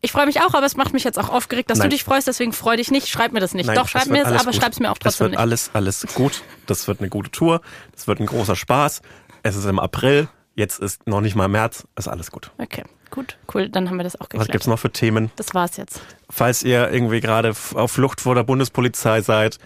[0.00, 1.88] ich freue mich auch, aber es macht mich jetzt auch aufgeregt, dass Nein.
[1.90, 3.08] du dich freust, deswegen freu dich nicht.
[3.08, 3.66] Schreib mir das nicht.
[3.66, 5.30] Nein, Doch, schreib das mir es, alles aber schreib es mir auch Das trotzdem wird
[5.32, 5.40] nicht.
[5.40, 6.42] alles, alles gut.
[6.66, 7.60] Das wird eine gute Tour.
[7.92, 9.00] Das wird ein großer Spaß.
[9.42, 10.28] Es ist im April.
[10.56, 11.86] Jetzt ist noch nicht mal März.
[11.96, 12.52] Ist alles gut.
[12.58, 13.68] Okay, gut, cool.
[13.70, 14.52] Dann haben wir das auch Was geklärt.
[14.52, 15.32] gibt's noch für Themen?
[15.36, 16.00] Das war's jetzt.
[16.30, 19.58] Falls ihr irgendwie gerade auf Flucht vor der Bundespolizei seid,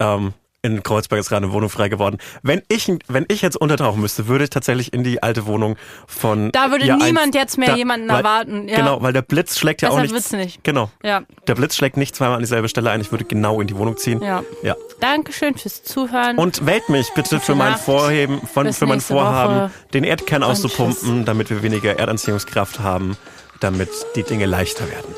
[0.00, 2.16] ähm, in Kreuzberg ist gerade eine Wohnung frei geworden.
[2.42, 6.50] Wenn ich, wenn ich jetzt untertauchen müsste, würde ich tatsächlich in die alte Wohnung von.
[6.52, 8.76] Da würde ihr niemand jetzt mehr jemanden weil, erwarten, ja.
[8.76, 10.56] Genau, weil der Blitz schlägt ja auch Besser nicht.
[10.56, 10.64] nicht.
[10.64, 10.90] Genau.
[11.02, 11.22] Ja.
[11.46, 13.02] Der Blitz schlägt nicht zweimal an dieselbe Stelle ein.
[13.02, 14.22] Ich würde genau in die Wohnung ziehen.
[14.22, 14.42] Ja.
[14.62, 14.74] Ja.
[15.00, 16.38] Dankeschön fürs Zuhören.
[16.38, 17.74] Und wählt mich bitte für mein.
[17.76, 19.70] Vorheben, von, für mein Vorhaben, Woche.
[19.92, 23.16] den Erdkern Und auszupumpen, damit wir weniger Erdanziehungskraft haben,
[23.60, 25.14] damit die Dinge leichter werden.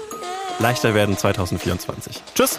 [0.58, 2.22] Leichter werden 2024.
[2.34, 2.58] Tschüss!